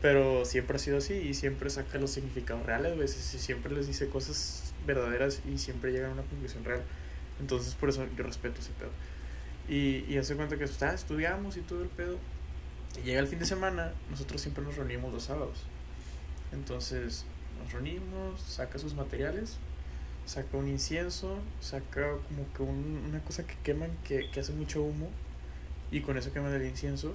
pero 0.00 0.44
siempre 0.44 0.76
ha 0.76 0.78
sido 0.78 0.98
así 0.98 1.14
y 1.14 1.34
siempre 1.34 1.70
saca 1.70 1.98
los 1.98 2.10
significados 2.10 2.64
reales, 2.66 2.96
veces 2.96 3.34
y 3.34 3.38
siempre 3.38 3.72
les 3.72 3.86
dice 3.86 4.08
cosas 4.08 4.74
verdaderas 4.86 5.40
y 5.48 5.58
siempre 5.58 5.92
llegan 5.92 6.10
a 6.10 6.14
una 6.14 6.22
conclusión 6.22 6.64
real. 6.64 6.82
Entonces, 7.40 7.74
por 7.74 7.88
eso 7.88 8.06
yo 8.16 8.24
respeto 8.24 8.60
ese 8.60 8.70
pedo. 8.72 8.90
Y, 9.68 10.04
y 10.12 10.18
hace 10.18 10.34
cuenta 10.36 10.56
que 10.56 10.64
está, 10.64 10.92
estudiamos 10.92 11.56
y 11.56 11.60
todo 11.60 11.82
el 11.82 11.88
pedo. 11.88 12.18
Y 13.00 13.06
llega 13.06 13.20
el 13.20 13.26
fin 13.26 13.38
de 13.38 13.46
semana, 13.46 13.92
nosotros 14.10 14.40
siempre 14.40 14.62
nos 14.62 14.76
reunimos 14.76 15.12
los 15.12 15.24
sábados. 15.24 15.64
Entonces, 16.52 17.24
nos 17.62 17.72
reunimos, 17.72 18.40
saca 18.42 18.78
sus 18.78 18.94
materiales, 18.94 19.56
saca 20.26 20.56
un 20.56 20.68
incienso, 20.68 21.38
saca 21.60 22.12
como 22.28 22.52
que 22.54 22.62
un- 22.62 23.04
una 23.08 23.20
cosa 23.24 23.46
que 23.46 23.56
queman 23.64 23.90
que, 24.04 24.30
que 24.30 24.40
hace 24.40 24.52
mucho 24.52 24.82
humo 24.82 25.08
y 25.90 26.00
con 26.02 26.16
eso 26.18 26.32
queman 26.32 26.52
el 26.54 26.66
incienso. 26.66 27.14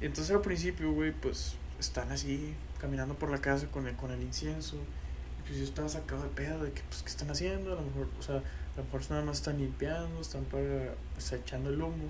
Entonces 0.00 0.34
al 0.34 0.42
principio, 0.42 0.92
güey, 0.92 1.12
pues 1.12 1.54
están 1.80 2.10
así 2.12 2.54
caminando 2.80 3.14
por 3.14 3.30
la 3.30 3.38
casa 3.38 3.66
con 3.68 3.86
el, 3.86 3.96
con 3.96 4.10
el 4.10 4.22
incienso. 4.22 4.76
Y 4.76 5.46
pues 5.46 5.58
yo 5.58 5.64
estaba 5.64 5.88
sacado 5.88 6.22
de 6.22 6.28
pedo 6.30 6.62
de 6.64 6.72
que, 6.72 6.82
pues, 6.88 7.02
¿qué 7.02 7.08
están 7.10 7.30
haciendo? 7.30 7.72
A 7.72 7.76
lo 7.76 7.82
mejor, 7.82 8.08
o 8.18 8.22
sea, 8.22 8.36
a 8.36 8.76
lo 8.78 8.84
mejor 8.84 9.02
nada 9.10 9.22
más 9.22 9.38
están 9.38 9.58
limpiando, 9.58 10.20
están 10.20 10.44
para, 10.44 10.94
echando 11.40 11.70
el 11.70 11.80
humo. 11.80 12.08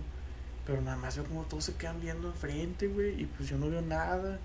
Pero 0.66 0.82
nada 0.82 0.96
más 0.96 1.16
veo 1.16 1.24
como 1.26 1.42
todos 1.44 1.64
se 1.64 1.74
quedan 1.76 2.00
viendo 2.00 2.28
enfrente, 2.28 2.88
güey, 2.88 3.22
y 3.22 3.26
pues 3.26 3.48
yo 3.48 3.56
no 3.58 3.70
veo 3.70 3.82
nada. 3.82 4.38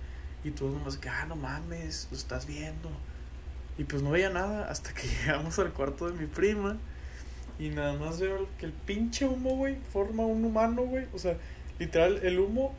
Y 0.43 0.51
todos 0.51 0.73
nomás 0.73 0.97
que, 0.97 1.09
ah, 1.09 1.25
no 1.27 1.35
mames, 1.35 2.07
lo 2.11 2.17
estás 2.17 2.47
viendo. 2.47 2.89
Y 3.77 3.83
pues 3.83 4.01
no 4.01 4.11
veía 4.11 4.29
nada 4.29 4.69
hasta 4.69 4.93
que 4.93 5.07
llegamos 5.25 5.57
al 5.59 5.71
cuarto 5.73 6.09
de 6.09 6.19
mi 6.19 6.25
prima. 6.25 6.77
Y 7.59 7.69
nada 7.69 7.93
más 7.93 8.19
veo 8.19 8.47
que 8.57 8.65
el 8.65 8.73
pinche 8.73 9.25
humo, 9.25 9.55
güey, 9.55 9.77
forma 9.93 10.25
un 10.25 10.43
humano, 10.43 10.83
güey. 10.83 11.05
O 11.13 11.19
sea, 11.19 11.37
literal, 11.77 12.19
el 12.23 12.39
humo 12.39 12.73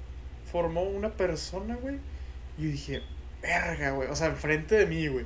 formó 0.50 0.82
una 0.82 1.10
persona, 1.10 1.76
güey. 1.76 1.98
Y 2.58 2.66
dije, 2.66 3.02
verga, 3.40 3.92
güey. 3.92 4.08
O 4.08 4.16
sea, 4.16 4.28
enfrente 4.28 4.74
de 4.74 4.86
mí, 4.86 5.06
güey. 5.06 5.24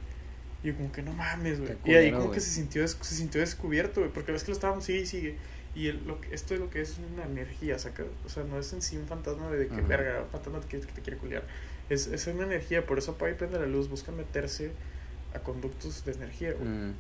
Y 0.63 0.69
yo 0.69 0.77
como 0.77 0.93
que 0.93 1.03
no 1.03 1.13
mames, 1.13 1.61
güey. 1.61 1.77
Y 1.85 1.95
ahí 1.95 2.13
como 2.13 2.31
que 2.31 2.41
se 2.41 2.51
sintió, 2.51 2.87
se 2.87 3.15
sintió 3.15 3.41
descubierto, 3.41 4.01
güey. 4.01 4.13
Porque 4.13 4.33
ves 4.33 4.45
que 4.45 4.51
lo 4.51 4.55
estábamos, 4.55 4.85
sigue 4.85 5.01
y 5.01 5.07
sigue. 5.07 5.37
Y 5.75 5.89
el, 5.89 6.07
lo 6.07 6.19
esto 6.31 6.55
es 6.55 6.61
lo 6.61 6.71
que 6.71 6.81
es 6.81 6.97
una 7.13 7.25
energía, 7.25 7.79
saca. 7.79 8.05
O 8.25 8.29
sea, 8.29 8.45
no 8.45 8.59
es 8.59 8.73
en 8.73 8.83
sí 8.83 8.97
un 8.97 9.07
fantasma 9.07 9.51
de 9.51 9.69
que, 9.69 9.75
Ajá. 9.75 9.87
verga, 9.87 10.23
un 10.23 10.31
fantasma 10.31 10.61
que, 10.61 10.81
que 10.81 10.93
te 10.93 11.03
quiere 11.03 11.19
culiar. 11.19 11.45
Es, 11.89 12.07
es 12.09 12.27
una 12.27 12.45
energía, 12.45 12.85
por 12.87 12.99
eso 12.99 13.13
apaga 13.13 13.33
y 13.33 13.35
prende 13.35 13.59
la 13.59 13.67
luz. 13.67 13.89
Buscan 13.89 14.17
meterse 14.17 14.73
a 15.35 15.39
conductos 15.41 16.05
de 16.05 16.13
energía, 16.13 16.53
güey. 16.53 16.69
Mm, 16.69 16.95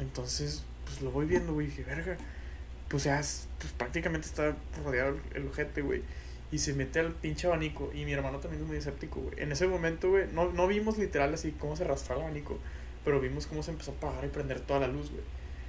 Entonces, 0.00 0.64
pues 0.84 1.00
lo 1.02 1.10
voy 1.10 1.26
viendo, 1.26 1.52
güey. 1.54 1.66
y 1.66 1.70
Dije, 1.70 1.84
verga. 1.84 2.16
Pues 2.88 3.04
ya, 3.04 3.20
es- 3.20 3.46
pues 3.58 3.72
prácticamente 3.72 4.26
está 4.26 4.56
rodeado 4.84 5.16
el, 5.34 5.46
ojete, 5.46 5.82
güey. 5.82 6.02
Y 6.50 6.58
se 6.58 6.74
mete 6.74 7.00
al 7.00 7.12
pinche 7.12 7.46
abanico. 7.46 7.90
Y 7.94 8.04
mi 8.04 8.12
hermano 8.12 8.38
también 8.38 8.62
es 8.62 8.68
muy 8.68 8.76
escéptico, 8.76 9.20
güey. 9.20 9.34
En 9.40 9.52
ese 9.52 9.66
momento, 9.66 10.10
güey, 10.10 10.26
no, 10.32 10.50
no 10.52 10.66
vimos 10.66 10.98
literal 10.98 11.32
así 11.32 11.52
cómo 11.58 11.76
se 11.76 11.84
arrastró 11.84 12.16
el 12.16 12.22
abanico. 12.22 12.58
Pero 13.04 13.20
vimos 13.20 13.46
cómo 13.46 13.62
se 13.62 13.70
empezó 13.70 13.92
a 13.92 13.94
apagar 13.94 14.24
y 14.24 14.28
prender 14.28 14.60
toda 14.60 14.80
la 14.80 14.88
luz, 14.88 15.10
güey. 15.10 15.22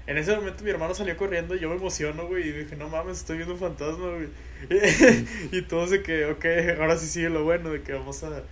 En 0.05 0.17
ese 0.17 0.36
momento 0.36 0.65
mi 0.65 0.69
hermano 0.69 0.93
salió 0.93 1.15
corriendo 1.15 1.55
y 1.55 1.59
yo 1.61 1.69
me 1.69 1.76
emociono, 1.78 2.28
güey. 2.28 2.49
Y 2.49 2.51
dije, 2.51 2.76
no 2.76 2.89
mames, 2.89 3.19
estoy 3.19 3.38
viendo 3.38 3.53
un 3.53 3.59
fantasma, 3.61 4.05
güey. 4.09 4.28
y 5.51 5.61
todo 5.61 5.88
de 5.88 6.03
que, 6.03 6.26
ok, 6.26 6.45
ahora 6.80 6.97
sí 6.97 7.07
sigue 7.07 7.30
lo 7.30 7.43
bueno, 7.45 7.69
de 7.69 7.82
que 7.82 7.93
vamos 7.93 8.21
a 8.24 8.43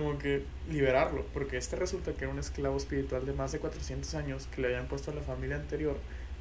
como 0.00 0.18
que 0.18 0.44
liberarlo. 0.70 1.24
Porque 1.32 1.56
este 1.56 1.76
resulta 1.76 2.12
que 2.12 2.24
era 2.24 2.32
un 2.32 2.38
esclavo 2.38 2.76
espiritual 2.76 3.24
de 3.26 3.32
más 3.32 3.52
de 3.52 3.58
400 3.58 4.14
años 4.14 4.48
que 4.54 4.60
le 4.62 4.68
habían 4.68 4.86
puesto 4.88 5.10
a 5.10 5.14
la 5.14 5.22
familia 5.22 5.56
anterior, 5.56 5.96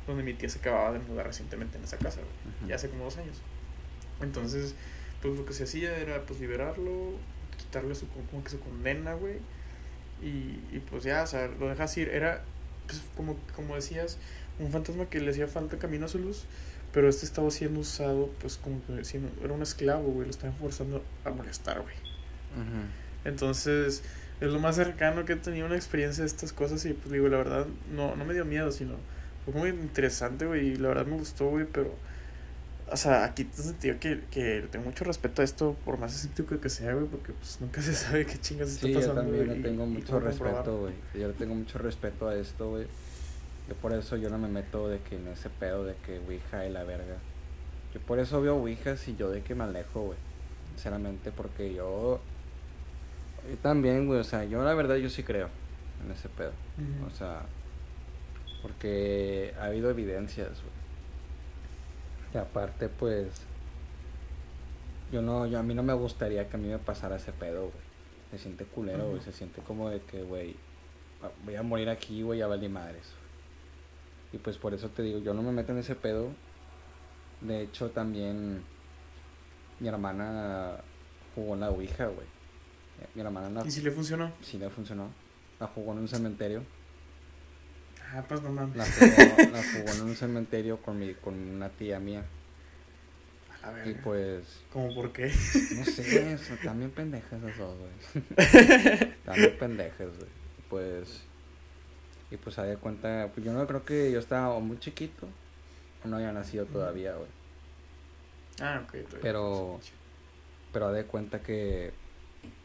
donde 0.08 0.24
mi 0.24 0.34
tía 0.34 0.50
se 0.50 0.60
acababa 0.60 0.92
de 0.94 1.00
mudar 1.00 1.28
recientemente 1.28 1.78
en 1.78 1.84
esa 1.84 1.98
casa. 1.98 2.22
Ya 2.68 2.76
hace 2.76 2.90
como 2.90 3.04
dos 3.06 3.18
años. 3.18 3.38
Entonces, 4.22 4.76
pues 5.22 5.38
lo 5.38 5.46
que 5.46 5.54
se 5.54 5.64
hacía 5.64 5.98
era 5.98 6.22
pues 6.24 6.40
liberarlo, 6.40 7.14
quitarle 7.58 7.96
su, 7.96 8.08
como 8.32 8.44
que 8.44 8.50
su 8.50 8.60
condena, 8.60 9.14
güey. 9.14 9.38
Y, 10.22 10.60
y 10.76 10.84
pues 10.90 11.04
ya, 11.04 11.24
o 11.24 11.28
sea, 11.28 11.48
lo 11.48 11.70
dejas 11.70 11.96
ir. 11.98 12.10
Era, 12.10 12.44
pues 12.88 13.02
como, 13.16 13.38
como 13.56 13.76
decías, 13.76 14.18
un 14.60 14.72
fantasma 14.72 15.06
que 15.10 15.20
le 15.22 15.32
hacía 15.32 15.48
falta 15.48 15.78
camino 15.78 16.06
a 16.06 16.10
su 16.10 16.20
luz, 16.20 16.44
pero 16.92 17.08
este 17.08 17.26
estaba 17.26 17.50
siendo 17.52 17.80
usado, 17.82 18.30
pues 18.42 18.58
como 18.58 18.82
que 18.86 19.06
siendo- 19.06 19.32
era 19.44 19.54
un 19.54 19.62
esclavo, 19.62 20.04
güey, 20.12 20.26
lo 20.26 20.32
estaban 20.32 20.56
forzando 20.58 21.04
a 21.24 21.30
molestar, 21.30 21.82
güey. 21.82 21.96
Ujú. 22.56 22.82
Entonces, 23.26 24.04
es 24.42 24.48
lo 24.52 24.60
más 24.60 24.76
cercano 24.76 25.26
que 25.26 25.34
he 25.34 25.36
tenido 25.36 25.66
una 25.66 25.76
experiencia 25.76 26.24
de 26.24 26.28
estas 26.28 26.54
cosas 26.54 26.86
y 26.86 26.94
pues 26.94 27.12
digo, 27.12 27.28
la 27.28 27.38
verdad, 27.38 27.66
no, 27.94 28.16
no 28.16 28.26
me 28.26 28.34
dio 28.34 28.46
miedo, 28.46 28.72
sino 28.72 28.96
fue 29.46 29.54
muy 29.54 29.70
interesante, 29.70 30.46
güey, 30.46 30.70
y 30.70 30.76
la 30.78 30.90
verdad 30.90 31.06
me 31.06 31.18
gustó, 31.18 31.48
güey, 31.50 31.66
pero, 31.66 31.94
o 32.92 32.98
sea, 32.98 33.26
aquí 33.26 33.44
te 33.44 33.62
sentido 33.62 34.00
que, 34.00 34.22
que 34.32 34.66
tengo 34.72 34.86
mucho 34.86 35.04
respeto 35.04 35.42
a 35.42 35.46
esto, 35.46 35.76
por 35.86 35.98
más 35.98 36.16
escéptico 36.16 36.60
que 36.60 36.70
sea, 36.70 36.94
güey, 36.94 37.08
porque 37.08 37.34
pues 37.34 37.60
nunca 37.62 37.82
se 37.82 37.94
sabe 37.94 38.26
qué 38.26 38.38
chingas 38.40 38.70
está 38.70 38.88
Sí, 38.88 38.94
yo 38.94 39.00
pasando. 39.00 39.22
también 39.22 39.46
güey, 39.46 39.58
le 39.58 39.60
y- 39.60 39.64
tengo 39.72 39.84
y 39.86 39.88
mucho 39.90 40.20
comprobar. 40.20 40.54
respeto, 40.56 40.78
güey. 40.80 40.94
Yo 41.14 41.28
le 41.28 41.34
tengo 41.34 41.56
mucho 41.56 41.78
respeto 41.80 42.28
a 42.30 42.36
esto, 42.36 42.70
güey. 42.70 42.88
Yo 43.68 43.76
por 43.76 43.94
eso 43.94 44.16
yo 44.18 44.30
no 44.30 44.38
me 44.40 44.48
meto 44.48 44.88
de 44.90 45.00
que 45.00 45.16
en 45.18 45.28
ese 45.28 45.50
pedo 45.50 45.84
de 45.86 45.94
que 46.06 46.18
Ouija 46.20 46.66
y 46.66 46.72
la 46.72 46.84
verga. 46.84 47.18
Yo 47.94 48.00
por 48.02 48.18
eso 48.20 48.42
veo 48.42 48.56
Ouijas 48.56 49.08
y 49.08 49.16
yo 49.16 49.30
de 49.30 49.42
que 49.44 49.54
me 49.54 49.64
alejo, 49.66 50.02
güey. 50.02 50.18
Sinceramente, 50.76 51.32
porque 51.32 51.74
yo. 51.74 52.20
Yo 53.50 53.58
también, 53.58 54.06
güey. 54.08 54.20
O 54.20 54.24
sea, 54.24 54.44
yo 54.44 54.64
la 54.64 54.74
verdad 54.74 54.96
yo 54.98 55.10
sí 55.10 55.24
creo 55.24 55.50
en 56.06 56.12
ese 56.12 56.30
pedo. 56.30 56.52
O 57.08 57.10
sea, 57.10 57.42
porque 58.62 59.54
ha 59.60 59.66
habido 59.66 59.90
evidencias, 59.90 60.50
güey. 60.50 60.74
Y 62.34 62.38
aparte, 62.38 62.90
pues. 62.90 63.46
Yo 65.12 65.24
no, 65.24 65.48
yo 65.48 65.58
a 65.58 65.64
mí 65.64 65.74
no 65.74 65.82
me 65.82 65.94
gustaría 65.94 66.48
que 66.48 66.56
a 66.56 66.60
mí 66.60 66.68
me 66.68 66.78
pasara 66.78 67.16
ese 67.16 67.32
pedo, 67.32 67.62
güey. 67.62 67.90
Se 68.30 68.38
siente 68.38 68.66
culero, 68.66 69.10
güey. 69.10 69.22
Se 69.22 69.32
siente 69.32 69.62
como 69.62 69.90
de 69.90 70.02
que, 70.02 70.22
güey, 70.22 70.56
voy 71.44 71.56
a 71.56 71.64
morir 71.64 71.90
aquí, 71.90 72.22
güey, 72.22 72.40
ya 72.40 72.48
valí 72.48 72.70
madres. 72.70 73.12
Y 74.32 74.38
pues 74.38 74.58
por 74.58 74.76
eso 74.76 74.90
te 74.90 75.02
digo, 75.02 75.18
yo 75.18 75.34
no 75.34 75.42
me 75.42 75.52
meto 75.52 75.72
en 75.72 75.80
ese 75.80 75.96
pedo. 75.96 76.30
De 77.42 77.64
hecho, 77.64 77.90
también 77.90 78.62
mi 79.80 79.88
hermana 79.88 80.76
jugó 81.34 81.56
en 81.56 81.62
la 81.62 81.72
Ouija, 81.72 82.06
güey. 82.06 82.28
Mi 83.16 83.22
hermana 83.22 83.64
¿Y 83.66 83.72
si 83.72 83.82
le 83.82 83.92
funcionó? 83.92 84.32
sí 84.42 84.58
le 84.58 84.70
funcionó. 84.70 85.10
La 85.60 85.68
jugó 85.68 85.92
en 85.94 86.00
un 86.00 86.08
cementerio. 86.08 86.64
Ah, 88.14 88.24
pues 88.28 88.42
no 88.42 88.50
mames. 88.50 88.76
La 88.76 88.86
jugó, 88.86 89.52
la 89.52 89.64
jugó 89.64 89.94
en 89.94 90.02
un 90.02 90.16
cementerio 90.16 90.78
con 90.82 90.98
mi, 90.98 91.14
con 91.14 91.34
una 91.36 91.70
tía 91.70 92.00
mía. 92.00 92.24
A 93.62 93.72
ver. 93.72 93.88
Y 93.88 93.94
pues, 93.96 94.62
¿Cómo 94.72 94.94
por 94.96 95.12
qué? 95.12 95.28
no 95.76 95.86
sé, 95.86 96.32
eso, 96.34 96.56
también 96.64 96.92
pendejas 96.92 97.44
esos 97.44 97.58
dos, 97.58 97.78
güey. 97.78 99.14
También 99.26 99.58
pendejas, 99.58 100.08
güey. 100.18 100.30
Pues, 100.70 101.22
y 102.32 102.38
pues 102.38 102.56
de 102.56 102.78
cuenta, 102.78 103.30
pues 103.34 103.46
yo 103.46 103.54
no 103.54 103.66
creo 103.68 103.84
que 103.84 104.12
yo 104.12 104.20
estaba 104.20 104.50
o 104.50 104.62
muy 104.62 104.80
chiquito 104.80 105.28
o 106.04 106.08
no 106.08 106.18
había 106.18 106.32
nacido 106.32 106.66
todavía, 106.66 107.14
güey. 107.16 107.30
Ah, 108.62 108.82
ok. 108.84 108.92
todavía 108.92 109.20
Pero-. 109.22 109.80
Pero 110.72 110.88
haz 110.88 110.94
de 110.94 111.06
cuenta 111.06 111.42
que 111.42 111.92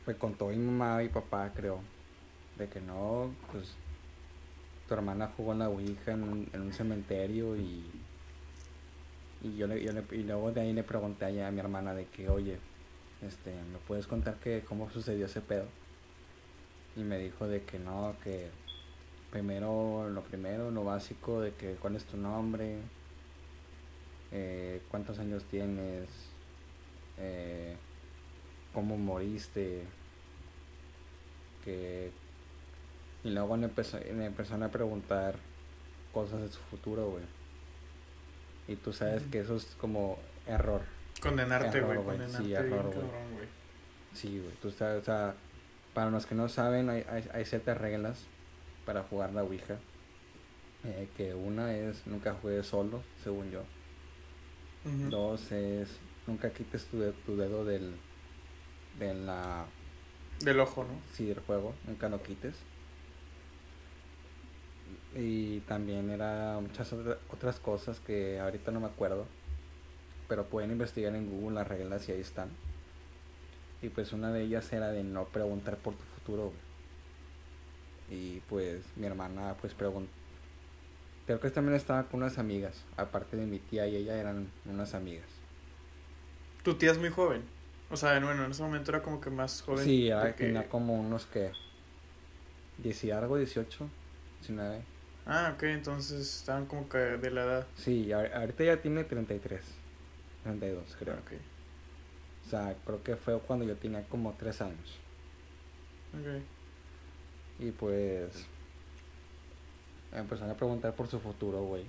me 0.06 0.14
contó 0.14 0.48
mi 0.48 0.56
mamá 0.56 1.02
y 1.02 1.08
papá, 1.08 1.50
creo, 1.54 1.80
de 2.58 2.68
que 2.68 2.80
no, 2.80 3.34
pues 3.50 3.74
tu 4.86 4.94
hermana 4.94 5.32
jugó 5.36 5.52
en 5.52 5.60
la 5.60 5.68
Ouija 5.68 6.12
en 6.12 6.22
un, 6.22 6.48
en 6.52 6.60
un 6.60 6.72
cementerio 6.72 7.56
y, 7.56 7.84
y 9.42 9.56
yo 9.56 9.66
le, 9.66 9.82
yo 9.82 9.92
y 10.12 10.22
luego 10.22 10.52
de 10.52 10.60
ahí 10.60 10.72
le 10.72 10.82
pregunté 10.82 11.42
a 11.42 11.50
mi 11.50 11.60
hermana 11.60 11.94
de 11.94 12.06
que, 12.06 12.28
oye, 12.28 12.58
este, 13.22 13.50
¿me 13.50 13.78
puedes 13.86 14.06
contar 14.06 14.34
que 14.36 14.62
cómo 14.68 14.90
sucedió 14.90 15.26
ese 15.26 15.40
pedo? 15.40 15.66
Y 16.96 17.00
me 17.00 17.18
dijo 17.18 17.48
de 17.48 17.62
que 17.62 17.78
no, 17.78 18.14
que 18.22 18.50
primero, 19.30 20.08
lo 20.10 20.22
primero, 20.22 20.70
lo 20.70 20.84
básico, 20.84 21.40
de 21.40 21.52
que 21.52 21.74
cuál 21.74 21.96
es 21.96 22.04
tu 22.04 22.16
nombre, 22.16 22.76
eh, 24.32 24.80
cuántos 24.90 25.18
años 25.18 25.44
tienes, 25.44 26.08
eh, 27.18 27.76
cómo 28.74 28.98
moriste, 28.98 29.84
que 31.64 32.10
y 33.24 33.30
luego 33.30 33.56
me 33.56 33.64
empezó, 33.66 33.98
me 34.12 34.26
empezaron 34.26 34.64
a 34.64 34.70
preguntar 34.70 35.36
cosas 36.12 36.42
de 36.42 36.48
su 36.48 36.58
futuro, 36.60 37.08
güey. 37.08 37.24
Y 38.68 38.76
tú 38.76 38.92
sabes 38.92 39.22
que 39.30 39.40
eso 39.40 39.56
es 39.56 39.64
como 39.80 40.18
error. 40.46 40.82
Condenarte, 41.22 41.80
güey. 41.80 41.98
Condenarte 42.02 42.44
sí, 42.44 42.52
error, 42.54 42.92
güey. 42.94 43.48
Sí, 44.12 44.38
güey. 44.40 44.52
Tú 44.60 44.70
sabes, 44.70 45.02
o 45.02 45.04
sea, 45.04 45.34
para 45.94 46.10
los 46.10 46.26
que 46.26 46.34
no 46.34 46.48
saben, 46.48 46.90
hay, 46.90 47.04
hay, 47.08 47.28
hay 47.32 47.44
ciertas 47.46 47.78
reglas 47.78 48.24
para 48.84 49.02
jugar 49.04 49.32
la 49.32 49.42
Ouija. 49.42 49.76
Eh, 50.84 51.08
que 51.16 51.32
una 51.34 51.74
es 51.74 52.06
nunca 52.06 52.34
juegues 52.34 52.66
solo, 52.66 53.02
según 53.22 53.50
yo. 53.50 53.62
Dos 55.08 55.50
es 55.50 55.88
nunca 56.26 56.50
quites 56.50 56.84
tu, 56.86 56.98
de- 56.98 57.12
tu 57.12 57.36
dedo 57.36 57.64
del, 57.64 57.94
de 58.98 59.14
la, 59.14 59.66
Del 60.40 60.60
ojo, 60.60 60.84
¿no? 60.84 60.94
sí, 61.12 61.26
del 61.26 61.40
juego, 61.40 61.74
nunca 61.86 62.08
lo 62.08 62.22
quites. 62.22 62.54
Y 65.16 65.60
también 65.60 66.10
era 66.10 66.58
muchas 66.60 66.92
otra- 66.92 67.18
otras 67.30 67.60
cosas 67.60 68.00
que 68.00 68.40
ahorita 68.40 68.70
no 68.72 68.80
me 68.80 68.86
acuerdo. 68.86 69.26
Pero 70.28 70.44
pueden 70.46 70.70
investigar 70.72 71.14
en 71.14 71.28
Google 71.30 71.54
las 71.56 71.68
reglas 71.68 72.08
y 72.08 72.12
ahí 72.12 72.20
están. 72.20 72.48
Y 73.82 73.90
pues 73.90 74.12
una 74.12 74.32
de 74.32 74.42
ellas 74.42 74.72
era 74.72 74.88
de 74.90 75.04
no 75.04 75.24
preguntar 75.26 75.76
por 75.76 75.94
tu 75.94 76.02
futuro. 76.16 76.52
Y 78.10 78.40
pues 78.48 78.84
mi 78.96 79.06
hermana 79.06 79.54
pues 79.60 79.74
preguntó. 79.74 80.10
Creo 81.26 81.40
que 81.40 81.50
también 81.50 81.76
estaba 81.76 82.04
con 82.04 82.22
unas 82.22 82.38
amigas. 82.38 82.84
Aparte 82.96 83.36
de 83.36 83.46
mi 83.46 83.58
tía 83.58 83.86
y 83.86 83.96
ella 83.96 84.16
eran 84.18 84.48
unas 84.66 84.94
amigas. 84.94 85.28
Tu 86.62 86.74
tía 86.74 86.90
es 86.92 86.98
muy 86.98 87.10
joven. 87.10 87.42
O 87.94 87.96
sea, 87.96 88.18
bueno, 88.20 88.44
en 88.44 88.50
ese 88.50 88.62
momento 88.62 88.90
era 88.90 89.02
como 89.02 89.20
que 89.20 89.30
más 89.30 89.62
joven. 89.62 89.84
Sí, 89.84 90.10
porque- 90.20 90.46
tenía 90.46 90.68
como 90.68 90.94
unos 90.94 91.26
que... 91.26 91.52
10 92.78 93.04
y 93.04 93.10
algo, 93.12 93.36
18, 93.36 93.88
19. 94.40 94.82
Ah, 95.26 95.52
ok, 95.54 95.62
entonces 95.62 96.38
estaban 96.40 96.66
como 96.66 96.88
que 96.88 96.98
de 96.98 97.30
la 97.30 97.44
edad. 97.44 97.66
Sí, 97.76 98.08
ahor- 98.10 98.32
ahorita 98.34 98.64
ya 98.64 98.82
tiene 98.82 99.04
33, 99.04 99.62
32 100.42 100.96
creo. 100.98 101.14
Ok, 101.14 101.32
O 102.46 102.50
sea, 102.50 102.74
creo 102.84 103.02
que 103.04 103.14
fue 103.16 103.38
cuando 103.38 103.64
yo 103.64 103.76
tenía 103.76 104.02
como 104.08 104.32
3 104.38 104.60
años. 104.62 104.98
ok. 106.14 106.42
Y 107.60 107.70
pues 107.70 108.44
me 110.12 110.18
empezaron 110.18 110.50
a 110.50 110.56
preguntar 110.56 110.92
por 110.94 111.06
su 111.06 111.20
futuro, 111.20 111.62
güey. 111.62 111.84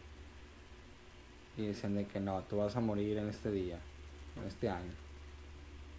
Y 1.58 1.66
dicen 1.68 1.96
de 1.96 2.06
que 2.06 2.20
no, 2.20 2.42
tú 2.44 2.58
vas 2.58 2.76
a 2.76 2.80
morir 2.80 3.18
en 3.18 3.28
este 3.30 3.50
día, 3.50 3.80
en 4.38 4.44
este 4.48 4.70
año. 4.70 4.94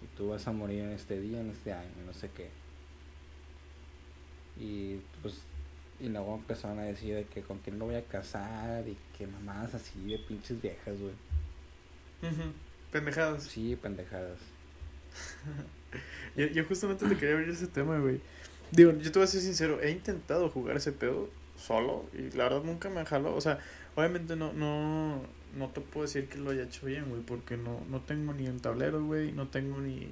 Y 0.03 0.07
tú 0.17 0.29
vas 0.31 0.47
a 0.47 0.53
morir 0.53 0.81
en 0.81 0.91
este 0.93 1.21
día, 1.21 1.41
en 1.41 1.51
este 1.51 1.73
año, 1.73 1.91
no 2.07 2.13
sé 2.15 2.31
qué. 2.31 2.51
Y 4.57 4.97
pues, 5.23 5.47
y 6.01 6.09
luego 6.09 6.35
empezaron 6.37 6.79
a 6.79 6.83
decir 6.85 7.15
de 7.15 7.27
que 7.27 7.43
con 7.43 7.59
quién 7.59 7.79
me 7.79 7.85
voy 7.85 7.95
a 7.97 8.05
casar 8.05 8.87
y 8.89 8.97
que 9.17 9.27
mamadas 9.27 9.75
así 9.75 10.01
de 10.09 10.19
pinches 10.19 10.61
viejas, 10.61 10.99
güey. 11.01 11.15
Ujú, 12.23 12.53
Pendejadas. 12.91 13.45
Sí, 13.45 13.77
pendejadas. 13.77 14.39
Yo, 16.37 16.47
yo 16.49 16.65
justamente 16.67 17.07
te 17.09 17.17
quería 17.17 17.35
abrir 17.37 17.49
ese 17.49 17.67
tema, 17.69 17.99
güey. 17.99 18.21
Digo, 18.71 18.93
yo 18.93 19.11
te 19.13 19.19
voy 19.19 19.25
a 19.25 19.27
ser 19.29 19.41
sincero, 19.41 19.81
he 19.81 19.91
intentado 19.91 20.51
jugar 20.51 20.77
ese 20.77 20.93
pedo 20.93 21.31
solo 21.57 22.11
y 22.13 22.31
la 22.37 22.45
verdad 22.45 22.63
nunca 22.65 22.91
me 22.91 23.05
jaló. 23.07 23.35
O 23.35 23.41
sea, 23.41 23.61
obviamente 23.95 24.37
no, 24.37 24.53
no, 24.53 25.23
no 25.57 25.69
te 25.69 25.81
puedo 25.81 26.07
decir 26.07 26.29
que 26.29 26.39
lo 26.39 26.51
haya 26.51 26.65
hecho 26.65 26.87
bien, 26.87 27.09
güey, 27.09 27.23
porque 27.23 27.57
no, 27.57 27.81
no 27.91 28.01
tengo 28.01 28.33
ni 28.33 28.47
un 28.49 28.61
tablero, 28.61 29.05
güey, 29.05 29.33
no 29.33 29.49
tengo 29.49 29.81
ni, 29.81 30.11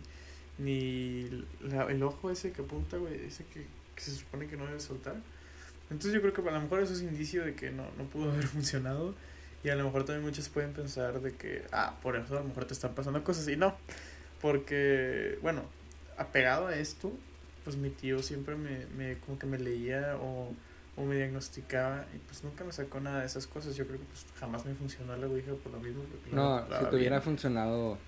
ni 0.59 1.47
el 1.61 2.03
ojo 2.03 2.31
ese 2.31 2.53
que 2.53 2.63
apunta, 2.63 2.97
güey, 2.97 3.27
ese 3.27 3.45
que, 3.47 3.67
que 3.95 4.01
se 4.03 4.13
supone 4.13 4.47
que 4.47 4.57
no 4.57 4.67
debe 4.67 4.81
soltar. 4.81 5.17
Entonces 5.91 6.13
yo 6.13 6.21
creo 6.21 6.33
que 6.33 6.49
a 6.49 6.53
lo 6.53 6.61
mejor 6.61 6.81
eso 6.81 6.93
es 6.93 7.03
indicio 7.03 7.45
de 7.45 7.55
que 7.55 7.71
no, 7.71 7.85
no 7.99 8.05
pudo 8.05 8.31
haber 8.33 8.47
funcionado. 8.47 9.15
Y 9.63 9.71
a 9.71 9.77
lo 9.77 9.85
mejor 9.85 10.05
también 10.05 10.27
muchos 10.27 10.51
pueden 10.51 10.75
pensar 10.75 11.23
de 11.23 11.33
que, 11.33 11.65
ah, 11.73 11.99
por 12.03 12.17
eso 12.17 12.37
a 12.37 12.41
lo 12.41 12.49
mejor 12.49 12.67
te 12.67 12.75
están 12.75 12.95
pasando 12.95 13.25
cosas. 13.25 13.49
Y 13.49 13.57
no, 13.57 13.75
porque, 14.43 15.39
bueno, 15.41 15.63
apegado 16.19 16.67
a 16.67 16.77
esto, 16.77 17.13
pues 17.65 17.77
mi 17.77 17.89
tío 17.89 18.23
siempre 18.23 18.57
me, 18.57 18.85
me 18.97 19.19
como 19.19 19.39
que 19.39 19.47
me 19.47 19.59
leía 19.59 20.17
o, 20.21 20.53
o 20.97 21.03
me 21.05 21.17
diagnosticaba 21.17 22.07
y 22.15 22.19
pues 22.19 22.45
nunca 22.45 22.63
me 22.65 22.73
sacó 22.73 23.01
nada 23.01 23.21
de 23.21 23.27
esas 23.27 23.47
cosas. 23.47 23.75
Yo 23.77 23.87
creo 23.87 23.99
que 23.99 24.07
pues 24.07 24.25
jamás 24.39 24.65
me 24.65 24.75
funcionó 24.75 25.17
la 25.17 25.27
Ouija 25.27 25.53
por 25.55 25.73
lo 25.73 25.81
mismo. 25.81 26.05
No, 26.33 26.65
si 26.79 26.85
te 26.91 26.97
hubiera 26.97 27.21
funcionado, 27.21 27.99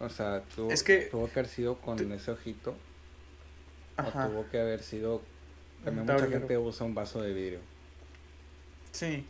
o 0.00 0.08
sea, 0.08 0.42
tuvo, 0.54 0.70
Es 0.70 0.82
que- 0.82 1.02
tuvo 1.10 1.26
que 1.26 1.40
haber 1.40 1.48
sido 1.50 1.76
con 1.78 1.96
te- 1.96 2.14
ese 2.14 2.30
ojito, 2.30 2.74
Ajá, 3.96 4.26
o 4.26 4.30
tuvo 4.30 4.48
que 4.50 4.60
haber 4.60 4.82
sido, 4.82 5.22
también 5.84 6.06
mucha 6.06 6.26
gente 6.26 6.56
usa 6.58 6.86
un 6.86 6.94
vaso 6.94 7.20
de 7.22 7.32
vidrio. 7.34 7.60
sí. 8.92 9.26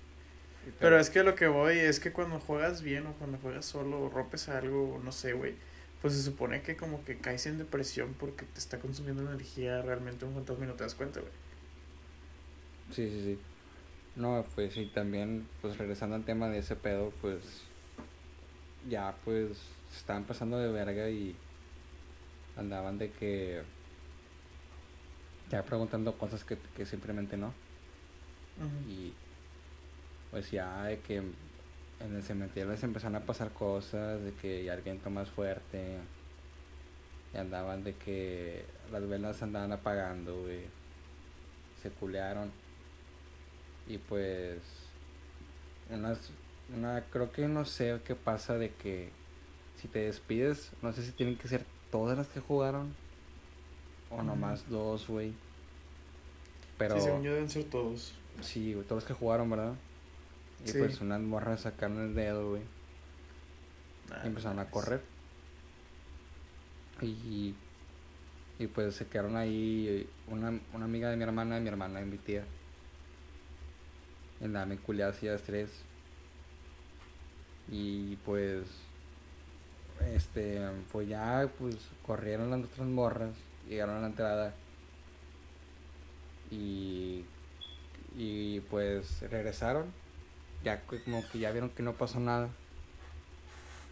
Pero 0.81 0.99
es 0.99 1.11
que 1.11 1.23
lo 1.23 1.37
que 1.37 1.47
voy 1.47 1.79
es 1.79 2.01
que 2.01 2.11
cuando 2.11 2.41
juegas 2.41 2.83
bien 2.83 3.07
o 3.07 3.13
cuando 3.13 3.39
juegas 3.39 3.65
solo 3.65 4.01
o 4.03 4.09
rompes 4.09 4.49
algo, 4.49 5.01
no 5.05 5.13
sé, 5.13 5.33
güey, 5.33 5.55
pues 6.03 6.15
se 6.15 6.23
supone 6.25 6.61
que 6.63 6.77
como 6.77 7.05
que 7.05 7.19
caes 7.19 7.47
en 7.47 7.57
depresión 7.59 8.15
porque 8.19 8.45
te 8.47 8.59
está 8.59 8.81
consumiendo 8.81 9.23
energía 9.23 9.81
realmente 9.83 10.25
un 10.25 10.35
fantasma 10.35 10.65
y 10.65 10.69
no 10.69 10.75
te 10.75 10.83
das 10.83 10.97
cuenta, 10.97 11.21
güey. 11.21 11.33
Sí, 12.93 13.09
sí, 13.11 13.23
sí. 13.25 13.39
No, 14.17 14.45
pues 14.55 14.73
sí, 14.73 14.91
también, 14.95 15.47
pues 15.61 15.77
regresando 15.77 16.17
al 16.17 16.25
tema 16.25 16.49
de 16.49 16.59
ese 16.59 16.77
pedo, 16.77 17.13
pues 17.21 17.63
ya 18.89 19.15
pues 19.25 19.59
se 19.91 19.99
estaban 19.99 20.25
pasando 20.25 20.59
de 20.59 20.71
verga 20.71 21.11
y 21.11 21.35
andaban 22.57 22.99
de 22.99 23.11
que 23.11 23.63
ya 25.51 25.63
preguntando 25.63 26.17
cosas 26.17 26.45
que, 26.45 26.57
que 26.77 26.87
simplemente 26.87 27.37
no. 27.37 27.53
Y 28.89 29.13
pues 30.31 30.51
ya 30.51 30.85
de 30.85 30.99
que 31.01 31.17
en 31.17 32.15
el 32.15 32.23
cementerio 32.23 32.71
les 32.71 32.83
empezaron 32.83 33.17
a 33.17 33.21
pasar 33.21 33.53
cosas, 33.53 34.23
de 34.23 34.33
que 34.33 34.65
ya 34.65 34.75
el 34.75 34.83
viento 34.83 35.11
más 35.11 35.29
fuerte, 35.31 35.99
y 37.35 37.37
andaban 37.37 37.85
de 37.85 37.95
que 37.95 38.65
las 38.91 39.07
velas 39.09 39.43
andaban 39.43 39.73
apagando, 39.73 40.43
güey. 40.43 40.65
Se 41.83 41.91
culearon. 41.91 42.51
Y 43.89 43.99
pues 43.99 44.59
unas 45.91 46.19
una, 46.77 47.01
creo 47.13 47.31
que 47.33 47.47
no 47.47 47.65
sé 47.65 48.01
qué 48.05 48.15
pasa 48.15 48.59
de 48.59 48.71
que 48.71 49.09
si 49.81 49.89
te 49.89 50.01
despides, 50.01 50.71
no 50.83 50.93
sé 50.93 51.03
si 51.05 51.13
tienen 51.13 51.37
que 51.37 51.49
ser 51.49 51.65
todas 51.93 52.19
las 52.19 52.27
que 52.29 52.41
jugaron 52.41 52.93
o 54.11 54.17
Ujú. 54.17 54.27
nomás 54.27 54.69
dos, 54.69 55.07
güey. 55.07 55.33
Pero 56.79 56.97
Sí, 56.97 57.05
según 57.05 57.23
yo 57.23 57.33
deben 57.33 57.49
ser 57.51 57.65
todos. 57.65 58.13
sí, 58.43 58.73
güey, 58.75 58.85
todos 58.87 59.03
los 59.03 59.09
que 59.09 59.15
jugaron, 59.15 59.49
¿verdad? 59.51 59.75
Y 60.67 60.73
Sí. 60.73 60.79
pues 60.79 61.01
unas 61.01 61.21
morras 61.21 61.61
sacaron 61.61 62.01
el 62.01 62.15
dedo, 62.15 62.51
güey. 62.51 62.63
Nah, 64.11 64.25
y 64.25 64.29
empezaron 64.29 64.59
a 64.59 64.71
correr. 64.71 65.01
Y, 67.03 67.55
y 68.59 68.67
pues 68.69 68.95
se 68.95 69.07
quedaron 69.07 69.37
ahí 69.37 70.07
una, 70.29 70.59
una 70.75 70.85
amiga 70.85 71.11
de 71.11 71.17
mi 71.17 71.25
hermana 71.25 71.59
y 71.59 71.61
mi 71.61 71.69
hermana 71.69 72.01
y 72.01 72.05
mi 72.05 72.17
tía. 72.19 72.43
En 74.41 74.53
la 74.53 74.67
y 74.67 74.93
las 75.27 75.43
tres. 75.43 75.71
Y 77.71 78.17
pues 78.17 78.65
este 80.15 80.61
pues 80.93 81.09
ya 81.09 81.49
pues 81.59 81.77
corrieron 82.07 82.51
las 82.51 82.61
otras 82.61 82.87
morras, 82.87 83.35
llegaron 83.69 83.97
a 83.97 84.01
la 84.01 84.07
entrada. 84.07 84.55
Y 86.51 87.25
y 88.17 88.61
pues 88.61 89.21
regresaron. 89.31 89.87
Ya 90.65 90.83
como 90.83 91.23
que 91.31 91.39
ya 91.39 91.51
vieron 91.53 91.71
que 91.71 91.83
no 91.83 91.93
pasó 91.95 92.21
nada 92.21 92.49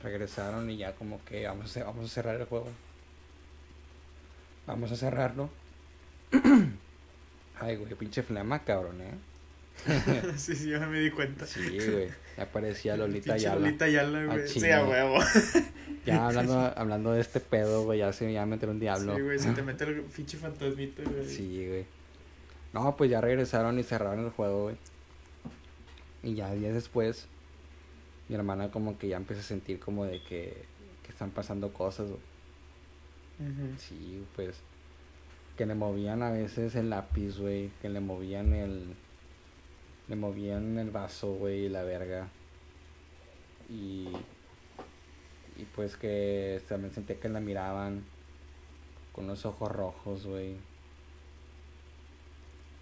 regresaron 0.05 0.71
y 0.71 0.77
ya 0.77 0.95
como 0.95 1.25
que 1.25 1.47
vamos 1.47 1.77
a, 1.77 1.85
vamos 1.85 2.05
a 2.05 2.15
cerrar 2.15 2.37
el 2.37 2.47
juego. 2.47 2.69
Vamos 4.67 4.93
a 4.93 4.97
cerrarlo. 4.97 5.49
Ay, 7.61 7.77
güey, 7.77 7.95
pinche 7.95 8.23
flema, 8.23 8.63
cabrón, 8.65 9.01
¿eh? 9.01 9.15
sí, 10.37 10.55
sí, 10.55 10.71
yo 10.71 10.81
me 10.89 11.01
di 11.01 11.11
cuenta. 11.11 11.47
Sí, 11.47 11.79
güey. 11.79 12.09
Ya 12.37 12.51
parecía 12.51 12.97
Lolita 12.97 13.37
Yala. 13.37 13.61
Lolita 13.61 13.89
Yala, 13.89 14.21
Al 14.21 14.27
güey. 14.27 14.49
Sí, 14.49 14.71
a 14.71 14.85
huevo. 14.85 15.19
Ya 16.07 16.27
hablando, 16.27 16.73
hablando 16.77 17.13
de 17.13 17.21
este 17.21 17.41
pedo, 17.41 17.85
güey, 17.85 18.01
ya 18.01 18.13
se 18.13 18.27
me 18.27 18.35
va 18.35 18.43
a 18.43 18.47
meter 18.47 18.69
un 18.69 18.81
diablo. 18.81 19.15
Sí, 19.15 19.23
güey, 19.23 19.39
se 19.39 19.53
te 19.53 19.63
mete 19.65 19.85
el 19.85 20.03
pinche 20.03 20.37
fantasmita, 20.37 21.03
güey. 21.03 21.29
Sí, 21.29 21.67
güey. 21.69 21.87
No, 22.73 22.97
pues 22.97 23.11
ya 23.11 23.21
regresaron 23.21 23.79
y 23.79 23.83
cerraron 23.83 24.25
el 24.25 24.31
juego, 24.31 24.65
güey. 24.65 24.77
Y 26.23 26.35
ya 26.35 26.53
días 26.55 26.75
después, 26.75 27.27
mi 28.29 28.35
hermana 28.35 28.71
como 28.71 28.99
que 28.99 29.09
ya 29.09 29.17
empieza 29.17 29.43
a 29.43 29.45
sentir 29.45 29.79
como 29.79 30.07
de 30.07 30.23
que, 30.23 30.65
que 31.03 31.11
están 31.11 31.31
pasando 31.31 31.73
cosas, 31.73 32.09
güey. 32.09 32.21
Sí, 33.79 34.25
pues. 34.37 34.57
Que 35.57 35.67
le 35.67 35.75
movían 35.75 36.23
a 36.23 36.31
veces 36.31 36.75
el 36.75 36.91
lápiz, 36.91 37.39
güey. 37.39 37.71
Que 37.81 37.89
le 37.89 38.01
movían 38.01 38.53
el. 38.55 38.95
Le 40.09 40.17
movían 40.17 40.79
el 40.79 40.91
vaso, 40.91 41.33
güey, 41.35 41.67
y 41.67 41.69
la 41.69 41.83
verga. 41.83 42.29
Y. 43.71 44.09
Y 45.57 45.65
pues 45.75 45.97
que 45.97 46.61
también 46.69 46.93
sentía 46.93 47.19
que 47.19 47.29
la 47.29 47.41
miraban. 47.41 48.05
Con 49.13 49.27
los 49.29 49.47
ojos 49.47 49.71
rojos, 49.71 50.27
güey. 50.27 50.57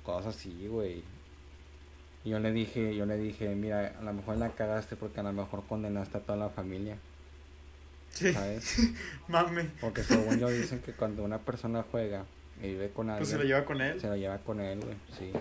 Cosas 0.04 0.34
así, 0.34 0.66
güey. 0.66 1.02
Y 2.24 2.30
yo 2.30 2.38
le 2.38 2.52
dije, 2.52 2.94
yo 2.94 3.04
le 3.06 3.16
dije, 3.18 3.54
mira, 3.54 3.94
a 3.98 4.02
lo 4.02 4.12
mejor 4.12 4.36
la 4.38 4.50
cagaste 4.50 4.96
porque 4.96 5.20
a 5.20 5.22
lo 5.24 5.32
mejor 5.32 5.64
condenaste 5.68 6.18
a 6.18 6.20
toda 6.20 6.38
la 6.38 6.48
familia, 6.50 6.96
Sí, 8.10 8.32
¿sabes? 8.32 8.78
mame. 9.28 9.70
Porque 9.80 10.02
según 10.04 10.38
yo 10.38 10.48
dicen 10.48 10.80
que 10.80 10.92
cuando 10.92 11.24
una 11.24 11.38
persona 11.38 11.84
juega 11.90 12.24
y 12.60 12.68
vive 12.68 12.90
con 12.90 13.10
alguien, 13.10 13.20
Pues 13.22 13.30
se 13.30 13.38
lo 13.38 13.44
lleva 13.44 13.64
con 13.64 13.80
él. 13.80 14.00
se 14.00 14.06
lo 14.06 14.16
lleva 14.16 14.38
con 14.38 14.60
él, 14.60 14.80
güey, 14.80 14.94
sí. 15.18 15.32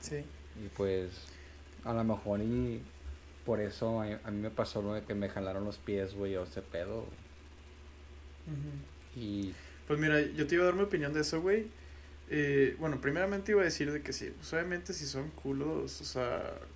Sí. 0.00 0.24
Y 0.54 0.68
pues, 0.68 1.36
a 1.84 1.92
lo 1.94 2.04
mejor 2.04 2.40
y 2.42 2.82
por 3.44 3.60
eso 3.60 4.00
a, 4.02 4.06
a 4.24 4.30
mí 4.30 4.40
me 4.40 4.50
pasó 4.50 4.82
lo 4.82 4.94
de 4.94 5.04
que 5.04 5.14
me 5.14 5.28
jalaron 5.28 5.64
los 5.64 5.78
pies, 5.78 6.14
güey, 6.14 6.36
o 6.36 6.44
ese 6.44 6.62
pedo. 6.62 7.16
Y 9.14 9.56
Pues 9.86 9.98
mira, 9.98 10.20
yo 10.20 10.46
te 10.46 10.54
iba 10.56 10.64
a 10.64 10.66
dar 10.68 10.74
mi 10.74 10.82
opinión 10.82 11.12
de 11.12 11.20
eso, 11.20 11.40
güey. 11.40 11.72
Eh, 12.28 12.76
bueno, 12.78 13.00
primeramente 13.00 13.52
iba 13.52 13.62
a 13.62 13.64
decir 13.64 13.92
de 13.92 14.02
que 14.02 14.12
sí, 14.12 14.30
pues 14.30 14.52
obviamente 14.54 14.92
si 14.94 15.06
son 15.06 15.30
culos, 15.32 16.00
o 16.00 16.04
sea, 16.04 16.68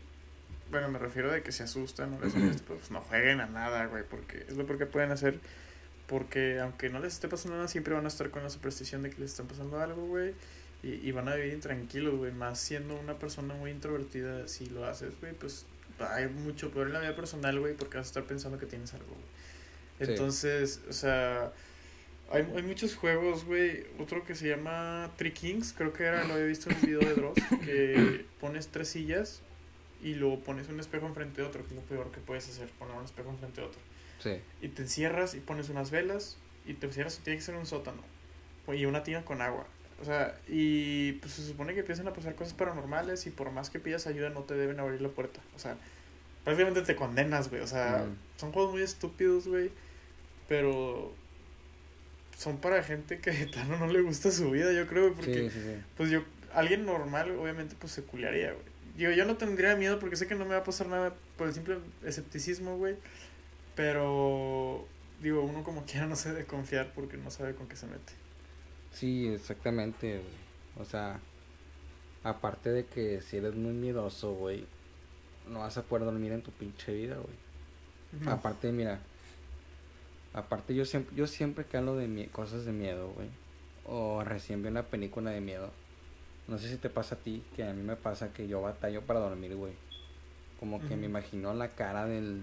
bueno, 0.71 0.89
me 0.91 0.99
refiero 0.99 1.31
de 1.33 1.43
que 1.43 1.53
se 1.53 1.63
asustan 1.65 2.15
o 2.15 2.21
les 2.21 2.35
molesta, 2.37 2.75
pues 2.75 2.91
no 2.91 3.01
jueguen 3.03 3.41
a 3.41 3.47
nada, 3.47 3.87
güey, 3.87 4.05
porque 4.09 4.45
es 4.49 4.57
lo 4.57 4.67
peor 4.67 4.79
que 4.79 4.87
pueden 4.87 5.13
hacer. 5.13 5.41
Porque 6.07 6.61
aunque 6.61 6.91
no 6.91 7.01
les 7.01 7.15
esté 7.15 7.29
pasando 7.29 7.57
nada, 7.57 7.69
siempre 7.69 7.95
van 7.95 8.05
a 8.07 8.09
estar 8.09 8.31
con 8.31 8.43
la 8.43 8.51
superstición 8.51 9.03
de 9.03 9.11
que 9.11 9.21
les 9.21 9.33
está 9.33 9.45
pasando 9.45 9.81
algo, 9.81 10.07
güey. 10.07 10.35
Y, 10.87 11.09
y 11.09 11.13
van 11.13 11.29
a 11.29 11.35
vivir 11.35 11.53
intranquilos, 11.53 12.15
güey. 12.15 12.33
Más 12.33 12.59
siendo 12.61 12.95
una 12.99 13.19
persona 13.19 13.55
muy 13.55 13.71
introvertida, 13.71 14.47
si 14.49 14.67
lo 14.67 14.85
haces, 14.85 15.19
güey, 15.21 15.33
pues 15.33 15.67
hay 15.99 16.29
mucho 16.29 16.71
peor 16.71 16.89
en 16.89 16.93
la 16.93 17.01
vida 17.01 17.17
personal, 17.17 17.59
güey, 17.59 17.75
porque 17.75 17.97
vas 17.99 18.07
a 18.07 18.11
estar 18.11 18.25
pensando 18.25 18.59
que 18.59 18.67
tienes 18.67 18.93
algo, 18.95 19.09
güey. 19.09 20.07
Sí. 20.07 20.13
Entonces, 20.13 20.81
o 20.89 20.93
sea, 20.93 21.53
hay, 22.31 22.43
hay 22.55 22.63
muchos 22.63 22.95
juegos, 22.95 23.45
güey. 23.45 23.87
Otro 23.99 24.25
que 24.25 24.35
se 24.35 24.49
llama 24.49 25.11
Three 25.17 25.33
Kings, 25.33 25.73
creo 25.73 25.93
que 25.93 26.05
era, 26.05 26.25
lo 26.25 26.35
había 26.35 26.47
visto 26.47 26.71
en 26.71 26.77
un 26.77 26.83
video 26.83 27.01
de 27.01 27.15
Dross, 27.15 27.39
que 27.65 28.25
pones 28.41 28.69
tres 28.69 28.89
sillas 28.89 29.41
y 30.03 30.15
luego 30.15 30.41
pones 30.41 30.69
un 30.69 30.79
espejo 30.79 31.07
enfrente 31.07 31.41
de 31.41 31.49
otro, 31.49 31.63
que 31.63 31.71
es 31.71 31.77
lo 31.77 31.83
peor 31.83 32.11
que 32.11 32.21
puedes 32.21 32.49
hacer, 32.49 32.69
poner 32.79 32.97
un 32.97 33.05
espejo 33.05 33.31
enfrente 33.31 33.61
de 33.61 33.67
otro. 33.67 33.81
sí, 34.23 34.41
Y 34.61 34.69
te 34.69 34.83
encierras 34.83 35.35
y 35.35 35.41
pones 35.41 35.69
unas 35.69 35.91
velas 35.91 36.37
y 36.67 36.75
te 36.75 36.87
encierras, 36.87 37.19
tiene 37.25 37.39
que 37.39 37.45
ser 37.45 37.57
un 37.57 37.67
sótano 37.67 38.03
y 38.75 38.85
una 38.85 39.03
tina 39.03 39.25
con 39.25 39.41
agua. 39.43 39.67
O 40.01 40.05
sea, 40.05 40.39
y 40.49 41.13
pues 41.13 41.33
se 41.33 41.47
supone 41.47 41.73
que 41.75 41.81
empiezan 41.81 42.07
a 42.07 42.13
pasar 42.13 42.35
cosas 42.35 42.53
paranormales 42.55 43.27
y 43.27 43.31
por 43.31 43.51
más 43.51 43.71
que 43.71 43.81
pidas 43.81 44.07
ayuda 44.07 44.29
no 44.31 44.41
te 44.43 44.55
deben 44.55 44.79
abrir 44.79 45.01
la 45.01 45.09
puerta. 45.09 45.41
O 45.55 45.59
sea, 45.59 45.77
prácticamente 46.45 46.83
te 46.83 46.95
condenas, 46.97 47.49
güey. 47.49 47.63
O 47.63 47.67
sea, 47.67 48.05
Mm. 48.07 48.39
son 48.39 48.53
juegos 48.53 48.73
muy 48.73 48.83
estúpidos, 48.83 49.49
güey. 49.49 49.71
Pero 50.49 51.13
son 52.37 52.59
para 52.59 52.83
gente 52.83 53.19
que 53.21 53.31
de 53.33 53.47
plano 53.47 53.79
no 53.79 53.87
le 53.87 54.03
gusta 54.03 54.31
su 54.31 54.51
vida, 54.51 54.71
yo 54.73 54.87
creo, 54.87 55.15
porque 55.15 55.49
sí, 55.49 55.51
sí, 55.51 55.61
sí. 55.65 55.83
pues 55.97 56.11
yo, 56.11 56.23
alguien 56.53 56.85
normal, 56.85 57.31
obviamente, 57.39 57.75
pues 57.79 57.93
se 57.93 58.03
culiaría, 58.03 58.53
güey. 58.53 58.65
Digo, 58.97 59.11
yo 59.13 59.25
no 59.25 59.37
tendría 59.37 59.75
miedo 59.77 59.99
porque 59.99 60.17
sé 60.17 60.27
que 60.27 60.35
no 60.35 60.45
me 60.45 60.53
va 60.55 60.59
a 60.61 60.65
pasar 60.65 60.87
nada 60.89 61.15
por 61.37 61.49
el 61.49 61.55
simple 61.55 61.79
escepticismo, 62.05 62.77
güey. 62.77 62.97
Pero, 63.75 64.87
digo, 65.23 65.43
uno 65.43 65.63
como 65.65 65.85
quiera 65.85 66.07
no 66.07 66.17
se 66.17 66.31
debe 66.33 66.45
confiar 66.47 66.93
porque 66.95 67.17
no 67.17 67.31
sabe 67.31 67.55
con 67.55 67.67
qué 67.69 67.77
se 67.77 67.87
mete. 67.87 68.13
Sí, 68.99 69.29
exactamente, 69.29 70.13
güey. 70.19 70.81
O 70.81 70.85
sea, 70.85 71.19
aparte 72.25 72.71
de 72.71 72.87
que 72.87 73.21
si 73.21 73.37
eres 73.37 73.55
muy 73.55 73.73
miedoso, 73.73 74.33
güey, 74.35 74.65
no 75.49 75.61
vas 75.61 75.77
a 75.79 75.83
poder 75.83 76.05
dormir 76.07 76.33
en 76.33 76.43
tu 76.43 76.51
pinche 76.51 76.93
vida, 76.95 77.17
güey. 77.17 77.37
No. 78.25 78.31
Aparte, 78.33 78.73
mira, 78.73 79.01
aparte 80.35 80.75
yo 80.75 80.85
siempre, 80.85 81.15
yo 81.17 81.27
siempre 81.27 81.65
que 81.65 81.77
hablo 81.77 81.97
de 81.97 82.09
mie- 82.09 82.31
cosas 82.31 82.65
de 82.65 82.73
miedo, 82.73 83.11
güey, 83.15 83.29
o 83.87 84.23
recién 84.25 84.63
vi 84.63 84.69
una 84.69 84.83
película 84.85 85.31
de 85.31 85.41
miedo, 85.41 85.71
no 86.49 86.59
sé 86.59 86.69
si 86.69 86.77
te 86.77 86.91
pasa 86.91 87.17
a 87.17 87.19
ti, 87.19 87.43
que 87.55 87.65
a 87.65 87.73
mí 87.73 87.83
me 87.83 87.97
pasa 87.97 88.33
que 88.33 88.49
yo 88.49 88.63
batallo 88.63 89.03
para 89.03 89.21
dormir, 89.21 89.55
güey. 89.57 89.73
Como 90.61 90.81
que 90.89 90.97
me 90.97 91.07
imagino 91.07 91.53
la 91.53 91.69
cara 91.69 92.07
del, 92.07 92.43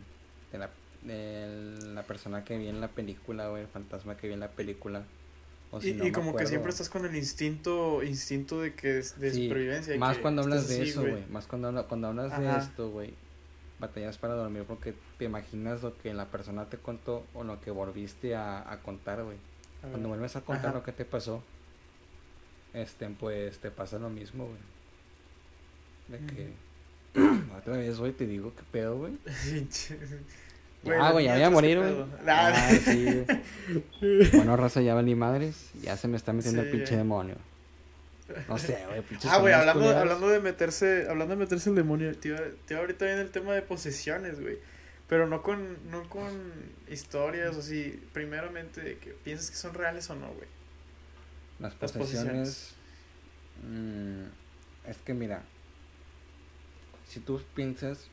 de, 0.51 0.57
la, 0.59 0.69
de 1.01 1.77
la 1.93 2.03
persona 2.03 2.43
que 2.43 2.57
vi 2.57 2.67
en 2.67 2.79
la 2.79 2.89
película, 2.89 3.47
güey, 3.49 3.63
el 3.63 3.67
fantasma 3.67 4.17
que 4.17 4.27
vi 4.27 4.33
en 4.33 4.39
la 4.41 4.51
película. 4.51 5.03
O 5.75 5.81
si 5.81 5.89
y, 5.89 5.93
no 5.95 6.03
y 6.03 6.07
me 6.07 6.11
como 6.13 6.35
que 6.35 6.45
siempre 6.45 6.69
estás 6.69 6.87
con 6.87 7.03
el 7.05 7.15
instinto 7.15 8.03
instinto 8.03 8.61
de 8.61 8.75
que 8.75 8.99
es 8.99 9.19
de 9.19 9.31
Sí, 9.31 9.47
supervivencia. 9.47 9.97
Más 9.97 10.17
que 10.17 10.21
cuando 10.21 10.43
hablas 10.43 10.67
de 10.69 10.75
así, 10.81 10.89
eso, 10.91 11.01
güey. 11.01 11.25
Más 11.31 11.47
cuando, 11.47 11.67
habla- 11.69 11.83
cuando 11.83 12.07
hablas 12.09 12.39
de 12.39 12.57
esto, 12.57 12.89
güey. 12.91 13.13
Batallas 13.79 14.17
para 14.19 14.35
dormir 14.35 14.63
porque 14.67 14.93
te 15.17 15.25
imaginas 15.25 15.81
lo 15.81 15.97
que 15.97 16.13
la 16.13 16.27
persona 16.27 16.69
te 16.69 16.77
contó 16.77 17.25
o 17.33 17.43
lo 17.43 17.59
que 17.59 17.71
volviste 17.71 18.35
a, 18.35 18.71
a 18.71 18.79
contar, 18.81 19.23
güey. 19.23 19.37
Cuando 19.81 20.07
vuelves 20.09 20.35
a 20.35 20.41
contar 20.41 20.67
Ajá. 20.67 20.77
lo 20.77 20.83
que 20.83 20.91
te 20.93 21.03
pasó, 21.05 21.43
este, 22.73 23.09
pues 23.09 23.57
te 23.59 23.71
pasa 23.71 23.97
lo 23.99 24.09
mismo, 24.09 24.45
güey. 24.47 26.19
De 26.21 26.25
que. 26.33 26.53
Otra 27.57 27.77
vez, 27.77 27.97
güey, 27.99 28.11
te 28.13 28.25
digo, 28.27 28.53
¿qué 28.55 28.63
pedo, 28.71 28.97
güey? 28.97 29.17
Pinche- 30.83 30.97
Ah, 31.01 31.11
güey, 31.11 31.25
ya 31.25 31.33
voy 31.35 31.43
a 31.43 31.49
morir, 31.49 31.79
¿qué 31.79 31.91
güey. 31.93 32.05
Ah, 32.27 32.69
sí, 32.83 33.23
güey. 34.01 34.29
Bueno, 34.33 34.57
raza, 34.57 34.81
ya 34.81 34.93
valí 34.93 35.15
madres. 35.15 35.69
Ya 35.81 35.95
se 35.97 36.07
me 36.07 36.17
está 36.17 36.33
metiendo 36.33 36.61
Sí, 36.61 36.67
el 36.67 36.71
pinche 36.75 36.97
demonio. 36.97 37.35
No 38.49 38.57
sé, 38.57 38.77
güey, 38.87 39.01
pinches 39.09 39.31
Ah, 39.31 39.37
güey, 39.37 39.53
hablando, 39.53 40.27
de 40.29 40.39
meterse, 40.39 41.07
hablando 41.09 41.35
de 41.35 41.39
meterse 41.39 41.69
el 41.69 41.75
demonio, 41.75 42.15
te 42.17 42.29
iba, 42.29 42.39
ahorita 42.77 43.05
viene 43.05 43.21
el 43.21 43.29
tema 43.31 43.53
de 43.53 43.61
posesiones, 43.61 44.39
güey. 44.41 44.57
Pero 45.07 45.27
no 45.27 45.41
con, 45.43 45.77
no 45.91 46.07
con 46.09 46.29
historias, 46.89 47.55
o 47.55 47.59
así, 47.59 48.01
primeramente 48.13 48.81
de 48.81 48.97
que 48.97 49.11
piensas 49.11 49.51
que 49.51 49.57
son 49.57 49.73
reales 49.73 50.09
o 50.09 50.15
no, 50.15 50.27
güey. 50.27 50.47
Las 51.59 51.73
Las 51.79 51.91
posesiones. 51.91 52.73
mm, 53.67 54.23
es 54.89 54.97
que 55.05 55.13
mira. 55.13 55.43
Si 57.07 57.19
tú 57.19 57.41
piensas 57.53 58.07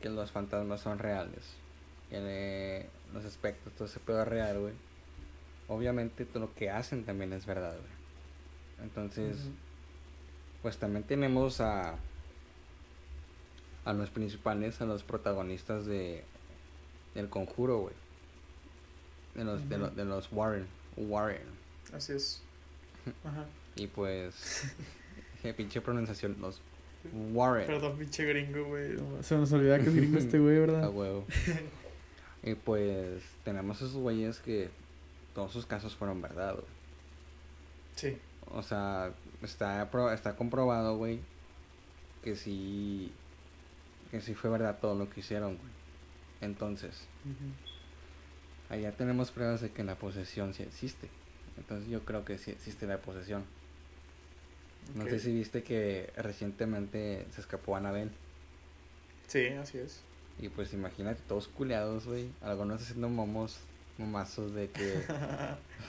que 0.00 0.08
los 0.08 0.30
fantasmas 0.30 0.80
son 0.80 0.98
reales, 0.98 1.54
que 2.10 2.88
los 3.12 3.24
espectros, 3.24 3.74
todo 3.74 3.86
ese 3.86 4.00
pedo 4.00 4.22
es 4.22 4.28
real, 4.28 4.60
güey. 4.60 4.74
Obviamente 5.68 6.24
todo 6.24 6.40
lo 6.40 6.54
que 6.54 6.70
hacen 6.70 7.04
también 7.04 7.32
es 7.32 7.44
verdad, 7.46 7.72
güey. 7.76 7.98
Entonces, 8.82 9.36
pues 10.62 10.78
también 10.78 11.04
tenemos 11.04 11.60
a. 11.60 11.96
a 13.84 13.92
los 13.92 14.10
principales, 14.10 14.80
a 14.80 14.86
los 14.86 15.02
protagonistas 15.02 15.86
de 15.86 16.24
del 17.14 17.28
conjuro, 17.28 17.78
güey. 17.78 17.94
De 19.34 19.44
los, 19.44 19.68
de, 19.68 19.78
los, 19.78 19.94
de 19.96 20.04
los 20.04 20.32
Warren. 20.32 20.66
Warren. 20.96 21.46
Así 21.92 22.12
es. 22.12 22.42
Ajá. 23.24 23.46
Y 23.76 23.86
pues. 23.88 24.72
qué 25.42 25.52
pinche 25.54 25.80
pronunciación. 25.80 26.36
Los 26.40 26.60
Warren. 27.32 27.66
Perdón, 27.66 27.96
pinche 27.98 28.24
gringo, 28.24 28.64
güey. 28.64 28.96
Se 29.22 29.36
nos 29.36 29.52
olvida 29.52 29.78
que 29.78 29.88
es 29.88 29.94
gringo 29.94 30.18
este 30.18 30.38
güey, 30.38 30.56
A 30.58 30.60
¿verdad? 30.60 30.90
huevo. 30.90 31.24
y 32.42 32.54
pues 32.54 33.22
tenemos 33.44 33.76
esos 33.78 33.94
güeyes 33.94 34.40
que 34.40 34.68
todos 35.34 35.52
sus 35.52 35.66
casos 35.66 35.94
fueron 35.94 36.20
verdad, 36.20 36.54
güey. 36.54 36.66
Sí. 37.94 38.16
O 38.50 38.62
sea, 38.62 39.12
está, 39.42 39.90
pro- 39.90 40.12
está 40.12 40.34
comprobado, 40.36 40.96
güey, 40.96 41.20
que 42.22 42.34
sí, 42.36 43.12
que 44.10 44.20
sí 44.20 44.34
fue 44.34 44.50
verdad 44.50 44.78
todo 44.80 44.94
lo 44.94 45.08
que 45.10 45.20
hicieron, 45.20 45.56
güey. 45.56 45.70
Entonces, 46.40 47.06
allá 48.70 48.92
tenemos 48.92 49.30
pruebas 49.30 49.60
de 49.60 49.70
que 49.70 49.82
la 49.84 49.96
posesión 49.96 50.54
sí 50.54 50.62
existe. 50.62 51.08
Entonces 51.56 51.88
yo 51.90 52.04
creo 52.04 52.24
que 52.24 52.38
sí 52.38 52.50
existe 52.50 52.86
la 52.86 52.98
posesión. 52.98 53.44
No 54.94 55.04
sé 55.06 55.18
si 55.20 55.32
viste 55.32 55.62
que 55.62 56.10
recientemente 56.16 57.26
se 57.34 57.40
escapó 57.40 57.76
Anabel. 57.76 58.10
Sí, 59.26 59.46
así 59.48 59.78
es. 59.78 60.00
Y 60.40 60.48
pues 60.48 60.72
imagínate, 60.72 61.20
todos 61.28 61.48
culeados, 61.48 62.06
güey. 62.06 62.28
Algunos 62.40 62.80
haciendo 62.82 63.08
momos, 63.08 63.58
momazos 63.98 64.54
de 64.54 64.68
que... 64.70 64.94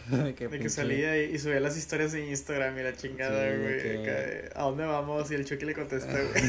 de 0.16 0.36
que, 0.36 0.48
De 0.48 0.60
que 0.60 0.70
salía 0.70 1.24
y, 1.24 1.36
y 1.36 1.40
subía 1.40 1.60
las 1.60 1.78
historias 1.78 2.14
en 2.16 2.28
Instagram 2.30 2.78
y 2.78 2.84
la 2.84 2.94
chingada, 2.96 3.52
Sí, 3.56 3.62
güey. 3.62 3.82
que- 3.82 4.02
acá 4.02 4.12
de, 4.22 4.50
¿A 4.56 4.64
dónde 4.64 4.86
vamos? 4.86 5.32
Y 5.32 5.36
el 5.36 5.46
Chucky 5.46 5.66
le 5.66 5.74
contesta, 5.76 6.12
güey. 6.12 6.44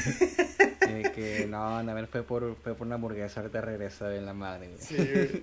y 0.99 1.03
de 1.03 1.13
que 1.13 1.47
no, 1.51 1.77
Anabel 1.79 2.07
fue 2.09 2.23
por, 2.25 2.57
fue 2.57 2.75
por 2.75 2.87
una 2.87 2.97
hamburguesa, 2.97 3.41
ahorita 3.41 3.61
regresa 3.61 4.09
de 4.09 4.23
la 4.23 4.33
madre, 4.35 4.69
güey. 4.69 4.81
Sí, 4.81 4.97
güey. 4.97 5.43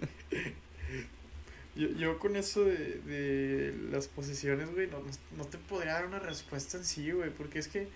Yo, 1.78 1.90
yo 1.90 2.20
con 2.20 2.36
eso 2.36 2.66
de, 2.66 3.00
de 3.06 3.76
las 3.92 4.08
posiciones, 4.08 4.72
güey, 4.74 4.88
no, 4.88 5.02
no, 5.38 5.46
te 5.46 5.58
podría 5.58 5.94
dar 5.94 6.08
una 6.08 6.20
respuesta 6.20 6.78
en 6.78 6.86
sí, 6.86 7.12
güey, 7.12 7.30
porque 7.30 7.60
es 7.60 7.68
que 7.68 7.88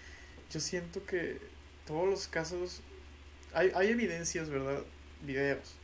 yo 0.52 0.60
siento 0.60 1.06
que 1.06 1.40
todos 1.88 2.08
los 2.08 2.28
casos, 2.28 2.82
hay, 3.54 3.72
hay 3.76 3.90
evidencias, 3.90 4.50
¿verdad? 4.50 4.84
Videos, 5.26 5.76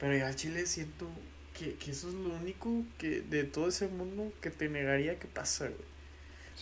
pero 0.00 0.16
yo 0.16 0.26
al 0.26 0.36
chile 0.36 0.66
siento 0.66 1.08
que, 1.56 1.74
que 1.74 1.92
eso 1.92 2.08
es 2.08 2.14
lo 2.14 2.34
único 2.34 2.84
que 2.98 3.20
de 3.20 3.44
todo 3.44 3.68
ese 3.68 3.88
mundo 3.88 4.32
que 4.40 4.50
te 4.50 4.68
negaría 4.68 5.18
que 5.18 5.28
pasa, 5.28 5.68
güey. 5.68 5.92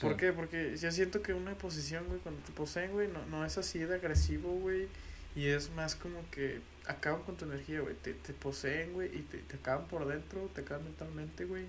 ¿Por 0.00 0.16
qué? 0.16 0.32
Porque 0.32 0.76
yo 0.78 0.90
siento 0.92 1.22
que 1.22 1.34
una 1.34 1.54
posición, 1.58 2.06
güey, 2.06 2.20
cuando 2.20 2.40
te 2.42 2.52
poseen, 2.52 2.92
güey, 2.92 3.08
no, 3.08 3.24
no 3.26 3.44
es 3.44 3.58
así 3.58 3.80
de 3.80 3.94
agresivo, 3.94 4.50
güey. 4.54 4.88
Y 5.34 5.46
es 5.46 5.70
más 5.70 5.94
como 5.94 6.28
que 6.30 6.60
acaban 6.90 7.22
con 7.22 7.36
tu 7.36 7.44
energía, 7.44 7.80
güey. 7.80 7.94
Te, 7.94 8.14
te 8.14 8.32
poseen, 8.32 8.92
güey, 8.92 9.08
y 9.16 9.22
te, 9.22 9.38
te 9.38 9.56
acaban 9.56 9.86
por 9.88 10.06
dentro, 10.06 10.50
te 10.54 10.62
acaban 10.62 10.84
mentalmente, 10.84 11.44
güey. 11.44 11.64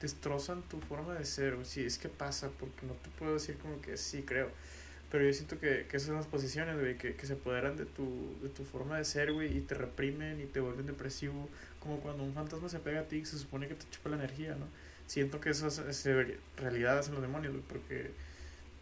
Destrozan 0.00 0.62
tu 0.62 0.80
forma 0.80 1.14
de 1.14 1.24
ser, 1.24 1.54
güey. 1.54 1.66
Sí, 1.66 1.84
es 1.84 1.98
que 1.98 2.08
pasa, 2.08 2.50
porque 2.58 2.86
no 2.86 2.94
te 2.94 3.10
puedo 3.18 3.34
decir 3.34 3.56
como 3.58 3.80
que 3.80 3.96
sí 3.96 4.22
creo. 4.22 4.50
Pero 5.10 5.26
yo 5.26 5.32
siento 5.34 5.58
que, 5.58 5.86
que 5.88 5.98
esas 5.98 6.06
son 6.06 6.16
las 6.16 6.26
posiciones, 6.26 6.78
güey, 6.78 6.96
que, 6.96 7.14
que 7.14 7.26
se 7.26 7.34
apoderan 7.34 7.76
de 7.76 7.84
tu, 7.84 8.34
de 8.42 8.48
tu 8.48 8.64
forma 8.64 8.96
de 8.96 9.04
ser, 9.04 9.32
güey, 9.32 9.56
y 9.56 9.60
te 9.60 9.74
reprimen 9.74 10.40
y 10.40 10.46
te 10.46 10.60
vuelven 10.60 10.86
depresivo. 10.86 11.48
Como 11.80 12.00
cuando 12.00 12.22
un 12.24 12.32
fantasma 12.32 12.68
se 12.68 12.78
pega 12.78 13.00
a 13.00 13.04
ti, 13.04 13.24
se 13.26 13.38
supone 13.38 13.68
que 13.68 13.74
te 13.74 13.84
chupa 13.90 14.10
la 14.10 14.16
energía, 14.16 14.54
¿no? 14.54 14.66
Siento 15.06 15.40
que 15.40 15.50
eso 15.50 15.68
es, 15.68 16.06
realidad 16.56 16.98
hacen 16.98 17.12
los 17.12 17.22
demonios, 17.22 17.52
güey, 17.52 17.64
porque 17.68 18.10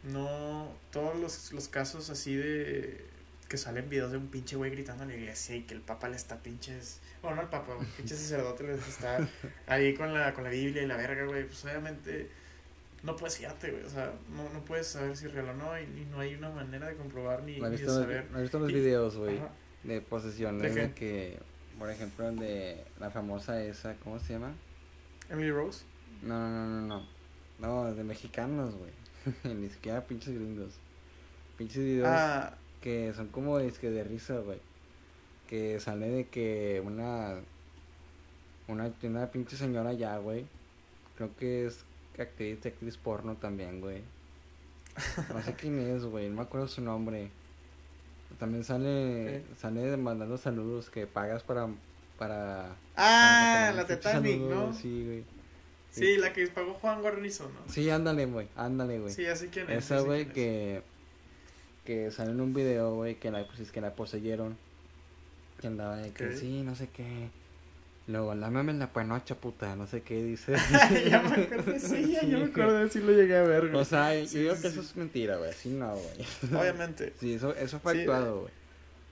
no 0.05 0.72
todos 0.93 1.18
los, 1.18 1.53
los 1.53 1.68
casos 1.68 2.11
así 2.11 2.37
de 2.37 3.05
que 3.51 3.59
salen 3.59 3.89
videos 3.91 4.13
de 4.13 4.17
un 4.17 4.29
pinche 4.29 4.55
güey 4.57 4.71
gritando 4.71 5.03
en 5.03 5.11
la 5.11 5.17
iglesia 5.17 5.57
y 5.57 5.63
que 5.65 5.75
el 5.75 5.81
papa 5.81 6.09
le 6.09 6.15
está 6.17 6.39
pinches, 6.41 7.01
bueno, 7.21 7.37
no 7.37 7.43
el 7.43 7.49
papa, 7.49 7.75
un 7.77 7.85
pinche 7.85 8.15
sacerdote 8.15 8.63
les 8.63 8.87
está 8.89 9.29
ahí 9.67 9.93
con 9.95 10.15
la, 10.15 10.33
con 10.33 10.45
la 10.45 10.51
Biblia 10.51 10.83
y 10.83 10.87
la 10.87 10.97
verga, 10.97 11.25
güey, 11.27 11.47
pues 11.47 11.65
obviamente 11.65 12.31
no 13.03 13.17
puedes 13.17 13.39
fiarte, 13.39 13.73
güey, 13.73 13.83
o 13.85 13.91
sea, 13.91 14.13
no, 14.35 14.49
no 14.51 14.65
puedes 14.65 14.87
saber 14.87 15.17
si 15.17 15.27
es 15.27 15.35
real 15.35 15.49
o 15.49 15.55
no 15.55 15.77
y, 15.79 15.83
y 15.83 16.07
no 16.13 16.21
hay 16.21 16.35
una 16.37 16.49
manera 16.51 16.87
de 16.87 16.95
comprobar 16.95 17.43
ni, 17.43 17.59
¿No 17.59 17.67
has 17.67 17.73
ni 17.73 17.79
de 17.79 17.87
saber. 17.87 18.31
¿no 18.31 18.37
has 18.37 18.43
visto 18.43 18.61
los 18.61 18.71
Y- 18.71 18.75
videos, 18.75 19.17
güey? 19.17 19.41
De 19.83 20.01
posesiones 20.01 20.75
¿De 20.75 20.93
que, 20.93 21.39
por 21.79 21.91
ejemplo, 21.91 22.31
de 22.31 22.85
la 23.01 23.11
famosa 23.11 23.61
esa, 23.65 23.97
¿cómo 23.97 24.21
se 24.21 24.35
llama? 24.35 24.53
Emily 25.29 25.51
Rose. 25.51 25.85
No, 26.23 26.39
no, 26.39 26.67
no, 26.67 26.81
no, 26.83 26.87
no. 26.87 27.07
No, 27.59 27.95
de 27.95 28.05
mexicanos, 28.05 28.75
güey. 28.77 28.93
Ni 29.57 29.69
siquiera 29.71 30.07
pinches 30.07 30.35
gringos. 30.35 30.75
Pinches 31.57 31.83
videos 31.83 32.09
Ah, 32.09 32.55
que 32.81 33.12
son 33.14 33.28
como 33.28 33.59
es 33.59 33.78
que 33.78 33.91
de 33.91 34.05
risa, 34.05 34.39
güey. 34.39 34.59
Que 35.49 35.81
sale 35.81 36.09
de 36.09 36.24
que 36.28 36.83
una. 36.85 37.37
Una, 38.68 38.93
una 39.03 39.26
pinche 39.31 39.57
señora 39.57 39.93
ya, 39.93 40.16
güey. 40.18 40.47
Creo 41.16 41.35
que 41.37 41.66
es 41.66 41.85
actriz, 42.18 42.64
actriz 42.64 42.97
porno 42.97 43.35
también, 43.35 43.81
güey. 43.81 44.03
No 45.33 45.43
sé 45.43 45.55
quién 45.55 45.78
es, 45.97 46.05
güey. 46.05 46.28
No 46.28 46.37
me 46.37 46.43
acuerdo 46.43 46.68
su 46.68 46.81
nombre. 46.81 47.31
También 48.39 48.64
sale. 48.64 49.43
Sale 49.59 49.97
mandando 49.97 50.39
saludos 50.39 50.91
que 50.91 51.07
pagas 51.07 51.43
para. 51.43 51.68
Para. 52.18 52.76
ah 52.97 53.70
para 53.70 53.72
la 53.72 53.87
Titanic, 53.87 54.41
saludos, 54.41 54.68
¿no? 54.68 54.72
Sí, 54.74 55.05
güey. 55.05 55.24
Sí, 55.91 56.16
la 56.18 56.33
que 56.33 56.47
pagó 56.47 56.74
Juan 56.74 57.01
Guarnizo, 57.03 57.45
¿no? 57.49 57.72
Sí, 57.72 57.91
ándale, 57.91 58.26
güey. 58.26 58.47
Ándale, 58.57 59.01
güey. 59.01 59.12
Sí, 59.12 59.26
así 59.26 59.49
quién 59.49 59.68
es. 59.70 59.85
Esa, 59.85 60.01
güey, 60.01 60.26
que. 60.26 60.83
Que 61.91 62.12
sale 62.12 62.30
en 62.30 62.41
un 62.41 62.55
video, 62.55 62.95
güey, 62.95 63.16
que 63.16 63.32
la, 63.32 63.45
pues, 63.45 63.59
es 63.59 63.72
que 63.72 63.80
la 63.80 63.97
poseyeron. 63.97 64.57
Que 65.61 65.66
andaba 65.66 65.97
de 65.97 66.12
que 66.12 66.36
sí, 66.36 66.62
no 66.62 66.76
sé 66.76 66.88
qué. 66.88 67.30
Luego, 68.07 68.32
lámame 68.36 68.72
la 68.74 68.93
panocha, 68.93 69.34
puta, 69.34 69.74
no 69.74 69.88
sé 69.88 70.03
qué 70.03 70.22
dice. 70.22 70.55
ya 71.11 71.20
me 71.20 71.43
acuerdo, 71.43 71.76
sí, 71.80 72.12
ya, 72.12 72.22
yo 72.22 72.38
me 72.38 72.45
acuerdo 72.45 72.78
de 72.78 72.91
sí 72.91 73.01
lo 73.01 73.11
llegué 73.11 73.38
a 73.38 73.43
ver, 73.43 73.70
güey. 73.70 73.82
O 73.82 73.84
sea, 73.84 74.14
yo 74.14 74.38
digo 74.38 74.55
sí, 74.55 74.62
que 74.62 74.68
eso 74.68 74.82
es 74.82 74.95
mentira, 74.95 75.38
güey. 75.38 75.51
Así 75.51 75.70
no, 75.70 75.97
güey. 75.97 76.61
Obviamente. 76.61 77.12
Sí, 77.18 77.34
eso, 77.34 77.57
eso 77.57 77.80
fue 77.80 77.99
actuado, 77.99 78.43
güey. 78.43 78.53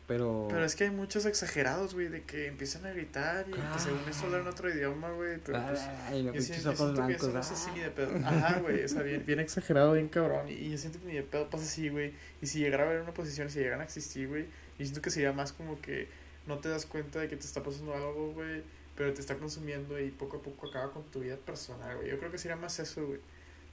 Pero. 0.09 0.47
Pero 0.49 0.65
es 0.65 0.75
que 0.75 0.85
hay 0.85 0.91
muchos 0.91 1.27
exagerados, 1.27 1.93
güey, 1.93 2.09
de 2.09 2.23
que 2.23 2.47
empiezan 2.47 2.87
a 2.87 2.91
gritar 2.91 3.47
y 3.47 3.53
que 3.53 3.79
según 3.79 4.01
eso 4.09 4.25
hablan 4.25 4.47
otro 4.47 4.71
idioma, 4.71 5.11
güey. 5.11 5.39
Pero 5.45 5.63
pues. 5.67 5.81
Ay, 6.07 6.23
los 6.23 6.33
Yo 6.35 6.41
pinches 6.41 6.63
siento, 6.63 6.71
ojos 6.71 6.79
siento 6.79 7.07
que 7.07 7.13
eso 7.13 7.31
blancos. 7.31 7.51
no 7.51 7.57
así 7.57 7.67
ah. 7.69 7.73
ni 7.75 7.81
de 7.83 7.91
pedo. 7.91 8.27
Ajá, 8.27 8.61
güey, 8.61 8.85
o 8.85 8.89
sea, 8.89 9.03
bien, 9.03 9.23
bien 9.27 9.39
exagerado, 9.39 9.93
bien 9.93 10.09
cabrón. 10.09 10.49
Y, 10.49 10.53
y 10.53 10.71
yo 10.71 10.79
siento 10.79 10.99
que 10.99 11.05
ni 11.09 11.13
de 11.13 11.25
pedo 11.25 11.51
pasa 11.51 11.65
así, 11.65 11.91
güey. 11.91 12.15
Y 12.41 12.47
si 12.47 12.59
llegara 12.59 12.85
a 12.85 12.87
haber 12.87 13.03
una 13.03 13.13
posición, 13.13 13.51
si 13.51 13.59
llegan 13.59 13.83
a 13.83 13.85
existir, 13.85 14.29
güey, 14.29 14.45
yo 14.79 14.87
siento 14.87 15.03
que 15.03 15.11
sería 15.11 15.35
más 15.35 15.53
como 15.53 15.79
que 15.83 16.09
no 16.47 16.59
te 16.59 16.71
das 16.71 16.87
cuenta 16.87 17.21
de 17.21 17.29
que 17.29 17.37
te 17.37 17.45
está 17.45 17.63
pasando 17.63 17.93
algo, 17.93 18.33
güey, 18.33 18.63
pero 18.97 19.13
te 19.13 19.21
está 19.21 19.37
consumiendo 19.37 20.01
y 20.01 20.11
poco 20.11 20.39
a 20.39 20.43
poco 20.43 20.69
acaba 20.69 20.91
con 20.91 21.05
tu 21.11 21.21
vida 21.21 21.37
personal, 21.37 21.99
güey. 21.99 22.09
Yo 22.09 22.19
creo 22.19 22.31
que 22.31 22.39
sería 22.39 22.57
más 22.57 22.79
eso, 22.79 23.07
güey. 23.07 23.21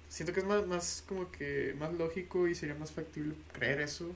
Siento 0.10 0.34
que 0.34 0.42
es 0.42 0.46
más, 0.46 0.68
más 0.68 1.02
como 1.08 1.32
que 1.32 1.74
más 1.80 1.94
lógico 1.94 2.50
y 2.50 2.56
sería 2.56 2.76
más 2.76 2.92
factible 2.92 3.36
creer 3.54 3.80
eso 3.80 4.14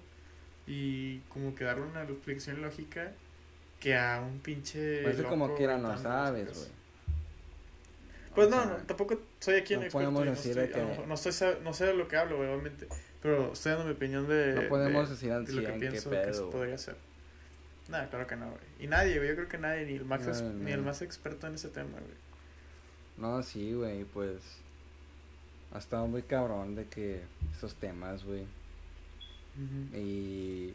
y 0.69 1.17
como 1.29 1.55
que 1.55 1.63
darle 1.63 1.83
una 1.83 2.03
explicación 2.03 2.61
lógica 2.61 3.11
que 3.79 3.97
a 3.97 4.21
un 4.21 4.39
pinche. 4.39 5.01
Pues 5.01 5.17
es 5.17 5.25
como 5.25 5.47
loco 5.47 5.57
quiera, 5.57 5.77
no 5.79 5.97
sabes, 5.97 6.55
güey. 6.55 6.69
Pues 8.35 8.47
O 8.47 8.51
no, 8.51 8.63
sea, 8.63 8.71
no, 8.77 8.85
tampoco 8.85 9.19
soy 9.39 9.55
aquí 9.55 9.73
en 9.73 9.79
no 9.79 9.85
experto. 9.87 10.11
podemos 10.11 10.25
no 10.25 10.31
decir 10.31 10.57
estoy, 10.59 10.73
que- 10.73 11.05
no, 11.07 11.13
estoy, 11.15 11.33
no 11.63 11.73
sé 11.73 11.85
de 11.87 11.93
lo 11.95 12.07
que 12.07 12.15
hablo, 12.17 12.37
güey, 12.37 12.49
obviamente. 12.49 12.87
Pero 13.21 13.51
estoy 13.53 13.71
dando 13.71 13.85
mi 13.87 13.91
opinión 13.93 14.27
de, 14.27 14.53
No 14.53 14.69
podemos 14.69 15.09
de, 15.09 15.15
decir 15.15 15.29
de 15.33 15.39
lo 15.39 15.45
que 15.45 15.51
100 15.67 15.79
qué 15.79 15.87
pienso 15.89 16.09
que 16.11 16.33
se 16.33 16.41
podría 16.43 16.75
hacer. 16.75 16.95
Nada, 17.89 18.07
claro 18.09 18.27
que 18.27 18.35
no, 18.35 18.45
güey. 18.51 18.61
Y 18.79 18.85
nadie, 18.87 19.17
güey. 19.17 19.29
Yo 19.29 19.35
creo 19.35 19.47
que 19.49 19.57
nadie, 19.57 19.85
ni 19.87 19.95
el, 19.95 20.05
más 20.05 20.21
No, 20.21 20.49
ni 20.51 20.71
el 20.71 20.83
más 20.83 21.01
experto 21.01 21.47
en 21.47 21.55
ese 21.55 21.69
tema, 21.69 21.89
güey. 21.99 22.13
No, 23.17 23.41
sí, 23.41 23.73
güey, 23.73 24.03
pues. 24.03 24.37
Ha 25.73 25.79
estado 25.79 26.05
muy 26.07 26.21
cabrón 26.21 26.75
de 26.75 26.85
que 26.85 27.21
estos 27.51 27.73
temas, 27.75 28.23
güey. 28.23 28.45
Y 29.95 30.73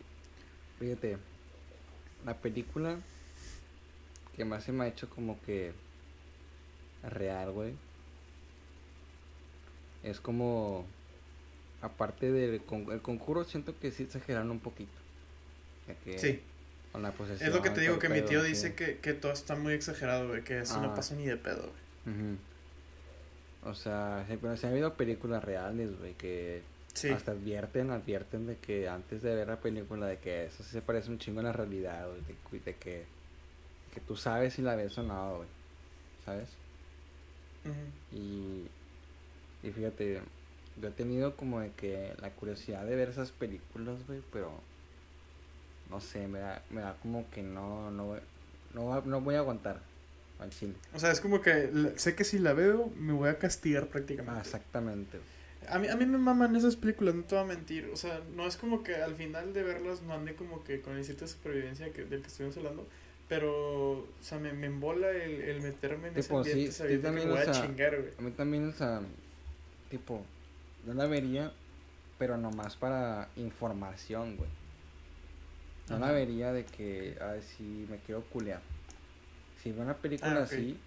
fíjate, 0.78 1.16
la 2.24 2.34
película 2.34 2.98
que 4.36 4.44
más 4.44 4.64
se 4.64 4.72
me 4.72 4.84
ha 4.84 4.88
hecho 4.88 5.08
como 5.08 5.40
que 5.42 5.72
real, 7.02 7.52
güey. 7.52 7.74
Es 10.02 10.20
como, 10.20 10.84
aparte 11.80 12.30
del 12.30 12.62
con- 12.62 12.90
el 12.92 13.00
conjuro, 13.00 13.44
siento 13.44 13.78
que 13.78 13.90
sí 13.90 14.02
exageraron 14.02 14.50
un 14.50 14.60
poquito. 14.60 14.92
Que 16.04 16.18
Sí. 16.18 16.40
Con 16.92 17.02
la 17.02 17.12
posesión. 17.12 17.48
Es 17.48 17.54
lo 17.54 17.60
que 17.62 17.70
te 17.70 17.80
digo, 17.80 17.98
que 17.98 18.08
mi 18.08 18.22
tío 18.22 18.42
sí. 18.42 18.48
dice 18.50 18.74
que, 18.74 18.98
que 18.98 19.14
todo 19.14 19.32
está 19.32 19.56
muy 19.56 19.72
exagerado, 19.72 20.28
güey. 20.28 20.44
Que 20.44 20.60
eso 20.60 20.80
no 20.80 20.90
Ah. 20.90 20.94
pasa 20.94 21.14
ni 21.14 21.24
de 21.26 21.36
pedo, 21.36 21.72
güey. 22.04 22.36
O 23.64 23.74
sea, 23.74 24.24
sí, 24.28 24.36
pero 24.40 24.56
sí 24.56 24.66
ha 24.66 24.70
habido 24.70 24.94
películas 24.94 25.42
reales, 25.42 25.98
güey, 25.98 26.12
que 26.14 26.62
Sí. 26.94 27.08
hasta 27.10 27.32
advierten, 27.32 27.90
advierten 27.90 28.46
de 28.46 28.56
que 28.56 28.88
antes 28.88 29.20
de 29.22 29.34
ver 29.34 29.48
la 29.48 29.56
película, 29.60 30.06
de 30.06 30.18
que 30.18 30.46
eso 30.46 30.62
sí 30.62 30.70
se 30.70 30.80
parece 30.80 31.10
un 31.10 31.18
chingo 31.18 31.40
a 31.40 31.42
la 31.44 31.52
realidad, 31.52 32.06
güey, 32.08 32.60
de, 32.60 32.74
que, 32.76 33.04
que 33.92 34.00
tú 34.00 34.16
sabes 34.16 34.54
si 34.54 34.62
la 34.62 34.76
ves 34.76 34.96
o 34.98 35.02
no, 35.02 35.36
güey, 35.38 35.48
¿sabes? 36.24 36.48
Y, 38.12 38.68
y 39.66 39.70
fíjate, 39.72 40.20
yo 40.80 40.88
he 40.88 40.92
tenido 40.92 41.36
como 41.36 41.60
de 41.60 41.70
que 41.72 42.14
la 42.20 42.30
curiosidad 42.30 42.84
de 42.84 42.94
ver 42.94 43.08
esas 43.08 43.32
películas, 43.32 43.96
güey, 44.06 44.22
pero 44.32 44.52
no 45.90 46.00
sé, 46.00 46.26
me 46.28 46.38
da, 46.40 46.62
me 46.70 46.80
da 46.80 46.94
como 47.02 47.28
que 47.30 47.42
no, 47.42 47.90
no, 47.90 48.06
voy- 48.06 48.20
no, 48.74 49.00
no 49.02 49.20
voy 49.20 49.34
a 49.34 49.38
aguantar 49.38 49.78
al 50.38 50.50
chile. 50.50 50.74
O 50.94 50.98
sea, 50.98 51.10
es 51.10 51.20
como 51.20 51.40
que 51.40 51.92
sé 51.96 52.14
que 52.14 52.24
si 52.24 52.38
la 52.38 52.52
veo 52.52 52.90
me 52.98 53.12
voy 53.12 53.28
a 53.30 53.38
castigar 53.38 53.86
prácticamente. 53.88 54.38
Ah, 54.38 54.42
exactamente. 54.42 55.18
A 55.68 55.78
mí, 55.78 55.88
a 55.88 55.96
mí 55.96 56.06
me 56.06 56.18
maman 56.18 56.56
esas 56.56 56.76
películas, 56.76 57.14
no 57.14 57.24
te 57.24 57.34
voy 57.34 57.44
a 57.44 57.46
mentir. 57.46 57.90
O 57.92 57.96
sea, 57.96 58.20
no 58.34 58.46
es 58.46 58.56
como 58.56 58.82
que 58.82 58.96
al 58.96 59.14
final 59.14 59.52
de 59.52 59.62
verlas 59.62 60.02
no 60.02 60.14
ande 60.14 60.34
como 60.36 60.64
que 60.64 60.80
con 60.80 60.96
el 60.96 61.06
de 61.06 61.28
supervivencia 61.28 61.92
que, 61.92 62.04
del 62.04 62.20
que 62.22 62.28
estuvimos 62.28 62.56
hablando. 62.56 62.86
Pero, 63.28 63.92
o 64.00 64.08
sea, 64.20 64.38
me, 64.38 64.52
me 64.52 64.66
embola 64.66 65.10
el, 65.10 65.40
el 65.42 65.60
meterme 65.62 66.08
en 66.08 66.16
ese 66.16 66.32
Tipo, 66.32 66.38
sí, 66.44 66.50
ambiente 66.50 66.72
sí, 66.72 66.72
sabiendo 66.72 67.12
que 67.12 67.16
también, 67.16 67.28
me 67.28 67.32
voy 67.32 67.40
o 67.40 67.42
a 67.42 67.44
sea, 67.44 67.52
chingar, 67.52 68.00
güey. 68.00 68.12
A 68.18 68.22
mí 68.22 68.30
también, 68.32 68.68
o 68.68 68.72
sea, 68.72 69.00
tipo, 69.90 70.26
yo 70.86 70.94
la 70.94 71.06
vería, 71.06 71.52
pero 72.18 72.36
nomás 72.36 72.76
para 72.76 73.28
información, 73.36 74.36
güey. 74.36 74.50
No 75.88 75.98
la 75.98 76.06
Ajá. 76.06 76.12
vería 76.12 76.52
de 76.52 76.64
que, 76.66 77.16
a 77.20 77.26
ver 77.32 77.42
si 77.42 77.86
me 77.88 77.98
quiero 77.98 78.22
culear. 78.24 78.62
Si 79.62 79.72
veo 79.72 79.82
una 79.82 79.96
película 79.98 80.40
Ah, 80.40 80.44
ok. 80.46 80.52
así, 80.52 80.78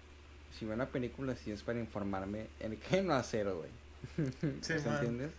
si 0.50 0.64
veo 0.64 0.74
una 0.74 0.86
película 0.90 1.32
así 1.32 1.50
es 1.50 1.62
para 1.62 1.78
informarme 1.80 2.50
en 2.60 2.78
qué 2.78 3.02
no 3.02 3.14
hacer, 3.14 3.50
güey. 3.52 3.70
Sí, 4.62 4.78
¿Sí 4.78 4.86
man. 4.86 4.94
entiendes? 4.96 5.32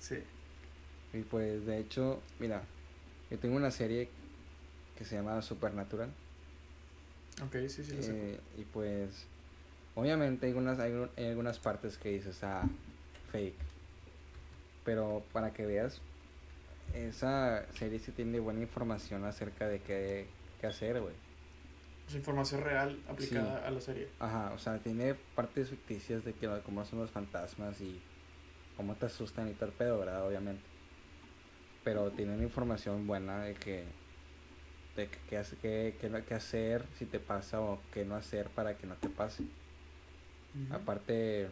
Sí. 0.00 0.16
Y 1.12 1.22
pues, 1.22 1.64
de 1.66 1.78
hecho, 1.78 2.20
mira, 2.38 2.62
yo 3.30 3.38
tengo 3.38 3.56
una 3.56 3.70
serie 3.70 4.08
que 4.98 5.04
se 5.04 5.16
llama 5.16 5.40
Supernatural. 5.42 6.10
Ok, 7.44 7.52
sí, 7.68 7.84
sí, 7.84 7.94
lo 7.96 8.02
sé. 8.02 8.12
Eh, 8.12 8.40
y 8.58 8.62
pues, 8.64 9.26
obviamente 9.94 10.46
hay 10.46 10.52
algunas, 10.52 10.78
hay, 10.78 10.92
hay 11.16 11.26
algunas 11.26 11.58
partes 11.58 11.98
que 11.98 12.10
dices, 12.10 12.42
ah, 12.44 12.62
fake. 13.32 13.54
Pero 14.84 15.22
para 15.32 15.52
que 15.52 15.66
veas, 15.66 16.00
esa 16.94 17.64
serie 17.74 17.98
sí 17.98 18.12
tiene 18.12 18.38
buena 18.40 18.60
información 18.60 19.24
acerca 19.24 19.66
de 19.66 19.80
qué, 19.80 20.26
qué 20.60 20.66
hacer, 20.66 21.00
güey. 21.00 21.14
Es 22.08 22.14
información 22.14 22.62
real 22.62 23.02
aplicada 23.08 23.66
a 23.66 23.70
la 23.70 23.80
serie. 23.80 24.08
Ajá, 24.18 24.52
o 24.54 24.58
sea, 24.58 24.78
tiene 24.78 25.14
partes 25.14 25.70
ficticias 25.70 26.24
de 26.24 26.32
que 26.34 26.48
cómo 26.64 26.84
son 26.84 27.00
los 27.00 27.10
fantasmas 27.10 27.80
y 27.80 28.00
cómo 28.76 28.94
te 28.94 29.06
asustan 29.06 29.48
y 29.48 29.52
todo 29.54 29.66
el 29.66 29.72
pedo, 29.72 29.98
¿verdad? 29.98 30.26
Obviamente. 30.26 30.62
Pero 31.82 32.10
tienen 32.12 32.42
información 32.42 33.06
buena 33.06 33.44
de 33.44 33.54
que 33.54 33.84
de 34.96 35.08
que, 35.10 35.18
qué 35.60 35.96
qué 36.00 36.08
no- 36.08 36.24
qué 36.24 36.34
hacer 36.34 36.86
si 36.98 37.06
te 37.06 37.18
pasa 37.18 37.60
o 37.60 37.78
qué 37.92 38.04
no 38.04 38.14
hacer 38.16 38.48
para 38.50 38.76
que 38.78 38.86
no 38.86 38.94
te 38.96 39.08
pase. 39.08 39.44
Aparte, 40.70 41.48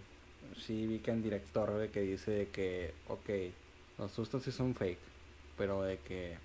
sí 0.56 0.86
vi 0.86 0.98
que 1.00 1.10
en 1.10 1.22
director 1.22 1.76
de 1.78 1.90
que 1.90 2.00
dice 2.00 2.30
de 2.30 2.46
que, 2.50 2.94
ok, 3.08 3.30
los 3.98 4.12
sustos 4.12 4.42
sí 4.44 4.52
son 4.52 4.74
fake, 4.74 4.98
pero 5.56 5.82
de 5.82 5.98
que 5.98 6.38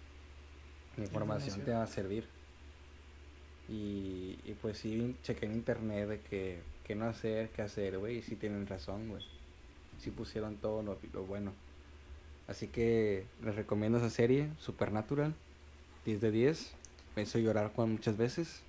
la 0.97 1.03
información 1.03 1.61
Información. 1.61 1.65
te 1.65 1.71
va 1.73 1.83
a 1.83 1.87
servir. 1.87 2.36
Y, 3.69 4.39
y 4.45 4.55
pues 4.61 4.77
sí, 4.77 5.15
chequé 5.23 5.45
en 5.45 5.53
internet 5.53 6.07
de 6.07 6.19
que, 6.21 6.59
qué 6.83 6.95
no 6.95 7.05
hacer, 7.05 7.49
qué 7.49 7.61
hacer, 7.61 7.97
güey, 7.97 8.17
y 8.17 8.21
sí 8.21 8.35
tienen 8.35 8.65
razón, 8.67 9.09
güey. 9.09 9.23
Sí 9.99 10.11
pusieron 10.11 10.55
todo 10.57 10.81
lo, 10.83 10.97
lo 11.13 11.23
bueno. 11.23 11.51
Así 12.47 12.67
que 12.67 13.25
les 13.43 13.55
recomiendo 13.55 13.97
esa 13.97 14.09
serie, 14.09 14.49
Supernatural, 14.59 15.33
10 16.05 16.21
de 16.21 16.31
10. 16.31 16.71
Me 17.15 17.23
hizo 17.23 17.39
llorar 17.39 17.71
Juan 17.73 17.91
muchas 17.91 18.15
veces. 18.15 18.61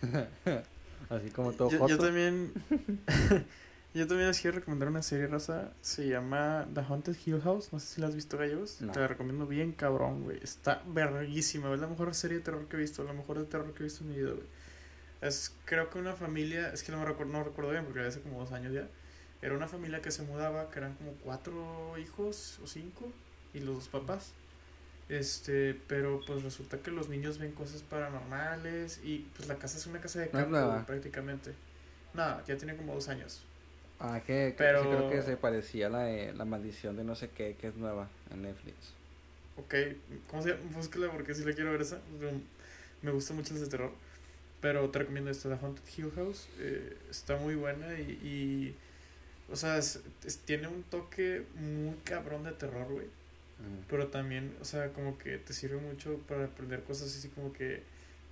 Así 1.10 1.30
como 1.30 1.52
todo 1.52 1.70
yo, 1.70 1.86
yo 1.86 1.98
también 1.98 2.52
yo 3.94 4.08
también 4.08 4.28
les 4.28 4.40
quiero 4.40 4.58
recomendar 4.58 4.88
una 4.88 5.02
serie 5.02 5.28
raza 5.28 5.70
se 5.80 6.08
llama 6.08 6.66
The 6.74 6.80
Haunted 6.80 7.16
Hill 7.24 7.40
House. 7.42 7.72
No 7.72 7.78
sé 7.78 7.86
si 7.94 8.00
la 8.00 8.08
has 8.08 8.14
visto 8.14 8.36
gallegos. 8.36 8.80
No. 8.80 8.92
te 8.92 8.98
la 8.98 9.06
recomiendo 9.06 9.46
bien 9.46 9.72
cabrón 9.72 10.24
güey. 10.24 10.40
Está 10.42 10.82
verguísima 10.86 11.72
es 11.72 11.80
la 11.80 11.86
mejor 11.86 12.12
serie 12.14 12.38
de 12.38 12.44
terror 12.44 12.66
que 12.66 12.76
he 12.76 12.80
visto 12.80 13.04
la 13.04 13.12
mejor 13.12 13.38
de 13.38 13.44
terror 13.44 13.72
que 13.72 13.82
he 13.82 13.84
visto 13.84 14.02
en 14.02 14.10
mi 14.10 14.16
vida 14.16 14.32
güey. 14.32 14.46
Es 15.20 15.54
creo 15.64 15.90
que 15.90 15.98
una 15.98 16.14
familia 16.14 16.72
es 16.72 16.82
que 16.82 16.90
no 16.90 16.98
me 16.98 17.04
recuerdo 17.04 17.32
no 17.32 17.44
recuerdo 17.44 17.70
bien 17.70 17.84
porque 17.84 18.00
hace 18.00 18.20
como 18.20 18.40
dos 18.40 18.52
años 18.52 18.72
ya. 18.72 18.88
Era 19.40 19.56
una 19.56 19.68
familia 19.68 20.02
que 20.02 20.10
se 20.10 20.22
mudaba 20.22 20.70
que 20.70 20.78
eran 20.80 20.94
como 20.94 21.12
cuatro 21.22 21.96
hijos 21.98 22.58
o 22.64 22.66
cinco 22.66 23.12
y 23.52 23.60
los 23.60 23.76
dos 23.76 23.88
papás. 23.88 24.32
Este, 25.08 25.78
pero 25.86 26.20
pues 26.26 26.42
resulta 26.42 26.78
que 26.78 26.90
los 26.90 27.08
niños 27.08 27.38
ven 27.38 27.52
cosas 27.52 27.82
paranormales 27.82 29.00
y 29.04 29.30
pues 29.36 29.48
la 29.48 29.56
casa 29.56 29.76
es 29.76 29.86
una 29.86 30.00
casa 30.00 30.20
de 30.20 30.26
No 30.26 30.32
campo 30.32 30.66
güey, 30.66 30.84
prácticamente. 30.84 31.52
No, 32.14 32.44
ya 32.46 32.56
tiene 32.56 32.76
como 32.76 32.94
dos 32.94 33.08
años. 33.08 33.44
Ah, 34.00 34.20
que, 34.26 34.54
Pero- 34.58 34.82
creo 34.82 35.10
que 35.10 35.22
se 35.22 35.36
parecía 35.36 35.86
a 35.86 35.90
la 35.90 36.02
de 36.04 36.32
La 36.34 36.44
Maldición 36.44 36.96
de 36.96 37.04
no 37.04 37.14
sé 37.14 37.30
qué, 37.30 37.56
que 37.60 37.68
es 37.68 37.76
nueva 37.76 38.08
en 38.32 38.42
Netflix. 38.42 38.76
Ok, 39.56 39.74
¿cómo 40.28 40.42
se 40.42 40.50
llama? 40.50 40.62
Búscala 40.74 41.10
porque 41.12 41.34
sí 41.34 41.44
la 41.44 41.52
quiero 41.52 41.70
ver 41.72 41.80
esa. 41.82 42.00
Me 43.02 43.10
gusta 43.12 43.34
mucho 43.34 43.54
el 43.54 43.60
de 43.60 43.66
terror. 43.68 43.92
Pero 44.60 44.88
te 44.90 44.98
recomiendo 44.98 45.30
esta, 45.30 45.48
The 45.48 45.64
Haunted 45.64 45.82
Hill 45.96 46.10
House. 46.16 46.48
eh, 46.58 46.96
está 47.10 47.36
muy 47.36 47.54
buena 47.54 47.98
y, 47.98 48.02
y, 48.24 48.74
o 49.52 49.56
sea, 49.56 49.76
es- 49.78 50.00
es- 50.24 50.38
tiene 50.38 50.68
un 50.68 50.82
toque 50.84 51.44
muy 51.54 51.94
cabrón 52.04 52.44
de 52.44 52.52
terror, 52.52 52.86
güey. 52.90 53.06
Mm. 53.06 53.84
Pero 53.88 54.08
también, 54.08 54.56
o 54.60 54.64
sea, 54.64 54.88
como 54.92 55.16
que 55.18 55.38
te 55.38 55.52
sirve 55.52 55.76
mucho 55.76 56.18
para 56.26 56.46
aprender 56.46 56.82
cosas 56.82 57.14
así 57.16 57.28
como 57.28 57.52
que 57.52 57.82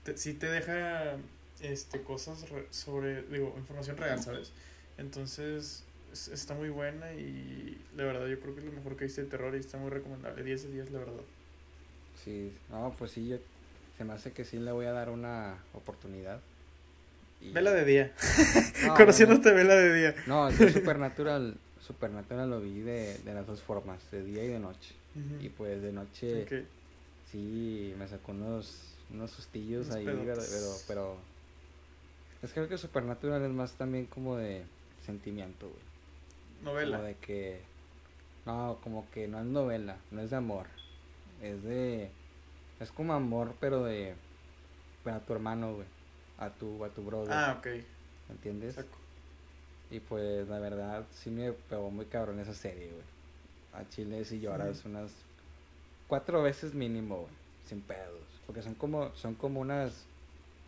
te, 0.05 0.17
sí 0.19 0.35
te 0.35 0.47
deja 0.51 1.17
este 1.61 2.03
cosas 2.03 2.49
re- 2.51 2.67
sobre, 2.71 3.23
digo, 3.25 3.55
información 3.57 3.97
real, 3.99 4.21
¿sabes? 4.23 4.51
Entonces, 5.03 5.83
es- 6.13 6.29
está 6.29 6.55
muy 6.55 6.69
buena 6.71 7.13
y 7.13 7.77
la 7.97 8.05
verdad 8.05 8.27
yo 8.29 8.39
creo 8.41 8.55
que 8.55 8.61
es 8.61 8.67
lo 8.67 8.73
mejor 8.73 8.97
que 8.97 9.05
viste 9.05 9.23
de 9.25 9.29
terror 9.29 9.55
y 9.55 9.59
está 9.59 9.77
muy 9.79 9.91
recomendable. 9.91 10.43
10 10.43 10.63
de 10.65 10.71
10, 10.71 10.91
la 10.93 11.01
verdad. 11.01 11.23
Sí, 12.25 12.53
no, 12.71 12.95
pues 12.99 13.11
sí, 13.11 13.29
yo, 13.29 13.37
se 13.99 14.05
me 14.05 14.13
hace 14.13 14.33
que 14.33 14.45
sí 14.45 14.59
le 14.59 14.71
voy 14.73 14.87
a 14.87 14.93
dar 14.93 15.11
una 15.11 15.57
oportunidad. 15.75 16.41
Y- 17.41 17.51
Vela 17.53 17.73
de 17.73 17.85
día. 17.85 18.13
No, 18.87 18.95
Conociéndote, 18.97 19.53
vela 19.53 19.75
de 19.75 19.93
día. 19.95 20.15
No, 20.27 20.51
yo 20.51 20.69
Supernatural, 20.69 21.57
Supernatural 21.81 22.49
lo 22.49 22.61
vi 22.61 22.81
de, 22.81 23.19
de 23.19 23.35
las 23.35 23.47
dos 23.47 23.61
formas, 23.61 23.99
de 24.13 24.23
día 24.23 24.45
y 24.45 24.49
de 24.49 24.59
noche. 24.61 24.95
Y 25.43 25.49
pues 25.51 25.83
de 25.83 25.93
noche 25.93 26.47
sí 27.31 27.95
me 27.99 28.09
sacó 28.09 28.33
unos, 28.33 28.95
unos 29.13 29.31
sustillos 29.31 29.87
Unos 29.87 29.97
ahí, 29.97 30.07
pero, 30.07 30.25
pero, 30.25 30.77
pero... 30.89 31.17
Es 32.43 32.51
que 32.51 32.55
creo 32.55 32.69
que 32.69 32.79
Supernatural 32.79 33.43
es 33.45 33.51
más 33.51 33.73
también 33.73 34.07
como 34.07 34.37
de 34.37 34.63
sentimiento, 35.05 35.69
güey. 35.69 35.83
Novela. 36.63 36.97
Como 36.99 37.09
de 37.09 37.15
que. 37.17 37.61
No, 38.47 38.79
como 38.83 39.09
que 39.11 39.29
no 39.29 39.39
es 39.39 39.47
novela, 39.47 39.97
no 40.11 40.21
es 40.21 40.31
de 40.31 40.37
amor. 40.37 40.67
Es 41.41 41.63
de. 41.63 42.11
Es 42.81 42.91
como 42.91 43.13
amor, 43.13 43.55
pero 43.61 43.85
de. 43.85 44.15
Bueno, 45.05 45.19
a 45.19 45.23
tu 45.23 45.33
hermano, 45.33 45.75
güey. 45.75 45.87
A 46.39 46.51
tu, 46.51 46.85
a 46.85 46.89
tu 46.89 47.03
brother. 47.03 47.33
Ah, 47.33 47.57
ok. 47.59 47.67
¿Entiendes? 48.31 48.75
Saco. 48.75 48.99
Y 49.91 50.01
pues 50.01 50.49
la 50.49 50.59
verdad 50.59 51.05
sí 51.13 51.31
me 51.31 51.53
pegó 51.53 51.91
muy 51.91 52.07
cabrón 52.07 52.41
esa 52.41 52.55
serie, 52.55 52.91
güey. 52.91 53.13
A 53.75 53.89
Chile 53.89 54.25
sí 54.25 54.41
lloras 54.41 54.85
unas 54.85 55.13
cuatro 56.09 56.43
veces 56.43 56.75
mínimo, 56.75 57.17
güey. 57.17 57.33
Sin 57.67 57.83
pedos. 57.83 58.23
Porque 58.47 58.63
son 58.63 58.75
como, 58.75 59.15
son 59.15 59.35
como 59.35 59.61
unas 59.61 60.07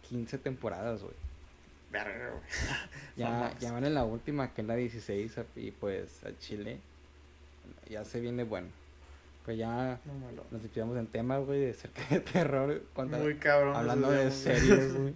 15 0.08 0.38
temporadas, 0.38 1.02
güey. 1.02 1.14
Verga, 1.94 2.30
güey. 2.30 2.42
Ya, 3.16 3.54
ya 3.60 3.70
van 3.72 3.84
en 3.84 3.94
la 3.94 4.04
última, 4.04 4.52
que 4.52 4.62
es 4.62 4.66
la 4.66 4.74
16, 4.74 5.36
y 5.56 5.70
pues 5.70 6.24
a 6.24 6.36
Chile 6.38 6.78
ya 7.88 8.04
se 8.04 8.18
viene 8.20 8.42
bueno. 8.44 8.68
Pues 9.44 9.56
ya 9.58 10.00
No 10.04 10.14
malo. 10.14 10.44
nos 10.50 10.62
desviamos 10.62 10.96
en 10.98 11.06
tema, 11.06 11.38
güey, 11.38 11.60
de 11.60 11.74
cerca 11.74 12.02
de 12.10 12.20
terror. 12.20 12.82
cuando- 12.94 13.18
Muy 13.18 13.36
cabrón. 13.36 13.76
hablando 13.76 14.10
de 14.10 14.30
series, 14.30 14.94
güey. 14.98 15.14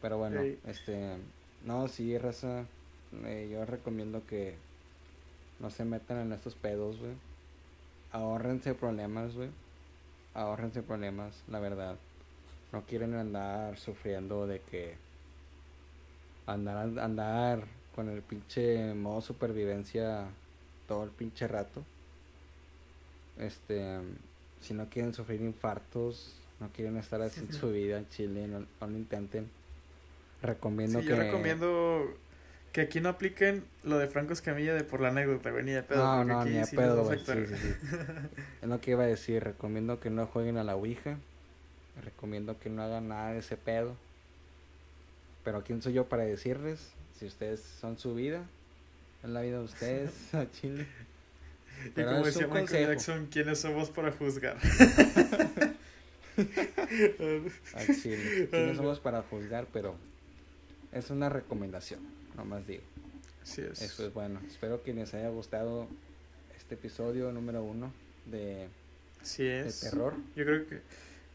Pero 0.00 0.18
bueno, 0.18 0.40
este. 0.66 1.16
No, 1.64 1.88
sí, 1.88 2.16
raza. 2.16 2.64
eh, 3.24 3.48
yo 3.52 3.64
recomiendo 3.64 4.22
que 4.26 4.54
no 5.58 5.68
se 5.70 5.84
metan 5.84 6.18
en 6.18 6.32
estos 6.32 6.54
pedos, 6.54 6.98
güey. 6.98 7.12
Ahórrense 8.12 8.74
problemas, 8.74 9.34
güey. 9.34 9.50
Ahórrense 10.34 10.82
problemas, 10.82 11.42
la 11.48 11.58
verdad. 11.60 11.96
No 12.72 12.82
quieren 12.82 13.14
andar 13.14 13.76
sufriendo 13.78 14.46
de 14.46 14.60
que. 14.60 14.94
Andar, 16.46 16.98
andar 17.00 17.64
con 17.94 18.08
el 18.08 18.22
pinche 18.22 18.94
modo 18.94 19.20
supervivencia 19.20 20.24
todo 20.86 21.04
el 21.04 21.10
pinche 21.10 21.48
rato. 21.48 21.84
Este. 23.38 23.98
Si 24.60 24.74
no 24.74 24.88
quieren 24.88 25.12
sufrir 25.14 25.40
infartos, 25.42 26.34
no 26.60 26.68
quieren 26.70 26.96
estar 26.96 27.20
así 27.22 27.40
en 27.40 27.52
su 27.52 27.70
vida 27.72 27.98
en 27.98 28.08
Chile, 28.08 28.46
no, 28.48 28.60
no 28.60 28.86
lo 28.86 28.96
intenten. 28.96 29.48
Recomiendo 30.42 31.00
Sí, 31.00 31.06
que. 31.06 31.10
yo 31.10 31.16
recomiendo 31.16 32.14
que 32.72 32.82
aquí 32.82 33.00
no 33.00 33.08
apliquen 33.08 33.64
lo 33.84 33.98
de 33.98 34.06
Franco 34.06 34.32
Escamilla 34.32 34.74
de 34.74 34.84
por 34.84 35.00
la 35.00 35.08
anécdota, 35.08 35.50
güey, 35.50 35.64
ni 35.64 35.72
de 35.72 35.82
pedo. 35.82 36.04
No, 36.04 36.24
no, 36.24 36.40
aquí 36.40 36.50
ni 36.50 36.64
sí 36.64 36.76
va 36.76 36.82
pedo, 36.82 37.04
güey. 37.04 37.18
Sí, 37.18 37.30
afectar. 37.30 37.58
sí, 37.58 37.66
sí. 37.68 37.74
Es 38.62 38.68
lo 38.68 38.80
que 38.80 38.90
iba 38.92 39.04
a 39.04 39.06
decir. 39.06 39.42
Recomiendo 39.44 39.98
que 40.00 40.10
no 40.10 40.26
jueguen 40.26 40.58
a 40.58 40.64
la 40.64 40.76
Ouija. 40.76 41.16
Recomiendo 42.04 42.58
que 42.58 42.68
no 42.70 42.82
hagan 42.82 43.08
nada 43.08 43.32
de 43.32 43.38
ese 43.38 43.56
pedo. 43.56 43.96
Pero 45.46 45.62
¿quién 45.62 45.80
soy 45.80 45.92
yo 45.92 46.08
para 46.08 46.24
decirles? 46.24 46.90
Si 47.16 47.24
ustedes 47.24 47.60
son 47.60 47.96
su 47.96 48.16
vida, 48.16 48.44
es 49.22 49.30
la 49.30 49.42
vida 49.42 49.58
de 49.58 49.64
ustedes 49.64 50.34
a 50.34 50.50
Chile. 50.50 50.88
Y 51.84 51.90
Pero 51.90 52.08
como 52.10 52.26
es 52.26 52.34
decía 52.34 52.48
Michael 52.48 52.64
consejo. 52.66 52.90
Jackson, 52.90 53.26
¿quiénes 53.30 53.60
somos 53.60 53.90
para 53.90 54.10
juzgar? 54.10 54.56
Al 57.74 57.86
chile. 58.02 58.48
No 58.50 58.74
somos 58.74 58.98
para 58.98 59.22
juzgar, 59.22 59.68
pero 59.72 59.94
es 60.90 61.10
una 61.10 61.28
recomendación, 61.28 62.00
nomás 62.36 62.66
digo. 62.66 62.82
Así 63.40 63.62
es. 63.62 63.80
Eso 63.80 64.04
es 64.04 64.12
bueno. 64.12 64.40
Espero 64.48 64.82
que 64.82 64.92
les 64.94 65.14
haya 65.14 65.28
gustado 65.28 65.86
este 66.56 66.74
episodio 66.74 67.30
número 67.30 67.62
uno 67.62 67.92
de, 68.24 68.66
Así 69.22 69.44
de 69.44 69.68
es. 69.68 69.78
terror. 69.78 70.14
Yo 70.34 70.44
creo 70.44 70.66
que 70.66 70.82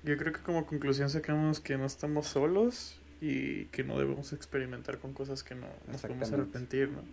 yo 0.03 0.17
creo 0.17 0.33
que 0.33 0.41
como 0.41 0.65
conclusión 0.65 1.09
sacamos 1.09 1.61
que 1.61 1.77
no 1.77 1.85
estamos 1.85 2.27
solos 2.27 2.97
y 3.21 3.65
que 3.65 3.83
no 3.83 3.97
debemos 3.99 4.33
experimentar 4.33 4.97
con 4.97 5.13
cosas 5.13 5.43
que 5.43 5.53
no 5.53 5.67
nos 5.87 6.01
podemos 6.01 6.31
arrepentir, 6.31 6.89
¿no? 6.89 7.03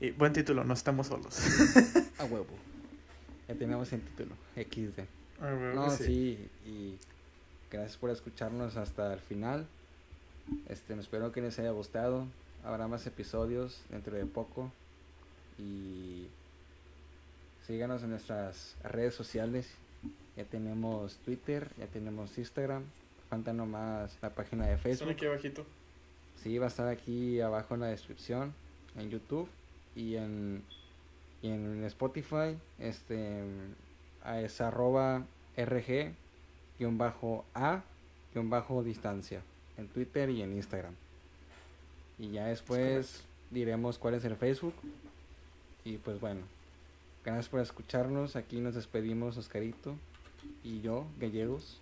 Y 0.00 0.10
buen 0.10 0.32
título, 0.32 0.64
no 0.64 0.74
estamos 0.74 1.06
solos. 1.06 1.38
A 2.18 2.24
huevo. 2.24 2.48
Ya 3.48 3.54
tenemos 3.54 3.92
el 3.92 4.00
título. 4.02 4.34
XD. 4.56 5.00
Ah, 5.40 5.52
güey, 5.54 5.74
No, 5.76 5.90
sí. 5.90 6.04
sí. 6.04 6.48
Y 6.68 6.98
gracias 7.70 7.96
por 7.96 8.10
escucharnos 8.10 8.76
hasta 8.76 9.14
el 9.14 9.20
final. 9.20 9.66
Este, 10.68 10.94
espero 10.98 11.30
que 11.30 11.40
les 11.40 11.56
haya 11.60 11.70
gustado. 11.70 12.26
Habrá 12.64 12.88
más 12.88 13.06
episodios 13.06 13.80
dentro 13.90 14.16
de 14.16 14.26
poco. 14.26 14.72
Y 15.56 16.26
síganos 17.66 18.02
en 18.02 18.10
nuestras 18.10 18.74
redes 18.82 19.14
sociales. 19.14 19.68
Ya 20.36 20.44
tenemos 20.44 21.16
Twitter, 21.18 21.70
ya 21.78 21.86
tenemos 21.86 22.36
Instagram. 22.38 22.82
Falta 23.32 23.54
nomás 23.54 24.18
la 24.20 24.28
página 24.28 24.66
de 24.66 24.74
Están 24.74 24.82
Facebook. 24.92 25.10
aquí 25.12 25.24
abajito. 25.24 25.64
Sí, 26.42 26.58
va 26.58 26.66
a 26.66 26.68
estar 26.68 26.86
aquí 26.88 27.40
abajo 27.40 27.72
en 27.72 27.80
la 27.80 27.86
descripción, 27.86 28.52
en 28.94 29.08
YouTube 29.08 29.48
y 29.96 30.16
en, 30.16 30.62
y 31.40 31.48
en 31.48 31.82
Spotify. 31.84 32.58
Este 32.78 33.40
a- 34.22 34.38
es 34.42 34.60
arroba 34.60 35.24
rg 35.56 36.12
guion 36.78 36.98
bajo 36.98 37.46
a 37.54 37.80
guion 38.34 38.50
bajo 38.50 38.82
distancia 38.82 39.40
en 39.78 39.88
Twitter 39.88 40.28
y 40.28 40.42
en 40.42 40.52
Instagram. 40.52 40.92
Y 42.18 42.32
ya 42.32 42.48
después 42.48 43.24
diremos 43.50 43.96
cuál 43.96 44.12
es 44.12 44.26
el 44.26 44.36
Facebook. 44.36 44.74
Y 45.86 45.96
pues 45.96 46.20
bueno, 46.20 46.42
gracias 47.24 47.48
por 47.48 47.60
escucharnos. 47.60 48.36
Aquí 48.36 48.60
nos 48.60 48.74
despedimos 48.74 49.38
Oscarito 49.38 49.94
y 50.62 50.82
yo, 50.82 51.06
Gallegos. 51.18 51.78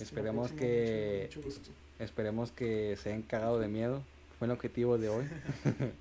Esperemos 0.00 0.48
próxima, 0.48 0.60
que- 0.60 1.22
mucho- 1.28 1.38
mucho 1.40 1.48
gusto. 1.60 1.70
Esperemos 1.98 2.52
que 2.52 2.96
se 2.96 3.10
hayan 3.10 3.22
cagado 3.22 3.58
de 3.60 3.68
miedo. 3.68 4.02
Fue 4.38 4.46
el 4.46 4.50
objetivo 4.52 4.98
de 4.98 5.08
hoy. 5.08 5.26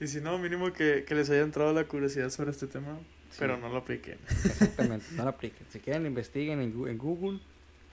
Y 0.00 0.08
si 0.08 0.20
no, 0.20 0.36
mínimo 0.38 0.72
que, 0.72 1.04
que 1.06 1.14
les 1.14 1.30
haya 1.30 1.42
entrado 1.42 1.72
la 1.72 1.84
curiosidad 1.86 2.28
sobre 2.30 2.50
este 2.50 2.66
tema, 2.66 2.98
Sí. 3.30 3.36
pero 3.38 3.56
no 3.56 3.68
lo 3.68 3.78
apliquen. 3.78 4.18
Exactamente, 4.28 5.06
no 5.12 5.22
lo 5.22 5.28
apliquen. 5.30 5.64
Si 5.70 5.78
quieren, 5.78 6.04
investiguen 6.04 6.60
en, 6.60 6.88
en 6.88 6.98
Google, 6.98 7.38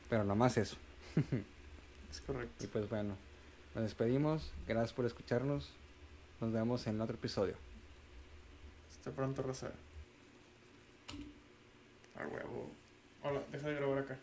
pero 0.09 0.23
nomás 0.23 0.57
eso. 0.57 0.75
Es 2.11 2.19
correcto. 2.21 2.63
Y 2.65 2.67
pues 2.67 2.89
bueno, 2.89 3.15
nos 3.75 3.83
despedimos. 3.83 4.51
Gracias 4.67 4.91
por 4.93 5.05
escucharnos. 5.05 5.69
Nos 6.41 6.51
vemos 6.51 6.85
en 6.87 6.99
otro 6.99 7.15
episodio. 7.15 7.53
Hasta 8.89 9.11
pronto, 9.11 9.43
Rosa. 9.43 9.71
A 12.17 12.27
huevo. 12.27 12.69
Hola, 13.23 13.41
deja 13.51 13.67
de 13.69 13.75
grabar 13.75 13.99
acá. 13.99 14.17